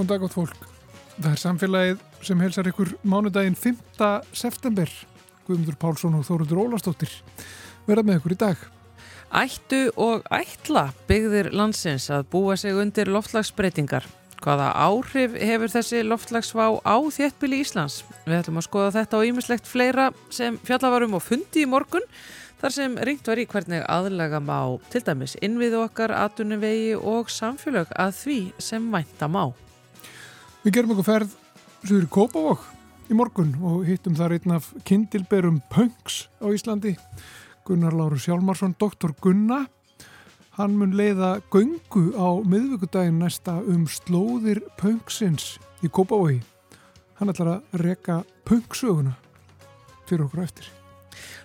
Góðan 0.00 0.14
dag 0.14 0.22
átt 0.24 0.32
fólk. 0.32 0.60
Það 1.20 1.26
er 1.34 1.40
samfélagið 1.42 1.98
sem 2.24 2.40
helsar 2.40 2.68
ykkur 2.70 2.90
mánudaginn 3.04 3.56
5. 3.58 4.06
september. 4.32 4.88
Guðmundur 5.44 5.76
Pálsson 5.76 6.16
og 6.16 6.24
Þórundur 6.24 6.62
Ólastóttir 6.62 7.12
verða 7.84 8.06
með 8.08 8.22
ykkur 8.22 8.32
í 8.32 8.38
dag. 8.40 8.62
Ættu 9.42 9.82
og 10.00 10.24
ætla 10.32 10.86
byggðir 11.04 11.52
landsins 11.52 12.08
að 12.08 12.24
búa 12.32 12.56
sig 12.56 12.80
undir 12.80 13.12
loftlagsbreytingar. 13.12 14.08
Hvaða 14.40 14.72
áhrif 14.88 15.36
hefur 15.36 15.76
þessi 15.76 16.00
loftlagsvá 16.08 16.72
á 16.80 16.96
þéttbili 17.20 17.60
Íslands? 17.60 18.00
Við 18.24 18.40
ætlum 18.40 18.64
að 18.64 18.68
skoða 18.70 18.96
þetta 19.02 19.20
á 19.20 19.26
ímislegt 19.28 19.68
fleira 19.68 20.10
sem 20.32 20.56
fjallavarum 20.64 21.20
og 21.20 21.26
fundi 21.28 21.66
í 21.66 21.68
morgun 21.68 22.08
þar 22.62 22.80
sem 22.80 23.00
ringt 23.04 23.28
var 23.28 23.36
í 23.36 23.50
hvernig 23.52 23.84
aðlega 23.84 24.40
má 24.40 24.80
til 24.88 25.04
dæmis 25.04 25.36
innvið 25.44 25.82
okkar, 25.84 26.16
atunuvegi 26.24 26.94
og 26.96 27.28
samfélag 27.28 27.92
að 27.92 28.22
því 28.24 28.44
sem 28.56 28.94
vænta 28.96 29.28
má. 29.28 29.50
Við 30.60 30.74
gerum 30.76 30.90
okkur 30.92 31.06
ferð 31.06 31.30
sögur 31.88 32.02
í 32.04 32.08
Kópavók 32.12 32.64
í 33.08 33.14
morgun 33.16 33.54
og 33.64 33.86
hittum 33.88 34.12
þar 34.18 34.34
einn 34.36 34.52
af 34.52 34.66
kindilberum 34.84 35.62
Punks 35.72 36.26
á 36.36 36.52
Íslandi. 36.52 36.98
Gunnar 37.64 37.96
Láru 37.96 38.18
Sjálmarsson, 38.20 38.74
doktor 38.76 39.14
Gunna. 39.24 39.62
Hann 40.58 40.76
mun 40.76 40.92
leiða 40.98 41.38
göngu 41.48 42.12
á 42.12 42.44
miðvíkudaginn 42.44 43.22
næsta 43.22 43.54
um 43.64 43.86
slóðir 43.88 44.60
Punksins 44.76 45.54
í 45.80 45.88
Kópavói. 45.88 46.42
Hann 47.16 47.32
ætlar 47.32 47.54
að 47.54 47.80
reka 47.80 48.18
Punksöguna 48.44 49.16
fyrir 50.04 50.26
okkur 50.28 50.44
eftir. 50.44 50.68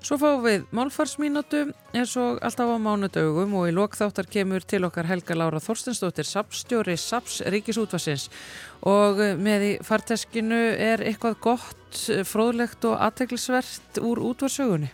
Svo 0.05 0.19
fáum 0.21 0.43
við 0.43 0.67
málfarsmínútu 0.75 1.63
eins 1.97 2.11
og 2.21 2.37
alltaf 2.45 2.69
á 2.69 2.77
mánudögum 2.77 3.55
og 3.57 3.71
í 3.71 3.73
lokþáttar 3.73 4.27
kemur 4.29 4.61
til 4.61 4.83
okkar 4.85 5.07
Helga 5.09 5.33
Lára 5.33 5.57
Þorstensdóttir, 5.57 6.27
sapstjóri 6.29 6.93
Saps 6.93 7.39
Ríkisútvarsins 7.49 8.27
og 8.85 9.17
með 9.41 9.65
í 9.65 9.71
farteskinu 9.81 10.61
er 10.77 11.01
eitthvað 11.01 11.39
gott, 11.47 12.03
fróðlegt 12.29 12.85
og 12.85 13.01
aðteglisvert 13.01 13.97
úr 14.05 14.21
útvarsögunni. 14.29 14.91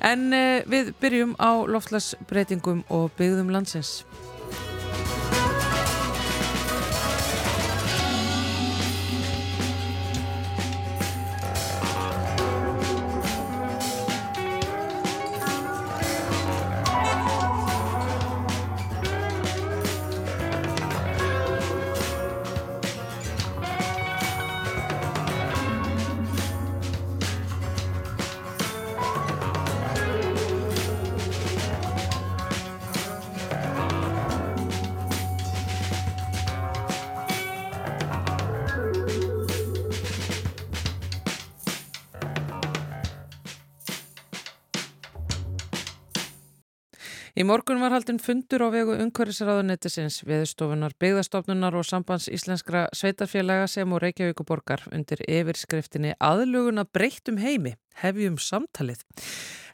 En 0.00 0.32
eh, 0.32 0.64
við 0.64 0.94
byrjum 0.96 1.36
á 1.36 1.60
loftlagsbreytingum 1.68 2.86
og 2.88 3.12
byggðum 3.20 3.52
landsins. 3.52 4.06
Morgun 47.52 47.82
var 47.82 47.92
haldinn 47.92 48.20
fundur 48.22 48.62
á 48.64 48.68
vegu 48.72 48.94
umhverfisraðunettisins, 48.96 50.22
viðstofunar, 50.24 50.94
byggðastofnunar 51.02 51.74
og 51.76 51.84
sambands 51.84 52.30
íslenskra 52.32 52.86
sveitarfélaga 52.96 53.66
sem 53.68 53.92
og 53.92 54.00
Reykjavíkuborgar 54.00 54.86
undir 54.94 55.20
yfirskriftinni 55.26 56.14
aðluguna 56.16 56.86
breyttum 56.88 57.36
heimi, 57.42 57.74
hefjum 58.00 58.38
samtalið. 58.40 59.02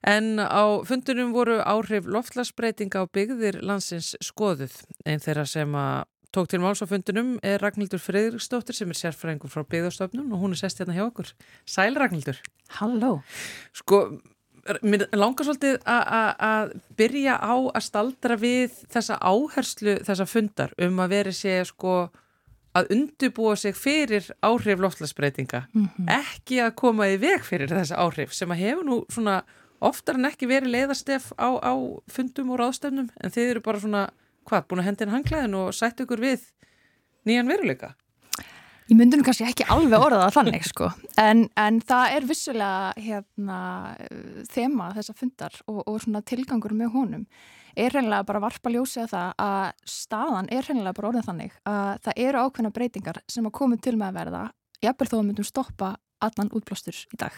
En 0.03 0.41
á 0.43 0.83
fundunum 0.89 1.31
voru 1.37 1.61
áhrif 1.63 2.09
loftlagsbreytinga 2.11 3.05
á 3.05 3.11
byggðir 3.15 3.61
landsins 3.63 4.17
skoðuð. 4.27 4.75
Einn 5.07 5.23
þeirra 5.23 5.45
sem 5.47 5.77
tók 6.35 6.51
til 6.51 6.63
máls 6.65 6.83
á 6.83 6.87
fundunum 6.91 7.37
er 7.47 7.63
Ragnhildur 7.63 8.03
Fridriksdóttir 8.03 8.75
sem 8.75 8.91
er 8.91 8.99
sérfræðingur 9.05 9.55
frá 9.55 9.63
byggðastofnun 9.63 10.35
og 10.35 10.43
hún 10.43 10.57
er 10.57 10.65
sest 10.65 10.83
hérna 10.83 10.99
hjá 10.99 11.05
okkur. 11.07 11.31
Sæl 11.63 11.95
Ragnhildur. 11.95 12.43
Halló. 12.81 13.21
Sko, 13.71 14.03
mér 14.83 15.07
langar 15.17 15.47
svolítið 15.49 15.79
að 15.89 16.73
byrja 16.99 17.37
á 17.41 17.55
að 17.57 17.85
staldra 17.87 18.37
við 18.41 18.75
þessa 18.93 19.19
áherslu 19.21 19.99
þessa 20.07 20.27
fundar 20.29 20.75
um 20.79 20.99
að 21.05 21.15
veri 21.17 21.35
sé 21.37 21.61
sko 21.69 21.99
að 22.79 22.91
undubúa 22.95 23.57
sig 23.57 23.77
fyrir 23.77 24.29
áhrif 24.45 24.81
loftlagsbreytinga 24.81 25.65
mm 25.73 25.87
-hmm. 25.87 26.11
ekki 26.21 26.61
að 26.63 26.75
koma 26.75 27.09
í 27.09 27.17
veg 27.17 27.45
fyrir 27.45 27.73
þessa 27.73 27.97
áhrif 27.97 28.35
sem 28.35 28.51
að 28.51 28.63
hefur 28.63 28.85
nú 28.85 29.05
svona 29.09 29.43
oftar 29.81 30.19
en 30.19 30.29
ekki 30.29 30.49
verið 30.51 30.75
leiðastef 30.75 31.31
á, 31.39 31.49
á 31.63 31.73
fundum 32.11 32.51
og 32.55 32.61
ráðstefnum. 32.61 33.09
En 33.23 33.31
þið 33.31 33.51
eru 33.53 33.65
bara 33.65 33.81
svona 33.81 34.05
hvað, 34.49 34.67
búin 34.69 34.83
að 34.83 34.89
hendina 34.89 35.15
hanglaðin 35.15 35.59
og 35.59 35.75
sætt 35.77 36.03
ykkur 36.03 36.23
við 36.23 36.47
nýjan 37.29 37.51
veruleika 37.51 37.95
Ég 38.89 38.97
myndi 38.97 39.19
nú 39.21 39.25
kannski 39.27 39.45
ekki 39.45 39.67
alveg 39.69 40.01
orðað 40.01 40.23
að 40.25 40.35
þannig 40.39 40.65
sko, 40.65 40.87
en, 41.21 41.43
en 41.61 41.79
það 41.85 42.15
er 42.17 42.27
vissulega 42.29 42.93
hérna 42.97 43.59
þema 44.49 44.87
þessa 44.97 45.15
fundar 45.19 45.59
og, 45.69 45.83
og 45.85 46.23
tilgangur 46.25 46.73
með 46.73 46.95
honum 46.95 47.27
er 47.77 47.93
reynilega 47.93 48.27
bara 48.27 48.41
varpa 48.43 48.73
ljósið 48.73 49.03
að 49.05 49.11
það 49.13 49.43
að 49.45 49.91
staðan 49.93 50.49
er 50.57 50.65
reynilega 50.65 50.97
bara 50.97 51.11
orðið 51.11 51.29
þannig 51.29 51.59
að 51.69 51.91
það 52.07 52.23
eru 52.25 52.45
ákveðna 52.45 52.75
breytingar 52.79 53.21
sem 53.29 53.49
að 53.49 53.57
komu 53.61 53.77
til 53.77 53.95
með 53.99 54.09
að 54.09 54.19
verða, 54.23 54.43
jafnvel 54.85 55.09
þó 55.11 55.17
að 55.19 55.27
myndum 55.29 55.49
stoppa 55.49 55.91
allan 56.25 56.51
útblástur 56.57 56.97
í 57.13 57.19
dag. 57.21 57.37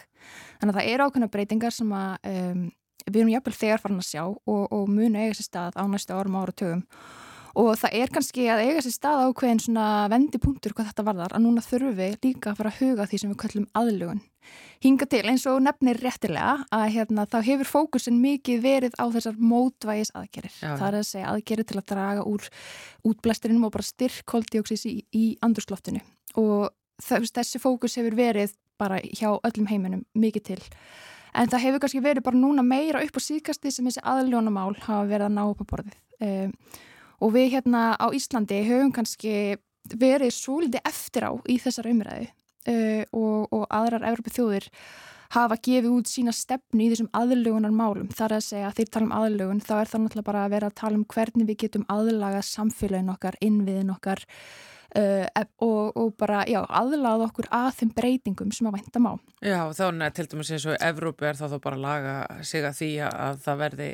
Þannig 0.60 0.72
að 0.72 0.78
það 0.78 0.92
eru 0.92 1.08
ákveðna 1.08 1.30
breytingar 1.34 1.74
sem 1.74 1.90
að 1.98 2.30
um, 2.30 2.62
við 3.06 3.20
erum 3.24 3.34
jafnvel 3.34 3.56
þegar 3.58 3.82
farin 3.82 4.00
að 4.04 4.08
sjá 4.08 4.22
og, 4.28 4.62
og 4.70 4.86
munu 4.88 5.18
eiga 5.18 5.34
sér 5.36 5.48
stað 5.50 5.82
á 5.82 5.84
næstu 5.90 6.14
árum 6.14 6.38
ára 6.40 6.54
tögum 6.54 6.86
og 7.58 7.70
það 7.80 7.96
er 8.00 8.12
kannski 8.14 8.48
að 8.52 8.64
eiga 8.66 8.82
sér 8.84 8.94
stað 8.94 9.22
ákveðin 9.28 9.62
svona 9.64 9.86
vendipunktur 10.12 10.74
hvað 10.76 10.90
þetta 10.90 11.06
varðar 11.06 11.36
að 11.36 11.44
núna 11.46 11.64
þurfum 11.64 11.96
við 11.98 12.18
líka 12.26 12.52
að 12.52 12.60
fara 12.60 12.72
að 12.72 12.82
huga 12.82 13.06
því 13.10 13.20
sem 13.22 13.32
við 13.32 13.40
kallum 13.44 13.68
aðlugun. 13.80 14.22
Hinga 14.80 15.06
til 15.12 15.20
eins 15.28 15.44
og 15.50 15.58
nefnir 15.62 16.00
réttilega 16.00 16.54
að 16.72 16.86
hérna, 16.94 17.26
þá 17.28 17.38
hefur 17.44 17.68
fókusin 17.68 18.16
mikið 18.22 18.62
verið 18.64 18.96
á 18.96 19.04
þessar 19.12 19.36
mótvægis 19.36 20.12
aðgerir. 20.16 20.54
Já, 20.56 20.72
það 20.80 20.86
er 20.88 20.96
að 20.98 21.08
segja 21.10 21.34
aðgerir 21.34 21.68
til 21.68 21.76
að 21.76 21.88
draga 21.92 22.24
úr 22.30 22.48
útblæsturinnum 23.10 23.68
og 23.68 23.74
bara 23.76 23.86
styrk 23.86 24.24
koldioxis 24.30 24.86
í, 24.88 24.94
í 25.12 25.24
andurskloftinu 25.44 26.00
og 26.40 26.70
þessi 27.04 27.60
fókus 27.60 27.98
hefur 28.00 28.16
verið 28.16 28.56
bara 28.80 29.00
hjá 29.04 29.34
öllum 29.36 29.68
heiminum 29.68 30.04
mikið 30.16 30.46
til. 30.52 30.60
En 31.36 31.50
það 31.50 31.64
hefur 31.66 31.82
kannski 31.84 32.02
verið 32.02 32.26
bara 32.26 32.40
núna 32.40 32.64
meira 32.66 33.02
upp 33.04 33.18
á 33.18 33.22
síkasti 33.22 33.70
sem 33.72 33.86
þessi 33.86 34.02
aðljónamál 34.02 34.72
hafa 34.80 35.04
verið 35.06 35.28
að 35.28 35.36
ná 35.36 35.42
upp 35.44 35.60
á 35.62 35.70
borðið. 35.72 35.98
Um, 36.20 36.54
og 37.20 37.34
við 37.36 37.54
hérna 37.56 37.94
á 38.00 38.06
Íslandi 38.16 38.62
höfum 38.66 38.92
kannski 38.96 39.58
verið 39.90 40.34
svo 40.34 40.60
litið 40.64 40.84
eftir 40.88 41.26
á 41.28 41.32
í 41.48 41.56
þessar 41.60 41.90
umræðu 41.90 42.26
uh, 42.26 43.04
og, 43.12 43.48
og 43.52 43.64
aðrar 43.68 44.06
Evropið 44.10 44.36
þjóðir 44.38 44.68
hafa 45.30 45.58
gefið 45.62 45.92
út 45.94 46.10
sína 46.10 46.32
stefnu 46.34 46.82
í 46.84 46.88
þessum 46.90 47.10
aðlugunar 47.14 47.74
málum. 47.74 48.08
Það 48.10 48.24
er 48.26 48.34
að 48.34 48.46
segja 48.48 48.70
að 48.70 48.80
þeir 48.80 48.90
tala 48.90 49.06
um 49.06 49.14
aðlugun 49.20 49.62
þá 49.62 49.74
er 49.76 49.92
það 49.92 50.02
náttúrulega 50.04 50.26
bara 50.26 50.42
að 50.42 50.56
vera 50.56 50.70
að 50.70 50.76
tala 50.80 50.98
um 50.98 51.06
hvernig 51.14 51.46
við 51.46 51.60
getum 51.64 51.86
aðlaga 51.92 52.42
samfélagin 52.48 53.12
okkar, 53.14 53.38
innviðin 53.46 53.94
okkar 53.94 54.24
uh, 54.98 55.46
og, 55.62 55.94
og 56.02 56.12
bara 56.18 56.42
já, 56.50 56.60
aðlaga 56.66 57.28
okkur 57.28 57.50
að 57.60 57.70
þeim 57.78 57.94
breytingum 58.00 58.52
sem 58.56 58.70
að 58.70 58.80
vænta 58.80 59.02
má. 59.02 59.12
Já, 59.38 59.62
þá 59.70 59.86
til 60.18 60.28
dæmis 60.34 60.52
eins 60.56 60.66
og 60.66 60.78
Evrópi 60.90 61.30
er 61.30 61.38
það 61.38 61.54
þá 61.54 61.64
bara 61.68 61.78
að 61.78 61.86
laga 61.86 62.16
sig 62.42 62.66
að 62.66 62.78
því 62.80 62.92
að 63.06 63.42
það 63.46 63.62
verði 63.64 63.90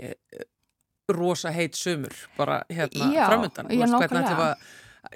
rosa 1.13 1.53
heit 1.55 1.75
sumur 1.75 2.15
bara 2.37 2.63
hérna 2.71 3.13
framöndan 3.29 3.71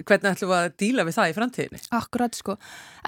hvernig 0.07 0.31
ætlum 0.31 0.51
við 0.51 0.57
að 0.57 0.75
díla 0.81 1.05
við 1.07 1.17
það 1.17 1.31
í 1.31 1.35
framtíðinni? 1.37 1.81
Akkurat 1.97 2.37
sko. 2.39 2.57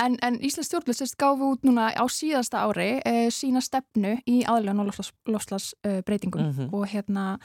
En, 0.03 0.17
en 0.25 0.39
Íslands 0.45 0.71
stjórnlustist 0.71 1.19
gáfi 1.21 1.47
út 1.47 1.67
núna 1.67 1.91
á 1.95 2.05
síðasta 2.11 2.65
ári 2.67 2.89
e, 3.07 3.29
sína 3.35 3.63
stefnu 3.65 4.17
í 4.29 4.43
aðlun 4.49 4.83
og 4.83 4.91
loslasbreytingum 5.31 6.43
e, 6.43 6.47
mm 6.49 6.55
-hmm. 6.57 6.73
og 6.73 6.87
hérna 6.91 7.39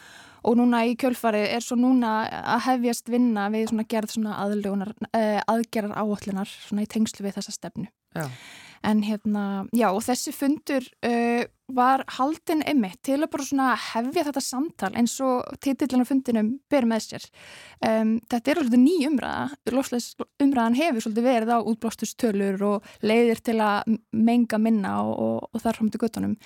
og 0.43 0.57
núna 0.57 0.85
í 0.87 0.95
kjölfarið 0.95 1.47
er 1.55 1.61
svo 1.61 1.75
núna 1.77 2.29
að 2.55 2.63
hefjast 2.69 3.09
vinna 3.09 3.49
við 3.49 3.69
svona 3.69 3.83
gerð 3.89 4.15
svona 4.15 4.37
aðlunar 4.43 4.93
e, 5.13 5.41
aðgerðar 5.47 5.97
áallunar 5.97 6.47
svona 6.47 6.83
í 6.83 6.87
tengslu 6.87 7.25
við 7.25 7.37
þessa 7.37 7.51
stefnu. 7.51 7.87
Já. 8.15 8.29
En 8.83 9.03
hérna, 9.03 9.67
já 9.73 9.89
og 9.89 10.03
þessi 10.05 10.31
fundur 10.31 10.83
uh, 11.05 11.43
var 11.67 12.03
haldin 12.15 12.61
einmitt 12.63 13.01
til 13.03 13.17
að 13.19 13.31
bara 13.33 13.45
svona 13.45 13.67
hefja 13.75 14.23
þetta 14.29 14.43
samtal 14.43 14.91
eins 14.95 15.17
og 15.23 15.43
títillin 15.63 16.05
á 16.05 16.07
fundinum 16.07 16.51
ber 16.71 16.87
með 16.87 17.03
sér. 17.05 17.25
Um, 17.83 18.13
þetta 18.31 18.53
er 18.53 18.61
alveg 18.61 18.81
ný 18.81 18.95
umræða, 19.09 19.49
losleis 19.75 20.09
umræðan 20.43 20.77
hefur 20.79 21.03
svolítið 21.03 21.27
verið 21.27 21.51
á 21.51 21.59
útblásturstölur 21.59 22.65
og 22.69 22.91
leiðir 23.03 23.43
til 23.43 23.57
að 23.63 23.97
menga 24.15 24.61
minna 24.61 24.95
og, 25.03 25.13
og, 25.17 25.49
og 25.51 25.65
þar 25.65 25.81
fram 25.81 25.91
til 25.91 26.03
göttunum 26.05 26.37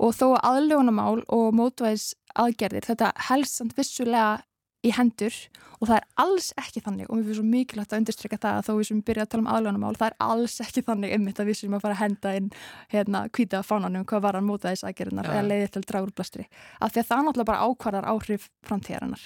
og 0.00 0.16
þó 0.16 0.26
að 0.30 0.46
aðljónamál 0.54 1.24
og 1.28 1.50
mótvæðis 1.56 2.14
aðgerðir, 2.40 2.86
þetta 2.86 3.12
helst 3.28 3.58
samt 3.58 3.76
vissulega 3.76 4.38
í 4.86 4.92
hendur 4.96 5.34
og 5.80 5.88
það 5.88 5.96
er 5.96 6.06
alls 6.22 6.50
ekki 6.60 6.82
þannig 6.84 7.08
og 7.08 7.16
mér 7.16 7.26
finnst 7.26 7.40
svo 7.40 7.46
mikilvægt 7.48 7.92
að 7.94 8.00
undirstryka 8.02 8.38
það 8.40 8.58
að 8.58 8.66
þó 8.66 8.70
við 8.78 8.86
sem 8.88 9.02
byrja 9.08 9.24
að 9.26 9.30
tala 9.32 9.42
um 9.44 9.50
aðlunamál 9.54 9.92
það 9.96 10.06
er 10.06 10.16
alls 10.26 10.56
ekki 10.64 10.84
þannig 10.86 11.14
einmitt 11.16 11.40
að 11.40 11.50
við 11.50 11.58
sem 11.60 11.76
að 11.76 11.84
fara 11.84 11.96
að 11.96 12.02
henda 12.02 12.32
inn 12.38 12.48
hérna 12.92 13.22
hvita 13.36 13.60
fánanum 13.66 14.06
hvað 14.08 14.24
var 14.26 14.38
að 14.40 14.46
móta 14.48 14.72
þess 14.72 14.86
aðgerinnar 14.88 15.28
eða 15.32 15.44
leiði 15.48 15.68
til 15.74 15.84
dragurblastri 15.90 16.46
af 16.80 16.94
því 16.94 17.02
að 17.02 17.10
það 17.10 17.22
náttúrulega 17.26 17.50
bara 17.52 17.68
ákvarðar 17.68 18.10
áhrif 18.14 18.48
framtíðarinnar. 18.68 19.24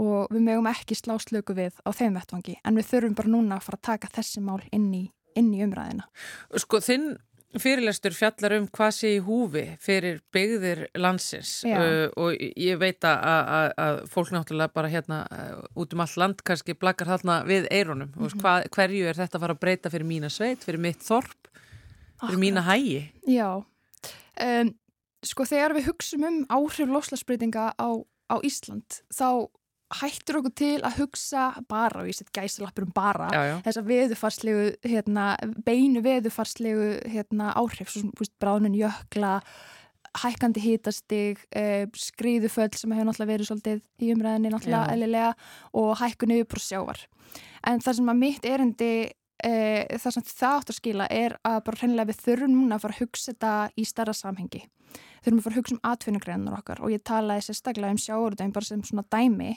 Og 0.00 0.30
við 0.32 0.44
mögum 0.46 0.68
ekki 0.70 0.96
slá 0.96 1.16
slöku 1.20 1.54
við 1.58 1.74
á 1.84 1.90
þeim 1.92 2.14
vettvangi 2.16 2.54
en 2.64 2.78
við 2.78 2.86
þurfum 2.88 3.16
bara 3.18 3.34
núna 3.34 3.58
að 3.58 3.66
fara 3.66 3.80
að 3.80 3.88
taka 3.90 4.12
þessi 4.14 4.42
mál 4.42 4.62
inn 4.72 4.88
í, 4.96 5.02
inn 5.36 5.50
í 5.52 5.60
umræðina 5.66 6.06
Sko 6.62 6.80
þinn 6.80 7.10
fyrirlestur 7.58 8.14
fjallar 8.14 8.54
um 8.60 8.66
hvað 8.70 8.92
sé 8.94 9.10
í 9.16 9.22
húfi 9.26 9.64
fyrir 9.82 10.20
byggðir 10.34 10.84
landsins 11.02 11.64
uh, 11.66 12.06
og 12.20 12.36
ég 12.38 12.78
veit 12.78 13.02
að, 13.06 13.24
að, 13.26 13.72
að 13.84 13.98
fólk 14.12 14.30
náttúrulega 14.34 14.74
bara 14.76 14.90
hérna 14.92 15.20
uh, 15.34 15.64
út 15.82 15.96
um 15.96 16.04
all 16.04 16.14
land 16.22 16.44
kannski 16.46 16.76
blakkar 16.78 17.10
þarna 17.10 17.40
við 17.48 17.66
eironum 17.70 18.12
mm 18.12 18.22
-hmm. 18.22 18.42
hvað, 18.44 18.68
hverju 18.76 19.08
er 19.10 19.18
þetta 19.18 19.38
að 19.38 19.46
fara 19.46 19.56
að 19.58 19.62
breyta 19.64 19.90
fyrir 19.90 20.06
mína 20.06 20.30
sveit, 20.30 20.62
fyrir 20.64 20.80
mitt 20.80 21.02
þorp 21.02 21.34
fyrir 21.50 22.22
Akkurat. 22.22 22.40
mína 22.40 22.62
hægi 22.62 23.02
Já, 23.26 23.64
um, 24.46 24.74
sko 25.26 25.44
þegar 25.44 25.74
við 25.74 25.90
hugsaum 25.90 26.24
um 26.24 26.46
áhrif 26.48 26.88
loslasbreytinga 26.88 27.72
á, 27.74 27.90
á 28.30 28.36
Ísland 28.46 29.02
þá 29.10 29.50
hættur 29.90 30.38
okkur 30.40 30.54
til 30.54 30.76
að 30.86 31.00
hugsa 31.00 31.48
bara, 31.68 32.02
og 32.02 32.10
ég 32.10 32.16
set 32.16 32.30
gæsalappur 32.34 32.86
um 32.86 32.94
bara 32.94 33.28
þess 33.64 33.80
að 33.80 33.90
veðufarslegu 33.90 34.64
hérna, 34.86 35.32
beinu 35.66 36.02
veðufarslegu 36.04 36.90
hérna, 37.10 37.50
áhrif, 37.58 37.90
svo 37.90 38.30
bráðnun 38.42 38.78
jökla 38.78 39.40
hækkandi 40.18 40.62
hítastig 40.62 41.38
eh, 41.54 41.86
skriðuföll 41.94 42.72
sem 42.74 42.92
hefur 42.94 43.06
náttúrulega 43.06 43.32
verið 43.32 43.50
svolítið 43.50 43.80
í 44.02 44.10
umræðinni 44.14 44.50
náttúrulega 44.50 44.94
eðlilega 44.94 45.30
og 45.78 45.92
hækkun 46.00 46.34
yfirbúr 46.34 46.62
sjávar. 46.64 47.04
En 47.66 47.82
það 47.82 48.00
sem 48.00 48.10
að 48.10 48.20
mitt 48.24 48.48
erindi 48.48 48.92
eh, 49.06 49.98
það 50.02 50.16
sem 50.16 50.26
það 50.32 50.56
átt 50.56 50.72
að 50.72 50.80
skila 50.80 51.06
er 51.14 51.36
að 51.46 51.60
bara 51.68 51.82
hreinlega 51.82 52.10
við 52.10 52.22
þurfum 52.24 52.56
núna 52.56 52.78
að 52.78 52.84
fara 52.86 52.96
að 52.96 53.02
hugsa 53.04 53.32
þetta 53.32 53.54
í 53.76 53.86
starra 53.86 54.16
samhengi 54.16 54.64
þurfum 55.24 55.38
að 55.40 55.46
fara 55.46 55.54
að 55.54 55.60
hugsa 55.60 55.76
um 55.76 55.86
atvinnugreinar 55.92 56.58
okkar 56.60 56.82
og 56.84 56.92
ég 56.94 57.06
talaði 57.06 57.46
sérstaklega 57.48 57.94
um 57.94 58.02
sjáurðum 58.04 58.52
bara 58.56 58.68
sem 58.68 58.84
svona 58.86 59.06
dæmi 59.12 59.54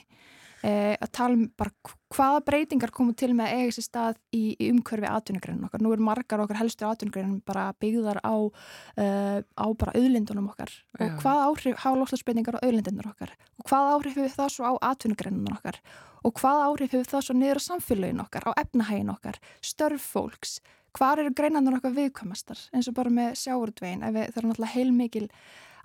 eh, 0.63 0.95
að 0.98 1.12
tala 1.15 1.38
um 1.38 1.44
bara 1.60 1.74
hvaða 2.13 2.44
breytingar 2.48 2.94
komu 2.95 3.15
til 3.18 3.31
með 3.36 3.50
að 3.50 3.60
eiga 3.62 3.75
sér 3.75 3.88
stað 3.88 4.19
í, 4.36 4.44
í 4.54 4.69
umhverfi 4.71 5.10
atvinnugreinar 5.10 5.68
okkar. 5.69 5.83
Nú 5.83 5.94
er 5.95 6.04
margar 6.04 6.44
okkar 6.44 6.60
helstu 6.62 6.88
atvinnugreinar 6.88 7.42
bara 7.48 7.65
byggðar 7.83 8.21
á, 8.24 8.36
uh, 8.38 9.39
á 9.42 9.65
bara 9.80 9.95
auðlindunum 9.98 10.51
okkar 10.54 10.71
Já. 10.71 11.07
og 11.07 11.19
hvaða 11.24 11.50
áhrif 11.50 11.83
hafa 11.83 12.01
loslasbreytingar 12.01 12.60
á 12.60 12.63
auðlindunar 12.63 13.12
okkar 13.12 13.36
og 13.60 13.69
hvaða 13.69 13.98
áhrif 13.98 14.19
hefur 14.19 14.38
það 14.38 14.56
svo 14.56 14.71
á 14.71 14.74
atvinnugreinar 14.92 15.57
okkar 15.57 15.81
og 16.24 16.39
hvaða 16.39 16.69
áhrif 16.69 16.95
hefur 16.95 17.12
það 17.12 17.25
svo 17.27 17.36
niður 17.38 17.60
á 17.60 17.68
samfélagin 17.68 18.24
okkar, 18.24 18.48
á 18.48 18.51
efnahægin 18.63 19.12
okkar, 19.12 19.39
störf 19.63 20.06
fólks 20.13 20.60
hvar 20.98 21.22
eru 21.22 21.34
greinandur 21.36 21.80
okkar 21.80 21.95
viðkvæmastar? 21.98 22.60
Eins 22.74 22.90
og 22.90 22.98
bara 22.98 23.13
með 23.13 23.38
sjáurudvegin 23.42 24.04
það 24.06 24.19
er 24.24 24.48
náttúrulega 24.50 24.74
heilmikil 24.75 25.28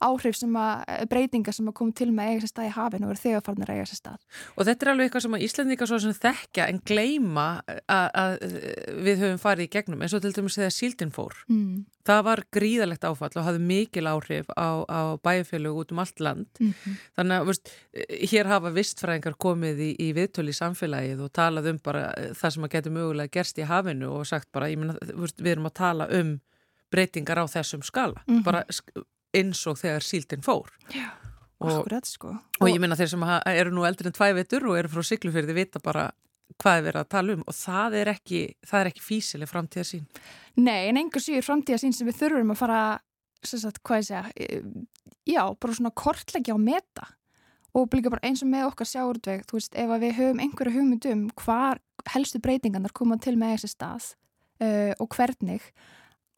áhrif 0.05 0.37
sem 0.39 0.57
að 0.59 0.85
eh, 0.87 1.05
breytinga 1.11 1.53
sem 1.55 1.69
að 1.71 1.77
koma 1.81 1.97
til 1.99 2.09
með 2.15 2.33
eiga 2.33 2.41
sér 2.45 2.53
stað 2.53 2.69
í 2.69 2.75
hafinu 2.77 3.09
og 3.09 3.15
eru 3.15 3.23
þegar 3.23 3.45
farin 3.47 3.67
að 3.67 3.75
eiga 3.75 3.87
sér 3.91 4.01
stað. 4.01 4.19
Og 4.55 4.69
þetta 4.69 4.87
er 4.87 4.93
alveg 4.93 5.09
eitthvað 5.09 5.25
sem 5.25 5.37
að 5.39 5.45
Íslandika 5.49 5.89
svo 5.91 6.01
sem 6.05 6.17
þekkja 6.19 6.67
en 6.73 6.81
gleima 6.91 7.47
að 7.89 8.35
við 9.07 9.23
höfum 9.25 9.43
farið 9.43 9.69
í 9.69 9.73
gegnum 9.77 10.03
eins 10.05 10.17
og 10.17 10.25
til 10.25 10.35
dæmis 10.37 10.59
þegar 10.59 10.75
síldin 10.75 11.15
fór. 11.15 11.39
Mm. 11.51 11.87
Það 12.09 12.23
var 12.25 12.43
gríðalegt 12.55 13.05
áfall 13.05 13.35
og 13.37 13.45
hafði 13.45 13.65
mikil 13.69 14.07
áhrif 14.09 14.49
á, 14.57 14.81
á 14.89 15.01
bæjarfélög 15.21 15.83
út 15.83 15.93
um 15.93 16.01
allt 16.01 16.23
land. 16.25 16.49
Mm 16.59 16.73
-hmm. 16.73 16.95
Þannig 17.19 17.37
að 17.37 17.47
veist, 17.51 17.73
hér 18.33 18.47
hafa 18.49 18.71
vistfræðingar 18.73 19.37
komið 19.37 19.83
í, 19.89 19.91
í 19.99 20.09
viðtölu 20.17 20.55
í 20.55 20.61
samfélagið 20.61 21.21
og 21.21 21.33
talað 21.33 21.71
um 21.73 21.79
bara 21.85 22.13
eh, 22.17 22.33
það 22.33 22.51
sem 22.55 22.65
að 22.65 22.73
getur 22.73 22.93
mögulega 22.93 23.35
gerst 23.37 23.59
í 23.59 23.69
hafinu 23.69 24.09
og 24.09 24.27
sagt 24.27 24.49
bara, 24.53 24.71
ég 24.71 24.79
menna, 24.79 24.97
við 25.05 25.53
erum 25.53 25.69
að 25.69 25.75
tala 25.75 26.09
um 26.09 26.41
breytingar 26.91 27.39
á 27.39 27.47
þessum 27.47 27.83
skala. 27.83 28.23
Mm 28.27 28.39
-hmm. 28.39 28.45
Bara 28.45 28.65
eins 29.37 29.65
og 29.69 29.79
þegar 29.81 30.07
síldin 30.07 30.45
fór. 30.45 30.71
Já, 30.95 31.11
akkurat 31.65 32.09
sko. 32.09 32.33
Og, 32.37 32.63
og 32.63 32.71
ég 32.71 32.81
minna 32.83 32.97
þeir 32.99 33.13
sem 33.13 33.27
eru 33.53 33.75
nú 33.75 33.85
eldri 33.89 34.11
en 34.11 34.17
tvæ 34.17 34.33
vetur 34.39 34.69
og 34.71 34.79
eru 34.81 34.93
frá 34.93 35.05
Siglufjörði 35.07 35.57
vita 35.57 35.83
bara 35.85 36.09
hvað 36.57 36.79
er 36.79 36.87
verið 36.89 37.03
að 37.03 37.11
tala 37.13 37.35
um. 37.37 37.45
Og 37.45 37.57
það 37.57 37.99
er 38.01 38.13
ekki 38.15 38.43
það 38.67 38.81
er 38.81 38.93
ekki 38.93 39.05
físileg 39.05 39.51
framtíðasín 39.51 40.07
Nei, 40.59 40.89
en 40.89 41.01
einhver 41.01 41.23
síður 41.23 41.47
framtíðasín 41.47 41.95
sem 41.95 42.09
við 42.09 42.23
þurfum 42.23 42.55
að 42.55 42.63
fara 42.63 42.81
sagt, 43.47 43.83
hvað 43.87 44.01
ég 44.01 44.09
segja 44.09 44.25
já, 45.29 45.43
bara 45.61 45.77
svona 45.77 45.95
kortleggja 45.95 46.57
og 46.57 46.63
meta. 46.65 47.07
Og 47.77 47.93
líka 47.95 48.11
bara 48.11 48.25
eins 48.27 48.41
og 48.43 48.51
með 48.51 48.71
okkar 48.71 48.89
sjáurtveg 48.89 49.45
þú 49.47 49.59
veist, 49.59 49.77
ef 49.77 49.93
við 50.03 50.17
höfum 50.17 50.41
einhverju 50.43 50.75
hugmyndum 50.75 51.27
hvar 51.39 51.83
helstu 52.15 52.41
breytingarnar 52.43 52.95
koma 52.97 53.19
til 53.21 53.37
með 53.39 53.59
þessi 53.59 53.71
stað 53.75 54.07
uh, 54.65 54.93
og 54.99 55.15
hvernig 55.15 55.67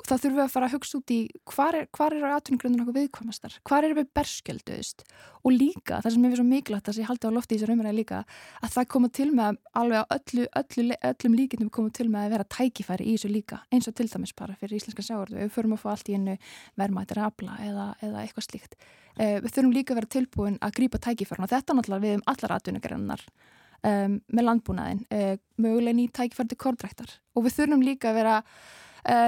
þá 0.06 0.12
þurfum 0.14 0.36
við 0.36 0.42
að 0.44 0.52
fara 0.52 0.68
að 0.68 0.74
hugsa 0.76 0.98
út 0.98 1.12
í 1.14 1.18
hvar 1.50 1.76
er, 1.78 1.88
hvar 1.96 2.14
er 2.16 2.26
aðtunningrunum 2.30 2.82
okkur 2.84 2.96
viðkvæmastar, 2.96 3.56
hvar 3.68 3.86
er 3.86 3.94
við 3.98 4.08
berskjölduðist 4.16 5.04
og 5.40 5.54
líka, 5.54 6.00
það 6.04 6.14
sem 6.14 6.26
er 6.28 6.36
svo 6.38 6.46
mikilvægt 6.48 6.88
að 6.88 6.90
það 6.90 6.98
sé 6.98 7.08
haldi 7.08 7.30
á 7.30 7.36
lofti 7.36 7.56
í 7.56 7.60
þessar 7.60 7.74
umræði 7.74 7.98
líka 7.98 8.22
að 8.60 8.74
það 8.76 8.88
koma 8.94 9.10
til 9.18 9.28
með 9.36 9.60
alveg 9.80 10.00
á 10.00 10.04
öllu, 10.16 10.46
öllu, 10.62 10.98
öllum 11.10 11.36
líkindum 11.38 11.72
koma 11.74 11.94
til 11.96 12.08
með 12.08 12.26
að 12.26 12.34
vera 12.36 12.48
tækifæri 12.56 13.06
í 13.06 13.14
þessu 13.16 13.32
líka, 13.34 13.60
eins 13.70 13.90
og 13.90 13.96
til 13.98 14.08
dæmis 14.12 14.34
bara 14.38 14.56
fyrir 14.60 14.80
íslenska 14.80 15.04
sjáurðu, 15.06 15.38
við 15.40 15.54
förum 15.54 15.76
að 15.76 15.84
fá 15.84 15.92
allt 15.94 16.10
í 16.10 16.18
ennu 16.18 16.36
vermaðir 16.80 17.22
afla 17.26 17.56
eða, 17.64 17.86
eða 18.04 18.24
eitthvað 18.24 18.48
slíkt. 18.48 18.76
Uh, 19.20 19.38
við 19.42 19.52
þurfum 19.54 19.72
líka 19.74 19.94
að 19.94 20.00
vera 20.00 20.12
tilbúin 20.16 20.60
að 20.62 20.76
grípa 20.76 21.00
tækifæri 21.02 21.44
og 21.44 21.50
þetta 21.50 21.76
náttúrulega 21.76 22.96
um 22.96 23.08
um, 23.84 24.18
með 24.28 24.46
landbúnaðin 24.46 25.00
uh, 25.14 25.34
möguleg 25.60 25.96
ný 25.96 26.06
tækifæri 26.12 26.52
til 26.52 26.60
kortræktar 26.60 27.16
og 27.34 27.46
við 27.46 27.56
þurfum 27.58 27.84
líka 27.84 28.10
að 28.10 28.20
vera 28.20 28.36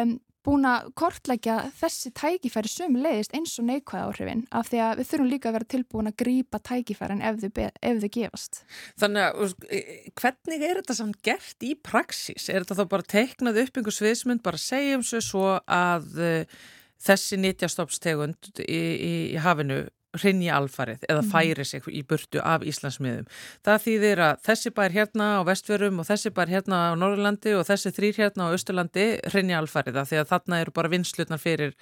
um, 0.03 0.15
búin 0.47 0.67
að 0.69 0.89
kortlækja 0.99 1.57
þessi 1.79 2.13
tækifæri 2.19 2.71
sum 2.71 2.99
leiðist 2.99 3.35
eins 3.37 3.55
og 3.61 3.69
neikvæða 3.69 4.09
áhrifin 4.09 4.45
af 4.51 4.69
því 4.71 4.83
að 4.87 5.01
við 5.01 5.09
þurfum 5.11 5.31
líka 5.31 5.51
að 5.51 5.57
vera 5.59 5.71
tilbúin 5.75 6.11
að 6.11 6.19
grýpa 6.23 6.61
tækifærin 6.69 7.23
ef 7.23 7.41
þau, 7.43 7.65
ef 7.71 8.03
þau 8.03 8.11
gefast. 8.19 8.61
Þannig 9.01 9.27
að 9.29 9.57
e, 9.69 9.81
hvernig 10.19 10.67
er 10.69 10.83
þetta 10.83 10.99
samt 10.99 11.23
gert 11.27 11.67
í 11.67 11.73
praxis? 11.79 12.51
Er 12.51 12.65
þetta 12.67 12.83
þá 12.83 12.93
bara 12.97 13.11
teiknað 13.15 13.63
upp 13.65 13.81
einhver 13.81 13.99
sviðsmynd, 13.99 14.45
bara 14.45 14.61
segjum 14.61 15.07
svo 15.07 15.47
að 15.63 16.09
uh, 16.19 16.61
þessi 17.03 17.39
nýtjastofstegund 17.43 18.53
í, 18.63 18.79
í, 18.79 19.13
í 19.35 19.43
hafinu 19.43 19.85
hrinni 20.21 20.51
alfarið 20.53 21.07
eða 21.09 21.23
mhm. 21.23 21.31
færi 21.33 21.67
sig 21.67 21.89
í 21.89 22.03
burtu 22.09 22.43
af 22.45 22.65
Íslandsmiðum. 22.69 23.29
Það 23.65 23.85
þýðir 23.87 24.25
að 24.27 24.45
þessi 24.49 24.75
bær 24.77 24.97
hérna 24.97 25.29
á 25.39 25.41
vestfjörum 25.49 26.03
og 26.03 26.09
þessi 26.09 26.35
bær 26.37 26.53
hérna 26.53 26.83
á 26.93 26.99
Norrlandi 26.99 27.57
og 27.57 27.67
þessi 27.69 27.95
þrýr 27.97 28.21
hérna 28.25 28.51
á 28.51 28.55
Östurlandi 28.55 29.09
hrinni 29.33 29.57
alfarið 29.57 30.03
af 30.03 30.13
því 30.13 30.23
að 30.23 30.31
þarna 30.35 30.61
eru 30.65 30.77
bara 30.77 30.93
vinslutnar 30.93 31.43
fyrir 31.43 31.75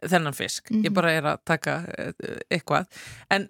þennan 0.00 0.36
fisk. 0.36 0.70
Ég 0.72 0.90
mhm. 0.90 0.98
bara 0.98 1.14
er 1.14 1.32
að 1.34 1.40
taka 1.48 1.80
eh, 1.98 2.36
eitthvað. 2.50 2.90
En 3.30 3.48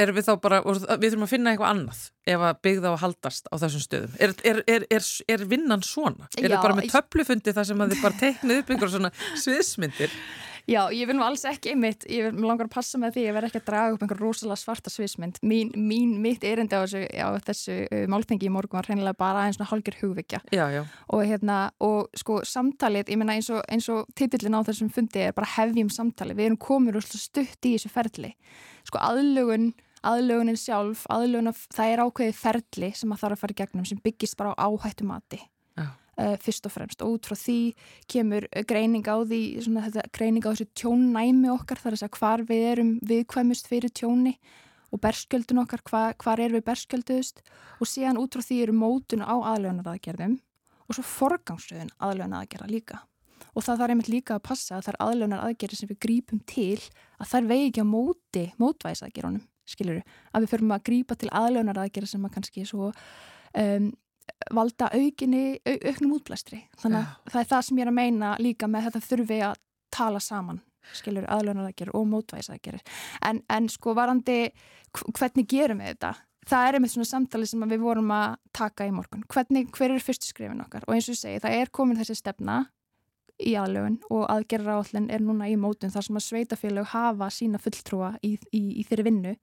erum 0.00 0.16
við 0.18 0.26
þá 0.26 0.32
bara, 0.44 0.58
við 0.64 1.12
þurfum 1.12 1.24
að 1.24 1.30
finna 1.32 1.52
eitthvað 1.52 1.70
annað 1.72 2.00
ef 2.28 2.42
að 2.48 2.58
byggða 2.66 2.90
og 2.92 2.98
haldast 3.00 3.48
á 3.48 3.54
þessum 3.62 3.84
stöðum. 3.84 4.16
Er, 4.20 4.34
er, 4.44 4.60
er, 4.92 5.06
er 5.32 5.44
vinnan 5.48 5.84
svona? 5.86 6.28
Er 6.36 6.50
þetta 6.50 6.64
bara 6.64 6.76
með 6.76 6.90
töflufundi 6.92 7.54
þar 7.56 7.68
sem 7.70 7.84
að 7.84 7.94
þið 7.94 8.02
bara 8.04 8.20
teiknið 8.20 8.60
upp 8.60 8.74
einhver 8.74 8.92
svona 8.92 9.12
sviðsmyndir? 9.44 10.18
Já, 10.66 10.88
ég 10.90 11.06
vil 11.06 11.14
nú 11.14 11.22
alls 11.22 11.44
ekki 11.46 11.70
einmitt, 11.70 12.02
ég 12.10 12.24
vil 12.26 12.42
langar 12.42 12.66
að 12.66 12.72
passa 12.74 12.98
með 12.98 13.12
því 13.14 13.20
að 13.22 13.26
ég 13.28 13.34
verð 13.36 13.48
ekki 13.48 13.60
að 13.60 13.68
draga 13.68 13.92
upp 13.94 14.00
einhver 14.02 14.18
rosalega 14.18 14.58
svarta 14.58 14.90
svismynd. 14.90 15.38
Mín, 15.46 15.70
mín 15.78 16.16
mitt 16.24 16.42
erindi 16.42 16.74
á 16.74 16.82
þessu, 16.82 17.02
á 17.06 17.28
þessu 17.46 17.76
uh, 17.84 18.00
máltengi 18.10 18.48
í 18.48 18.50
morgun 18.50 18.80
var 18.80 18.90
reynilega 18.90 19.20
bara 19.20 19.44
eins 19.46 19.60
og 19.62 19.70
hálgir 19.70 19.94
já. 20.74 20.80
Og 21.14 21.22
hérna, 21.22 21.60
og 21.78 22.10
sko 22.18 22.40
samtalið, 22.42 23.14
ég 23.14 23.22
menna 23.22 23.38
eins 23.38 23.52
og, 23.54 23.62
og 23.94 24.10
titillin 24.18 24.58
á 24.58 24.66
þessum 24.66 24.90
fundi 24.90 25.22
er 25.22 25.38
bara 25.38 25.54
hefjum 25.54 25.92
samtalið. 26.00 26.40
Við 26.40 26.50
erum 26.50 26.62
komið 26.66 26.98
stutt 27.14 27.70
í 27.70 27.76
þessu 27.76 27.94
ferli. 27.94 28.34
Sko 28.90 28.98
aðlugun, 29.06 29.70
aðlugunin 30.02 30.58
sjálf, 30.58 31.06
aðlugun 31.14 31.54
það 31.78 31.92
er 31.92 32.08
ákveðið 32.08 32.40
ferli 32.42 32.90
sem 32.98 33.14
að 33.14 33.22
þarf 33.22 33.38
að 33.38 33.44
fara 33.44 33.54
í 33.54 33.60
gegnum 33.62 33.86
sem 33.86 34.02
byggist 34.02 34.42
bara 34.42 34.58
á 34.58 34.66
áhættu 34.66 35.06
mati 35.06 35.46
uh, 36.20 36.36
fyrst 36.42 36.68
og 36.68 36.74
fremst. 36.74 37.02
Og 37.04 37.16
út 37.16 37.28
frá 37.28 37.36
því 37.38 37.58
kemur 38.10 38.46
greining 38.68 39.06
á 39.06 39.16
því 39.22 39.40
svona, 39.64 39.86
þetta, 39.88 40.06
greining 40.16 40.46
á 40.46 40.50
þessu 40.52 40.68
tjónnæmi 40.82 41.50
okkar 41.54 41.82
þar 41.82 41.98
að 41.98 42.14
hvar 42.18 42.46
við 42.48 42.68
erum 42.72 42.94
viðkvæmust 43.06 43.70
fyrir 43.70 43.92
tjóni 43.92 44.36
og 44.94 45.02
berskjöldun 45.02 45.64
okkar, 45.64 45.82
hvar, 45.88 46.14
hvar 46.22 46.40
er 46.40 46.54
við 46.54 46.64
berskjölduðust. 46.68 47.42
Og 47.80 47.90
síðan 47.90 48.20
út 48.20 48.36
frá 48.36 48.44
því 48.44 48.62
eru 48.64 48.76
mótun 48.76 49.26
á 49.26 49.34
aðlögnaraðgerðum 49.34 50.38
og 50.86 50.96
svo 50.96 51.04
forgangsröðun 51.10 51.92
aðlögnaraðgerða 51.98 52.70
líka. 52.70 53.02
Og 53.56 53.64
það 53.64 53.80
þarf 53.80 53.94
einmitt 53.94 54.12
líka 54.12 54.36
að 54.36 54.46
passa 54.46 54.76
að 54.76 54.86
það 54.86 54.92
er 54.92 54.98
aðlögnaraðgerði 55.06 55.78
sem 55.80 55.90
við 55.90 56.00
grípum 56.04 56.40
til 56.48 56.78
að 57.16 57.30
það 57.30 57.38
er 57.38 57.48
vegi 57.50 57.68
ekki 57.70 57.84
á 57.84 57.88
móti 57.88 58.42
mótvæðisaðgerðunum, 58.60 59.46
skiljuru 59.66 60.02
að 60.30 60.44
við 60.44 60.52
förum 60.52 60.74
að 60.76 60.84
grípa 60.88 61.16
til 61.18 61.30
aðlögnaraðgerði 61.40 62.10
sem 62.12 62.26
að 62.28 62.34
kannski 62.36 62.66
svo 62.68 62.90
um, 62.92 63.88
valda 64.54 64.90
aukinni, 64.94 65.58
au, 65.66 65.76
auknum 65.90 66.16
útblæstri. 66.18 66.62
Þannig 66.82 67.02
að 67.02 67.06
ja. 67.06 67.32
það 67.32 67.42
er 67.42 67.50
það 67.52 67.66
sem 67.68 67.80
ég 67.80 67.86
er 67.86 67.92
að 67.92 67.98
meina 68.00 68.32
líka 68.42 68.70
með 68.70 68.88
þetta 68.88 69.04
þurfi 69.10 69.42
að 69.50 69.60
tala 69.96 70.22
saman 70.22 70.62
skilur 70.94 71.26
aðlunar 71.32 71.66
aðgerir 71.66 71.96
og 71.98 72.06
mótvæs 72.10 72.50
aðgerir 72.52 72.82
en, 73.26 73.40
en 73.50 73.68
sko 73.72 73.94
varandi 73.96 74.52
hvernig 74.94 75.48
gerum 75.50 75.82
við 75.82 75.94
þetta? 75.94 76.12
Það 76.46 76.68
er 76.68 76.76
einmitt 76.78 76.92
svona 76.92 77.08
samtali 77.08 77.46
sem 77.50 77.64
við 77.66 77.82
vorum 77.82 78.12
að 78.14 78.36
taka 78.54 78.86
í 78.86 78.92
morgun. 78.94 79.24
Hvernig, 79.32 79.66
hver 79.74 79.96
er 79.96 80.02
fyrstu 80.04 80.28
skrifin 80.30 80.62
okkar? 80.62 80.84
Og 80.86 80.94
eins 80.94 81.08
og 81.10 81.16
ég 81.16 81.18
segi, 81.18 81.40
það 81.42 81.56
er 81.58 81.72
komin 81.74 81.98
þessi 81.98 82.14
stefna 82.20 82.60
í 83.42 83.56
aðlögun 83.58 83.98
og 84.14 84.22
aðgerra 84.30 84.76
áallin 84.78 85.10
er 85.12 85.24
núna 85.26 85.48
í 85.50 85.56
mótun 85.60 85.90
þar 85.92 86.06
sem 86.06 86.20
að 86.20 86.26
sveitafélag 86.28 86.86
hafa 86.92 87.28
sína 87.34 87.60
fulltrúa 87.60 88.14
í, 88.24 88.36
í, 88.54 88.62
í 88.80 88.86
þeirri 88.86 89.08
vinnu 89.10 89.34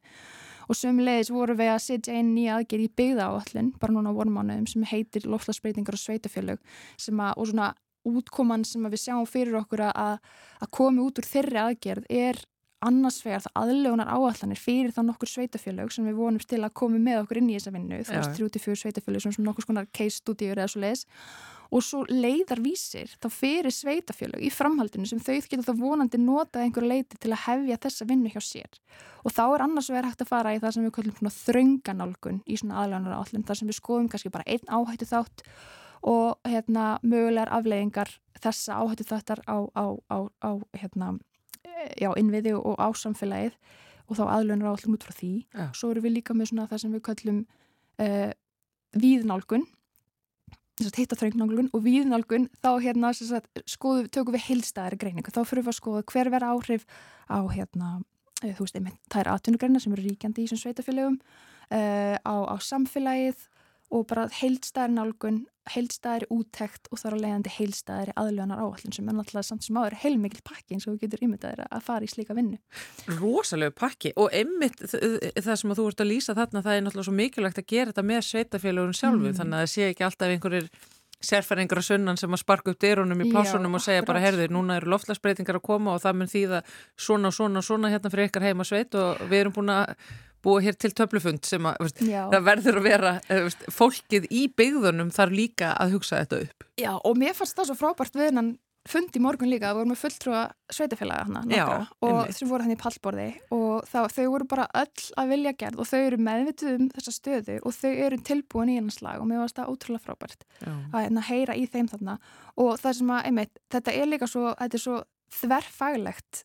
og 0.67 0.77
sömulegis 0.79 1.31
voru 1.33 1.55
við 1.59 1.73
að 1.73 1.81
setja 1.85 2.17
einn 2.17 2.33
nýja 2.35 2.59
aðgerð 2.59 2.85
í 2.87 2.93
byggða 3.01 3.29
áallin 3.31 3.73
bara 3.81 3.95
núna 3.95 4.13
vormánuðum 4.15 4.69
sem 4.69 4.85
heitir 4.91 5.27
loftlagsbreytingar 5.29 5.97
og 5.97 6.03
sveitafélag 6.03 6.63
sem 6.97 7.19
að, 7.19 7.35
og 7.37 7.49
svona 7.51 7.73
útkoman 8.03 8.65
sem 8.67 8.83
við 8.91 9.05
sjáum 9.05 9.27
fyrir 9.29 9.59
okkur 9.61 9.85
að, 9.89 10.17
að 10.59 10.73
komi 10.75 11.03
út 11.03 11.21
úr 11.21 11.29
þeirri 11.29 11.61
aðgerð 11.61 12.09
er 12.11 12.41
annars 12.83 13.21
vegar 13.23 13.43
það 13.45 13.57
aðlögunar 13.61 14.11
áallanir 14.11 14.59
fyrir 14.59 14.91
þá 14.91 15.01
nokkur 15.07 15.31
sveitafélög 15.31 15.93
sem 15.95 16.07
við 16.07 16.19
vonumst 16.19 16.49
til 16.51 16.59
að 16.63 16.75
komi 16.75 16.99
með 16.99 17.21
okkur 17.23 17.39
inn 17.39 17.51
í 17.51 17.57
þessa 17.57 17.73
vinnu, 17.75 17.99
þú 18.03 18.17
veist 18.17 18.39
34 18.39 18.81
sveitafélög 18.81 19.23
sem 19.23 19.45
nokkur 19.45 19.67
skonar 19.67 19.87
case 19.95 20.19
studiur 20.19 20.59
eða 20.59 20.71
svo 20.71 20.83
leiðis 20.83 21.05
og 21.73 21.81
svo 21.81 22.03
leiðar 22.05 22.61
vísir 22.61 23.11
þá 23.17 23.27
fyrir 23.33 23.73
sveitafjölug 23.73 24.41
í 24.45 24.51
framhaldinu 24.53 25.07
sem 25.09 25.21
þau 25.23 25.39
geta 25.41 25.65
þá 25.65 25.73
vonandi 25.79 26.19
notað 26.21 26.67
einhverju 26.67 26.89
leiti 26.89 27.17
til 27.17 27.31
að 27.33 27.43
hefja 27.47 27.79
þessa 27.87 28.07
vinnu 28.09 28.31
hjá 28.33 28.41
sér. 28.45 28.81
Og 29.25 29.33
þá 29.33 29.43
er 29.47 29.63
annars 29.65 29.89
verið 29.89 30.11
hægt 30.11 30.25
að 30.25 30.29
fara 30.29 30.53
í 30.53 30.59
það 30.61 30.75
sem 30.75 30.85
við 30.85 30.95
kallum 30.97 31.31
þrönganálgun 31.37 32.41
í 32.45 32.59
svona 32.59 32.83
aðlæðanar 32.83 33.17
áallin 33.17 33.47
þar 33.47 33.59
sem 33.59 33.71
við 33.71 33.79
skoðum 33.79 34.09
kannski 34.11 34.33
bara 34.33 34.47
einn 34.53 34.69
áhættu 34.69 35.09
þátt 35.09 35.45
og 36.13 36.49
hérna 36.51 36.87
mögulegar 37.01 37.53
afleiðingar 37.57 38.11
þessa 38.43 38.77
áhættu 38.83 39.07
þáttar 39.07 39.41
á, 39.47 39.57
á, 39.73 39.85
á, 40.11 40.17
á 40.43 40.51
hérna, 40.77 41.15
já, 41.97 42.11
innviði 42.19 42.57
og 42.59 42.77
á 42.77 42.91
samfélagið 42.91 43.55
og 44.03 44.19
þá 44.19 44.23
aðlæðanar 44.27 44.73
áallin 44.73 44.97
út 44.97 45.05
frá 45.07 45.15
því. 45.15 45.35
Ja. 45.55 45.69
svo 45.73 45.93
eru 45.93 46.03
við 46.03 46.19
líka 46.19 46.35
með 46.35 46.51
svona 46.51 46.67
það 46.69 46.83
sem 46.83 46.93
við 46.93 47.05
kallum 47.07 47.39
uh, 48.03 48.31
víðnálgun 48.99 49.65
hittaþröngnálgun 50.81 51.69
og 51.73 51.83
víðnálgun 51.85 52.47
þá 52.63 52.71
hérna 52.81 53.13
sagt, 53.13 53.61
skoðu, 53.69 54.07
tökum 54.09 54.33
við 54.33 54.47
heilstæðari 54.47 54.99
greiningu. 55.01 55.33
Þá 55.33 55.43
fyrir 55.45 55.65
við 55.67 55.73
að 55.73 55.79
skoða 55.79 56.03
hver 56.09 56.29
vera 56.33 56.51
áhrif 56.53 56.85
á 57.29 57.39
hérna, 57.53 57.89
eh, 58.41 58.55
veist, 58.57 58.75
einmitt 58.75 58.99
þær 59.13 59.33
atvinnugreina 59.35 59.79
sem 59.79 59.93
eru 59.93 60.07
ríkjandi 60.07 60.43
í 60.43 60.47
þessum 60.47 60.63
sveitafélögum 60.63 61.19
uh, 61.19 62.17
á, 62.17 62.35
á 62.49 62.55
samfélagið 62.57 63.47
og 63.93 64.07
bara 64.09 64.27
heilstæðari 64.41 64.97
nálgun, 65.63 65.73
heilstæðari 65.73 66.27
úttekt 66.29 66.87
og 66.91 66.99
þar 66.99 67.15
á 67.15 67.23
leiðandi 67.23 67.51
heilstæðari 67.57 68.13
aðlöðanar 68.15 68.61
áallin 68.63 68.93
sem 68.93 69.07
er 69.07 69.15
náttúrulega 69.15 69.47
samt 69.47 69.63
sem 69.63 69.77
áður 69.77 69.95
heilmikil 70.03 70.41
pakki 70.43 70.75
eins 70.75 70.87
og 70.87 70.95
við 70.95 71.07
getur 71.07 71.23
ímyndaðir 71.23 71.67
að 71.69 71.83
fara 71.83 72.03
í 72.03 72.07
slíka 72.07 72.33
vinnu. 72.35 72.57
Rósalegu 73.19 73.75
pakki 73.75 74.13
og 74.15 74.33
einmitt 74.33 74.79
það 74.83 75.55
sem 75.55 75.73
þú 75.73 75.87
ert 75.87 76.01
að 76.03 76.11
lýsa 76.11 76.35
þarna 76.35 76.63
það 76.63 76.75
er 76.75 76.83
náttúrulega 76.83 77.07
svo 77.07 77.15
mikilvægt 77.15 77.61
að 77.61 77.69
gera 77.69 77.91
þetta 77.91 78.03
með 78.03 78.25
sveitafélagun 78.29 78.97
sjálfu 78.97 79.29
mm. 79.29 79.37
þannig 79.39 79.57
að 79.57 79.63
það 79.63 79.71
sé 79.73 79.87
ekki 79.89 80.07
alltaf 80.07 80.33
einhverjir 80.33 80.69
sérfæringar 81.23 81.79
að 81.79 81.87
sunnan 81.87 82.19
sem 82.19 82.35
að 82.35 82.41
sparka 82.41 82.73
upp 82.73 82.81
dyrunum 82.83 83.21
í 83.23 83.29
plásunum 83.31 83.77
og 83.77 83.83
segja 83.83 84.03
bara 84.03 84.19
herðir, 84.19 84.51
núna 84.51 84.75
eru 84.75 84.91
loftlagsbreytingar 84.91 85.61
að 85.61 85.63
koma 85.63 85.93
og 85.95 86.03
það 86.03 86.17
mun 86.19 86.31
þýða 86.33 86.59
svona 86.99 87.29
og 87.29 87.37
svona 87.37 87.61
og 87.61 87.67
svona 87.69 87.91
hérna 87.93 88.11
fyrir 88.11 88.27
ykkar 88.27 88.43
heima 88.43 88.67
sveit 88.67 88.97
og 88.99 89.23
við 89.29 89.45
erum 89.45 89.55
búin 89.55 89.71
að 89.71 89.93
búa 90.43 90.63
hér 90.63 90.77
til 90.79 90.91
töflufund 90.95 91.47
sem 91.47 91.65
að 91.69 91.79
veist, 91.85 92.03
það 92.03 92.43
verður 92.49 92.81
að 92.81 92.89
vera 92.89 93.15
veist, 93.29 93.63
fólkið 93.71 94.27
í 94.31 94.43
byggðunum 94.57 95.13
þarf 95.15 95.39
líka 95.39 95.73
að 95.79 95.97
hugsa 95.97 96.21
þetta 96.23 96.43
upp. 96.47 96.67
Já 96.81 96.91
og 96.97 97.17
mér 97.19 97.37
fannst 97.37 97.57
það 97.57 97.71
svo 97.71 97.79
frábært 97.79 98.19
við 98.19 98.31
hennan 98.31 98.53
fund 98.89 99.15
í 99.15 99.21
morgun 99.23 99.47
líka, 99.47 99.69
við 99.71 99.79
vorum 99.79 99.93
með 99.93 99.99
fulltrúa 100.01 100.41
sveitafélaga 100.75 101.27
hana 101.29 101.43
nokkra, 101.47 101.77
og 102.03 102.33
sem 102.35 102.49
voru 102.49 102.65
hann 102.65 102.73
í 102.73 102.79
pallborði. 102.79 103.27
Og 103.55 103.87
þá, 103.87 103.99
þau 104.11 104.25
voru 104.33 104.47
bara 104.51 104.65
öll 104.81 105.05
að 105.21 105.31
vilja 105.31 105.53
gerð 105.63 105.79
og 105.79 105.87
þau 105.87 105.99
eru 106.01 106.19
meðvituð 106.27 106.73
um 106.73 106.89
þessa 106.97 107.13
stöðu 107.15 107.57
og 107.63 107.77
þau 107.77 107.91
eru 107.93 108.19
tilbúin 108.27 108.73
í 108.73 108.77
hennan 108.79 108.95
slag 108.95 109.23
og 109.23 109.29
mér 109.29 109.43
fannst 109.43 109.61
það 109.61 109.71
ótrúlega 109.71 110.07
frábært 110.09 110.43
Já. 110.59 110.73
að 110.73 110.99
hérna, 110.99 111.27
heyra 111.29 111.55
í 111.55 111.65
þeim 111.71 111.91
þarna. 111.93 112.17
Og 112.59 112.73
það 112.83 112.97
sem 112.99 113.13
að, 113.15 113.27
einmitt, 113.29 113.61
þetta 113.71 113.95
er 114.01 114.11
líka 114.11 114.31
svo, 114.33 114.49
þetta 114.59 114.79
er 114.79 114.83
svo 114.83 114.99
þverfaglegt 115.39 116.43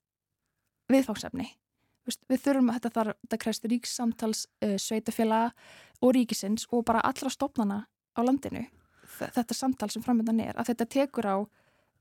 viðfáksefni 0.95 1.50
við 2.28 2.42
þurfum 2.44 2.72
að 2.72 2.78
þetta 2.78 2.94
þarf, 2.96 3.20
þetta 3.24 3.40
krefst 3.44 3.68
ríkssamtals 3.72 4.46
uh, 4.64 4.76
sveitafélaga 4.80 5.52
og 6.02 6.14
ríkisins 6.14 6.66
og 6.72 6.84
bara 6.88 7.04
allra 7.04 7.32
stopnana 7.32 7.84
á 8.14 8.20
landinu 8.22 8.64
þetta 9.18 9.56
samtal 9.56 9.90
sem 9.92 10.04
framöndan 10.04 10.40
er 10.44 10.58
að 10.58 10.72
þetta 10.72 10.88
tekur 10.94 11.26
á 11.26 11.36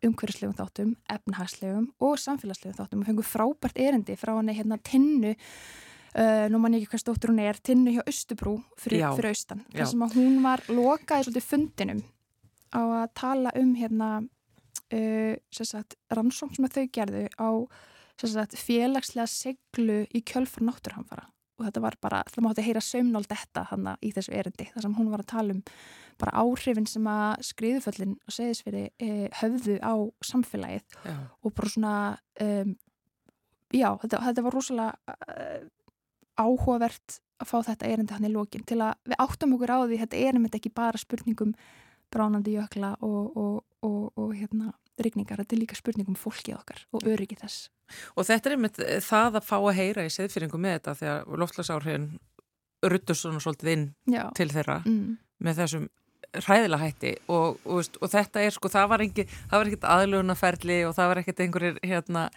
umhverfislegum 0.05 0.53
þáttum, 0.57 0.93
efnahagslegum 1.09 1.87
og 2.05 2.19
samfélagslegum 2.21 2.77
þáttum 2.77 3.01
og 3.01 3.09
fengur 3.09 3.25
frábært 3.25 3.79
erindi 3.81 4.17
frá 4.19 4.35
hann 4.35 4.53
hérna 4.53 4.77
tinnu 4.85 5.33
uh, 5.33 6.45
nú 6.51 6.61
mann 6.61 6.77
ekki 6.77 6.91
hvað 6.91 7.03
stóttur 7.03 7.33
hún 7.33 7.41
er 7.41 7.57
tinnu 7.57 7.95
hjá 7.95 8.03
Östubrú 8.05 8.59
fyrir, 8.77 9.07
fyrir 9.17 9.31
austan 9.33 9.65
þar 9.73 9.91
sem 9.91 10.05
að 10.05 10.17
hún 10.19 10.39
var 10.45 10.63
lokaði 10.69 11.27
svolítið 11.27 11.47
fundinum 11.49 12.03
á 12.69 12.81
að 13.01 13.07
tala 13.17 13.53
um 13.57 13.73
hérna 13.79 14.09
uh, 14.21 15.33
sagt, 15.49 15.97
rannsókn 16.13 16.59
sem 16.59 16.69
þau 16.69 16.85
gerðu 16.99 17.25
á 17.41 17.49
sagt, 18.23 18.57
félagslega 18.57 19.29
seglu 19.29 20.03
í 20.09 20.23
kjölfur 20.25 20.65
náttúrhanfara 20.65 21.27
og 21.57 21.65
þetta 21.65 21.81
var 21.81 21.95
bara, 22.01 22.19
það 22.29 22.43
mátti 22.45 22.65
heyra 22.67 22.81
saumnáld 22.85 23.29
þetta 23.31 23.63
hann 23.71 23.87
í 24.05 24.11
þessu 24.13 24.33
erindi, 24.37 24.67
þar 24.73 24.85
sem 24.85 24.97
hún 24.97 25.09
var 25.09 25.23
að 25.23 25.31
tala 25.31 25.55
um 25.55 25.61
bara 26.21 26.43
áhrifin 26.43 26.89
sem 26.89 27.07
að 27.09 27.45
skriðuföllin 27.47 28.13
og 28.17 28.33
segðisveri 28.33 28.83
eh, 29.01 29.25
höfðu 29.39 29.77
á 29.81 29.93
samfélagið. 30.25 30.85
Já. 31.05 31.15
og 31.41 31.55
bara 31.57 31.73
svona 31.73 31.95
um, 32.45 32.75
já, 33.73 33.89
þetta, 34.03 34.21
þetta 34.29 34.45
var 34.45 34.57
rosalega 34.57 35.17
uh, 35.17 35.65
áhugavert 36.37 37.19
að 37.37 37.49
fá 37.49 37.57
þetta 37.71 37.89
erindi 37.89 38.17
hann 38.17 38.29
í 38.29 38.33
lókin 38.33 38.65
til 38.65 38.79
að 38.85 38.97
við 39.05 39.21
áttum 39.25 39.57
okkur 39.57 39.73
á 39.73 39.79
því, 39.85 40.01
þetta 40.03 40.21
er 40.21 40.37
einmitt 40.37 40.57
ekki 40.57 40.73
bara 40.77 41.01
spurningum 41.01 41.53
bránandi 42.13 42.53
jökla 42.55 42.95
og, 43.05 43.37
og, 43.37 43.57
og, 43.85 44.03
og 44.17 44.33
hérna 44.37 44.71
rigningar, 45.03 45.41
þetta 45.41 45.55
er 45.55 45.61
líka 45.61 45.77
spurningum 45.77 46.17
fólkið 46.17 46.57
okkar 46.57 46.83
og 46.95 47.05
öryggi 47.07 47.37
þess. 47.41 47.67
Og 48.15 48.27
þetta 48.27 48.49
er 48.49 48.55
einmitt 48.57 48.79
eh, 48.83 48.97
það 49.03 49.39
að 49.39 49.47
fá 49.47 49.57
að 49.59 49.77
heyra 49.77 50.07
í 50.07 50.13
seðfyringu 50.13 50.59
með 50.61 50.79
þetta 50.79 50.95
þegar 51.01 51.39
loftlagsárhegin 51.43 52.09
ruttur 52.87 53.17
svona 53.17 53.41
svolítið 53.43 53.73
inn 53.73 53.85
Já. 54.11 54.23
til 54.37 54.49
þeirra 54.53 54.81
mm. 54.85 55.15
með 55.45 55.61
þessum 55.61 55.87
hræðilega 56.37 56.83
hætti 56.83 57.13
og, 57.33 57.59
og, 57.65 57.97
og 58.01 58.11
þetta 58.11 58.43
er 58.43 58.53
sko, 58.53 58.69
það 58.69 58.89
var 58.91 59.03
ekkert 59.05 59.87
aðlunaferli 59.87 60.81
og 60.85 60.95
það 60.97 61.11
var 61.11 61.21
ekkert 61.21 61.43
einhverjir 61.45 61.79
hérna 61.85 62.27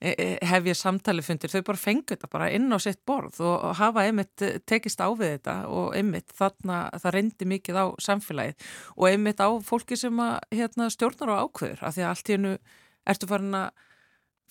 E, 0.00 0.14
e, 0.16 0.26
hefja 0.48 0.72
samtali 0.80 1.20
fundir, 1.20 1.50
þau 1.52 1.60
bara 1.66 1.76
fengu 1.76 2.06
þetta 2.08 2.28
bara 2.32 2.46
inn 2.56 2.72
á 2.72 2.80
sitt 2.80 3.02
borð 3.04 3.42
og 3.44 3.74
hafa 3.76 4.06
einmitt 4.08 4.40
eh, 4.46 4.54
tekist 4.64 5.02
á 5.04 5.12
við 5.12 5.34
þetta 5.34 5.56
og 5.68 5.92
einmitt 5.92 6.32
þarna 6.38 6.78
það 7.02 7.14
reyndi 7.18 7.48
mikið 7.50 7.76
á 7.76 7.84
samfélagið 8.00 8.70
og 8.96 9.04
einmitt 9.10 9.44
á 9.44 9.48
fólki 9.60 10.00
sem 10.00 10.24
að 10.24 10.38
hérna, 10.56 10.88
stjórnar 10.88 11.34
á 11.36 11.44
ákveður 11.44 11.84
af 11.84 11.98
því 11.98 12.06
að 12.06 12.10
allt 12.14 12.32
í 12.32 12.36
hennu 12.38 12.54
ertu 13.12 13.28
farin 13.28 13.60
að 13.60 13.68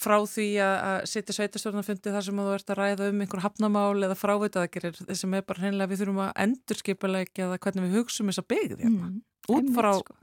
frá 0.06 0.18
því 0.36 0.48
að 0.68 1.02
setja 1.16 1.40
sveitastjórnarfundi 1.40 2.14
þar 2.14 2.30
sem 2.30 2.46
þú 2.46 2.48
ert 2.54 2.70
að 2.70 2.82
ræða 2.84 3.10
um 3.10 3.26
einhver 3.26 3.46
hafnamál 3.48 4.06
eða 4.06 4.22
frávitaðagirir 4.22 5.02
sem 5.18 5.34
er 5.34 5.50
bara 5.50 5.66
hreinlega 5.66 5.90
við 5.90 6.04
þurfum 6.04 6.26
að 6.28 6.34
endurskipulegja 6.46 7.50
eða 7.50 7.62
hvernig 7.66 7.90
við 7.90 7.98
hugsaum 7.98 8.30
þessa 8.30 8.50
byggð 8.54 8.84
hérna. 8.86 9.10
mm, 9.10 9.22
út, 9.58 9.74
frá, 9.74 9.96
sko. 9.98 10.20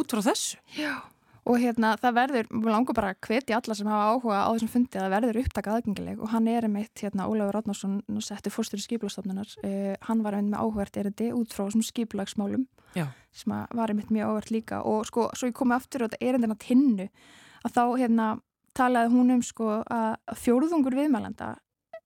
út 0.00 0.16
frá 0.16 0.24
þessu. 0.32 0.62
Já 0.80 1.11
og 1.42 1.58
hérna 1.58 1.96
það 1.98 2.14
verður, 2.18 2.50
við 2.52 2.70
langum 2.70 2.96
bara 2.96 3.12
að 3.12 3.26
hvetja 3.26 3.58
alla 3.58 3.74
sem 3.74 3.88
hafa 3.90 4.12
áhuga 4.12 4.42
á 4.46 4.50
þessum 4.52 4.70
fundi 4.70 4.98
að 4.98 5.06
það 5.06 5.14
verður 5.16 5.38
upptakað 5.42 5.78
aðgengileg. 5.78 6.20
Og 6.22 6.30
hann 6.30 6.46
er 6.52 6.66
einmitt, 6.68 6.92
hérna 7.02 7.26
Ólafur 7.26 7.56
Ráðnarsson 7.58 7.96
setti 8.22 8.52
fórstur 8.54 8.78
í 8.78 8.84
skipulagstofnunar 8.84 9.56
uh, 9.64 9.94
hann 10.06 10.22
var 10.22 10.38
einmitt 10.38 10.54
með 10.54 10.62
áhugart 10.62 11.00
erindi 11.02 11.32
út 11.34 11.54
frá 11.54 11.64
þessum 11.64 11.82
skipulagsmálum 11.88 12.68
Já. 12.94 13.08
sem 13.34 13.56
var 13.74 13.90
einmitt 13.90 14.14
mjög 14.14 14.30
áhugart 14.30 14.54
líka. 14.54 14.82
Og 14.86 15.08
sko, 15.10 15.28
svo 15.34 15.50
ég 15.50 15.58
komi 15.58 15.74
aftur 15.74 16.06
og 16.06 16.12
þetta 16.12 16.30
erindina 16.30 16.58
tinnu 16.62 17.08
að 17.66 17.74
þá 17.74 17.84
hérna 18.04 18.28
talaði 18.78 19.12
hún 19.16 19.34
um 19.34 19.42
sko 19.44 19.80
að 19.82 20.38
fjóruðungur 20.44 20.96
viðmælanda 20.96 21.56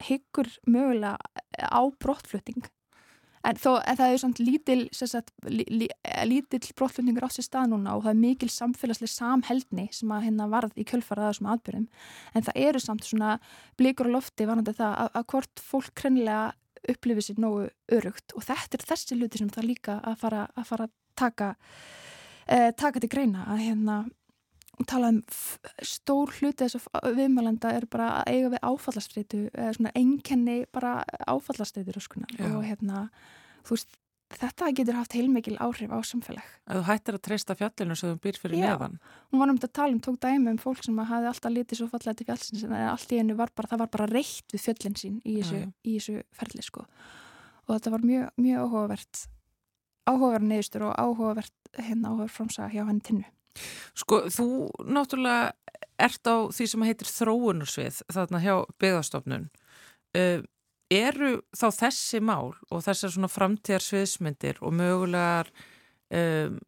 hyggur 0.07 0.49
mögulega 0.69 1.17
á 1.61 1.81
brottflutting 2.01 2.65
en 3.47 3.61
þó 3.61 3.71
en 3.79 3.99
það 3.99 4.13
er 4.13 4.21
svona 4.23 4.47
lítil 4.47 4.79
sagt, 4.97 5.33
lí, 5.47 5.65
lí, 5.71 5.89
lítil 6.29 6.61
brottlutningur 6.79 7.27
á 7.27 7.31
sér 7.31 7.47
stað 7.47 7.73
núna 7.73 7.95
og 7.97 8.05
það 8.05 8.13
er 8.13 8.21
mikil 8.25 8.51
samfélagsleg 8.53 9.13
samheldni 9.13 9.87
sem 9.95 10.13
að 10.15 10.27
hérna 10.27 10.49
varð 10.53 10.77
í 10.77 10.87
kjölfarað 10.89 11.33
þessum 11.33 11.51
atbyrjum 11.55 11.89
en 12.35 12.47
það 12.49 12.61
eru 12.67 12.83
samt 12.83 13.07
svona 13.07 13.37
blikur 13.79 14.11
á 14.11 14.15
lofti 14.17 14.49
varandi 14.49 14.77
það 14.77 15.01
að, 15.05 15.11
að 15.21 15.29
hvort 15.33 15.65
fólk 15.71 15.95
krennilega 15.99 16.45
upplifir 16.91 17.27
sér 17.27 17.41
nógu 17.43 17.67
örugt 17.97 18.37
og 18.37 18.47
þetta 18.47 18.79
er 18.79 18.87
þessi 18.93 19.19
luti 19.19 19.43
sem 19.43 19.51
það 19.53 19.71
líka 19.71 19.99
að 20.03 20.21
fara 20.23 20.45
að 20.55 20.69
fara 20.71 20.91
taka 21.17 21.55
eh, 22.47 22.71
taka 22.77 23.03
til 23.03 23.11
greina 23.11 23.47
að 23.53 23.65
hérna 23.65 23.99
tala 24.85 25.09
um 25.09 25.23
stór 25.81 26.33
hluti 26.37 26.67
þess 26.67 26.89
að 26.93 27.17
viðmælanda 27.17 27.73
er 27.73 27.87
bara 27.89 28.09
að 28.21 28.35
eiga 28.35 28.51
við 28.53 28.65
áfallastreitu 28.69 29.39
eða 29.55 29.77
svona 29.79 29.93
enkenni 29.97 30.57
bara 30.73 30.99
áfallastreitur 31.25 31.97
og 31.97 32.65
hérna 32.67 33.07
þú 33.65 33.79
veist 33.79 33.97
þetta 34.35 34.71
getur 34.75 34.99
haft 34.99 35.15
heilmikil 35.15 35.57
áhrif 35.63 35.93
á 35.93 35.99
samfélag. 36.03 36.47
Að 36.67 36.81
þú 36.81 36.85
hættir 36.89 37.17
að 37.17 37.23
treysta 37.29 37.57
fjallinu 37.59 37.97
sem 37.99 38.11
þú 38.13 38.19
býr 38.25 38.41
fyrir 38.41 38.59
Já. 38.59 38.67
neðan. 38.73 38.97
Hún 39.31 39.43
var 39.43 39.53
um 39.53 39.61
þetta 39.61 39.69
að 39.69 39.77
tala 39.79 39.95
um, 39.95 40.01
tók 40.03 40.19
dæmi 40.25 40.51
um 40.53 40.59
fólk 40.59 40.83
sem 40.83 40.99
hafði 40.99 41.31
alltaf 41.31 41.55
litið 41.55 41.81
svo 41.81 41.89
fallega 41.93 42.19
til 42.19 42.27
fjallsins 42.31 42.65
en 42.67 42.75
allt 42.75 43.15
í 43.15 43.21
hennu 43.21 43.37
var 43.39 43.53
bara, 43.55 43.71
það 43.71 43.83
var 43.85 43.93
bara 43.95 44.09
reitt 44.11 44.55
við 44.55 44.65
fjöllin 44.65 44.99
sín 44.99 45.21
í 45.23 45.39
þessu, 45.39 45.63
í 45.87 45.95
þessu 45.99 46.19
ferli 46.41 46.67
sko. 46.67 46.87
Og 47.67 47.73
þetta 47.77 47.95
var 47.95 48.07
mjög, 48.11 48.27
mjög 48.43 48.67
áhugavert, 48.67 49.23
áhugaverð 50.11 50.51
neðustur 50.51 50.89
og 50.89 50.99
áhugavert 50.99 51.73
hérna 51.79 52.13
áhugavert 52.13 52.35
framsaga 52.35 52.73
hjá 52.75 52.83
henni 52.83 53.07
tinnu. 53.07 53.31
Sko, 53.97 54.25
þú 54.33 54.49
náttúrulega 54.85 55.55
ert 56.03 56.29
á 56.29 56.37
því 56.53 56.69
sem 56.69 56.85
heitir 56.87 57.09
þróunarsvið 57.09 58.03
þarna 58.13 58.43
hjá 58.45 58.55
byggðastofnun. 58.83 59.49
Uh, 60.17 60.45
eru 60.93 61.41
þá 61.57 61.67
þessi 61.81 62.21
mál 62.23 62.55
og 62.71 62.85
þessar 62.85 63.13
svona 63.15 63.31
framtíðar 63.31 63.83
sviðsmyndir 63.83 64.61
og 64.63 64.75
mögulegar 64.77 65.51
um, 66.15 66.59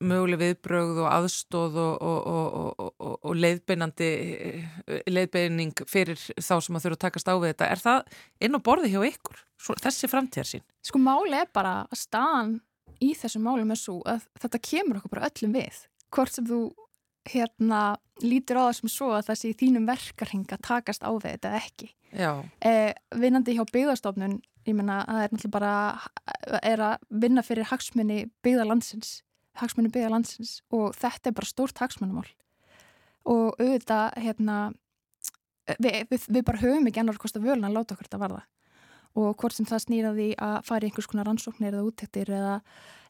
möguleg 0.00 0.40
viðbrögð 0.40 1.02
og 1.04 1.08
aðstóð 1.10 1.76
og, 1.80 1.96
og, 2.00 2.78
og, 2.80 2.94
og, 3.20 3.34
leiðbeinandi 3.36 4.08
eh, 4.08 5.02
leiðbeining 5.10 5.84
fyrir 5.88 6.16
þá 6.40 6.54
sem 6.64 6.78
að 6.78 6.86
þurfa 6.86 6.96
að 6.96 7.02
takast 7.04 7.28
á 7.28 7.34
við 7.36 7.52
þetta. 7.52 7.68
Er 7.68 7.82
það 7.82 8.16
inn 8.46 8.56
á 8.56 8.60
borði 8.64 8.92
hjá 8.94 9.00
ykkur? 9.10 9.42
Svo, 9.60 9.76
þessi 9.84 10.10
framtíðar 10.10 10.48
sín? 10.48 10.64
Sko 10.88 11.02
máli 11.04 11.36
er 11.36 11.52
bara 11.52 11.74
að 11.84 12.00
staðan 12.00 12.56
í 13.04 13.12
þessum 13.16 13.44
málum 13.44 13.74
er 13.74 13.80
svo 13.80 13.98
að 14.08 14.24
þetta 14.40 14.62
kemur 14.70 15.00
okkur 15.00 15.14
bara 15.18 15.28
öllum 15.28 15.56
við. 15.58 15.84
Hvort 16.10 16.34
sem 16.34 16.46
þú 16.48 16.60
hérna 17.30 17.80
lítur 18.24 18.60
á 18.60 18.68
það 18.68 18.76
sem 18.78 18.92
svo 18.92 19.10
að 19.14 19.26
það 19.30 19.40
sé 19.40 19.54
þínum 19.60 19.88
verkarhing 19.88 20.46
að 20.50 20.62
takast 20.66 21.04
á 21.04 21.10
við 21.12 21.26
þetta 21.28 21.54
ekki. 21.60 21.90
Eh, 22.66 22.92
vinnandi 23.20 23.54
hjá 23.56 23.64
byggðarstofnun, 23.70 24.38
ég 24.66 24.76
menna 24.76 25.00
að 25.04 25.18
það 25.18 25.24
er 25.24 25.34
náttúrulega 25.34 25.56
bara 25.56 26.60
er 26.72 26.84
að 26.84 27.08
vinna 27.24 27.44
fyrir 27.46 27.68
hagsmunni 27.70 28.20
byggðarlandsins, 28.44 29.20
hagsmunni 29.60 29.92
byggðarlandsins 29.94 30.60
og 30.74 30.94
þetta 30.98 31.30
er 31.30 31.36
bara 31.38 31.50
stórt 31.50 31.82
hagsmunumál 31.82 32.28
og 33.30 33.60
auðvitað 33.60 34.16
hérna 34.24 34.56
við, 35.78 36.06
við, 36.10 36.24
við 36.26 36.44
bara 36.46 36.62
höfum 36.62 36.88
ekki 36.88 37.02
annar 37.02 37.20
kost 37.20 37.38
að 37.38 37.48
völuna 37.50 37.70
að 37.70 37.78
láta 37.78 37.96
okkur 37.96 38.08
þetta 38.08 38.22
varða 38.22 38.42
og 39.18 39.34
hvort 39.40 39.56
sem 39.56 39.66
það 39.66 39.84
snýra 39.84 40.14
því 40.14 40.30
að 40.38 40.56
fara 40.68 40.86
einhvers 40.86 41.08
konar 41.10 41.28
rannsóknir 41.28 41.74
eða 41.74 41.86
úttektir 41.88 42.30
eða, 42.30 42.54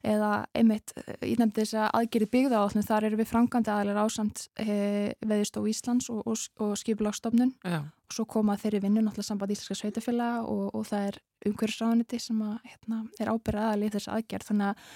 eða 0.07 0.31
einmitt, 0.57 0.95
ég 1.21 1.41
nefndi 1.41 1.63
þess 1.63 1.77
að 1.77 1.89
aðgeri 2.01 2.29
byggða 2.35 2.63
á 2.65 2.67
þar 2.89 3.09
eru 3.11 3.21
við 3.21 3.31
framkvæmdi 3.31 3.73
aðalir 3.75 4.01
ásamt 4.01 4.47
e, 4.57 5.13
veðist 5.21 5.61
á 5.61 5.63
Íslands 5.69 6.11
og, 6.13 6.23
og, 6.25 6.45
og 6.65 6.77
skipulagstofnun 6.81 7.53
Já. 7.61 7.81
og 7.85 8.17
svo 8.17 8.25
koma 8.25 8.57
þeirri 8.61 8.83
vinnu 8.87 9.05
náttúrulega 9.05 9.29
samband 9.29 9.53
íslenska 9.53 9.77
sveitafélag 9.77 10.49
og, 10.49 10.71
og 10.73 10.87
það 10.89 11.11
er 11.11 11.21
umhverfisráðaniti 11.51 12.21
sem 12.21 12.45
að, 12.45 12.57
hérna, 12.65 13.03
er 13.21 13.33
ábyrðað 13.35 13.69
aðalið 13.69 13.99
þess 13.99 14.15
aðgerð 14.17 14.53
þannig 14.53 14.71
að 14.73 14.95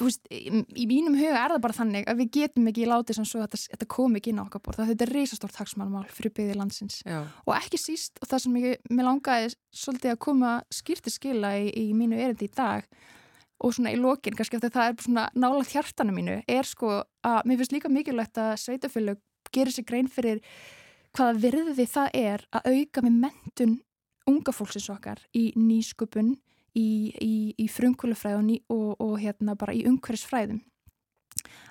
veist, 0.00 0.26
í, 0.30 0.84
mínum 0.88 1.16
huga 1.18 1.44
er 1.44 1.54
það 1.54 1.62
bara 1.66 1.76
þannig 1.76 2.08
að 2.10 2.22
við 2.22 2.32
getum 2.36 2.68
ekki 2.70 2.88
látið 2.88 3.18
sem 3.18 3.28
svo 3.28 3.40
að 3.40 3.46
þetta, 3.46 3.60
þetta 3.74 3.88
kom 3.94 4.18
ekki 4.18 4.32
inn 4.32 4.40
á 4.40 4.44
okkar 4.46 4.64
borð, 4.64 4.82
þetta 4.90 5.06
er 5.06 5.14
reysastort 5.16 5.60
hagsmálmál 5.60 6.04
fyrir 6.10 6.34
byggði 6.36 6.58
landsins 6.58 7.00
Já. 7.06 7.22
og 7.46 7.54
ekki 7.56 7.80
síst 7.80 8.20
og 8.20 8.30
það 8.30 8.44
sem 8.44 8.58
ég, 8.64 8.84
mér 8.90 9.08
langaði 9.08 9.54
svolítið 9.82 10.14
að 10.14 10.20
koma 10.26 10.52
skýrti 10.74 11.14
skila 11.14 11.54
í, 11.60 11.70
í 11.70 11.86
mínu 11.96 12.18
erindi 12.20 12.50
í 12.50 12.54
dag 12.56 12.86
og 13.60 13.74
svona 13.76 13.92
í 13.92 14.00
lokin 14.00 14.36
kannski 14.36 14.56
af 14.56 14.64
því 14.64 14.70
að 14.70 14.76
það 14.78 14.90
er 14.90 15.06
svona 15.06 15.26
nála 15.36 15.64
hjartanu 15.68 16.16
mínu 16.16 16.36
er 16.48 16.68
sko 16.68 17.00
að 17.26 17.40
mér 17.48 17.60
finnst 17.60 17.76
líka 17.76 17.92
mikilvægt 17.92 18.40
að 18.40 18.54
sveitafélög 18.64 19.20
gerir 19.52 19.74
sér 19.74 19.86
grein 19.88 20.08
fyrir 20.10 20.40
hvaða 21.16 21.40
virði 21.42 21.86
það 21.90 22.14
er 22.16 22.44
að 22.54 22.70
auka 22.72 23.04
með 23.04 23.18
mentun 23.26 23.78
unga 24.30 24.54
fólksins 24.54 24.88
okkar 24.92 25.20
í 25.36 25.50
nýsköpun 25.58 26.36
í, 26.76 27.12
í, 27.20 27.34
í 27.58 27.68
frumkvölufræð 27.70 28.40
og, 28.68 28.90
og, 28.98 29.14
hérna 29.20 29.56
bara 29.58 29.74
í 29.74 29.84
umhverfisfræðum. 29.88 30.60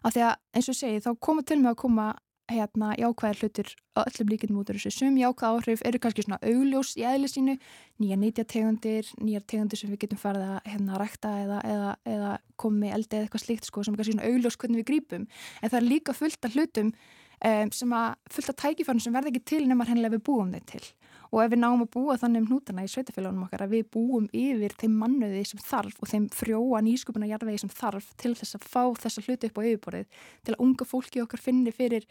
Af 0.03 0.15
því 0.15 0.25
að 0.25 0.35
eins 0.55 0.71
og 0.71 0.77
segi 0.79 1.03
þá 1.03 1.11
koma 1.19 1.43
til 1.43 1.59
með 1.59 1.73
að 1.73 1.81
koma 1.83 2.09
hérna 2.49 2.93
jákvæðar 2.97 3.39
hlutir 3.43 3.67
á 3.93 4.01
öllum 4.07 4.31
líkindum 4.31 4.59
út 4.61 4.71
af 4.71 4.77
þessu. 4.77 4.91
Sum 4.93 5.17
jákvæða 5.19 5.59
áhrif 5.59 5.83
eru 5.85 5.99
kannski 6.01 6.25
svona 6.25 6.39
augljós 6.41 6.95
í 6.97 7.05
eðli 7.05 7.29
sínu, 7.29 7.55
nýja 8.01 8.17
nýtjategundir 8.17 9.11
nýjar 9.21 9.45
tegundir 9.45 9.81
sem 9.81 9.91
við 9.91 10.05
getum 10.05 10.21
farið 10.21 10.47
að 10.47 10.71
hérna 10.71 10.99
rækta 11.01 11.33
eða, 11.43 11.59
eða, 11.73 11.91
eða 12.15 12.31
komi 12.59 12.89
eldi 12.95 13.19
eða 13.19 13.27
eitthvað 13.27 13.45
slíkt 13.45 13.69
sko 13.69 13.85
sem 13.85 13.97
kannski 13.97 14.15
svona 14.15 14.29
augljós 14.31 14.57
hvernig 14.57 14.81
við 14.81 14.89
grípum. 14.89 15.27
En 15.61 15.69
það 15.69 15.79
er 15.81 15.89
líka 15.91 16.15
fullt 16.17 16.49
af 16.49 16.57
hlutum 16.57 16.93
um, 16.93 17.73
sem 17.81 17.97
að 18.01 18.09
fullt 18.33 18.53
af 18.53 18.59
tækifærnum 18.63 19.03
sem 19.05 19.19
verða 19.19 19.33
ekki 19.33 19.45
til 19.53 19.63
nema 19.69 19.87
hennilega 19.89 20.17
við 20.17 20.25
búum 20.31 20.55
þeim 20.55 20.65
til 20.73 20.85
og 21.29 21.41
ef 21.43 21.51
við 21.53 21.61
náum 21.61 21.83
að 21.83 21.91
búa 21.93 22.17
þannig 22.19 22.43
um 22.43 22.49
hnútana 22.49 22.85
í 22.85 22.89
sveitafélagunum 22.89 23.45
okkar 23.45 23.65
að 23.65 23.75
við 23.75 23.89
búum 23.93 24.25
yfir 24.33 24.73
þeim 24.81 24.95
mannuði 25.01 25.43
sem 25.45 25.61
þarf 25.61 25.99
og 26.01 26.09
þeim 26.09 26.27
frjóa 26.33 26.81
nýsköpuna 26.85 27.29
jarðvegi 27.29 27.63
sem 27.63 27.73
þarf 27.73 28.09
til 28.19 28.33
þess 28.39 28.57
að 28.57 28.67
fá 28.69 28.83
þessa 29.03 29.25
hluti 29.27 29.49
upp 29.49 29.61
á 29.61 29.67
yfirborðið 29.69 30.21
til 30.47 30.55
að 30.55 30.63
unga 30.65 30.89
fólki 30.89 31.23
okkar 31.23 31.43
finni 31.43 31.73
fyrir 31.75 32.07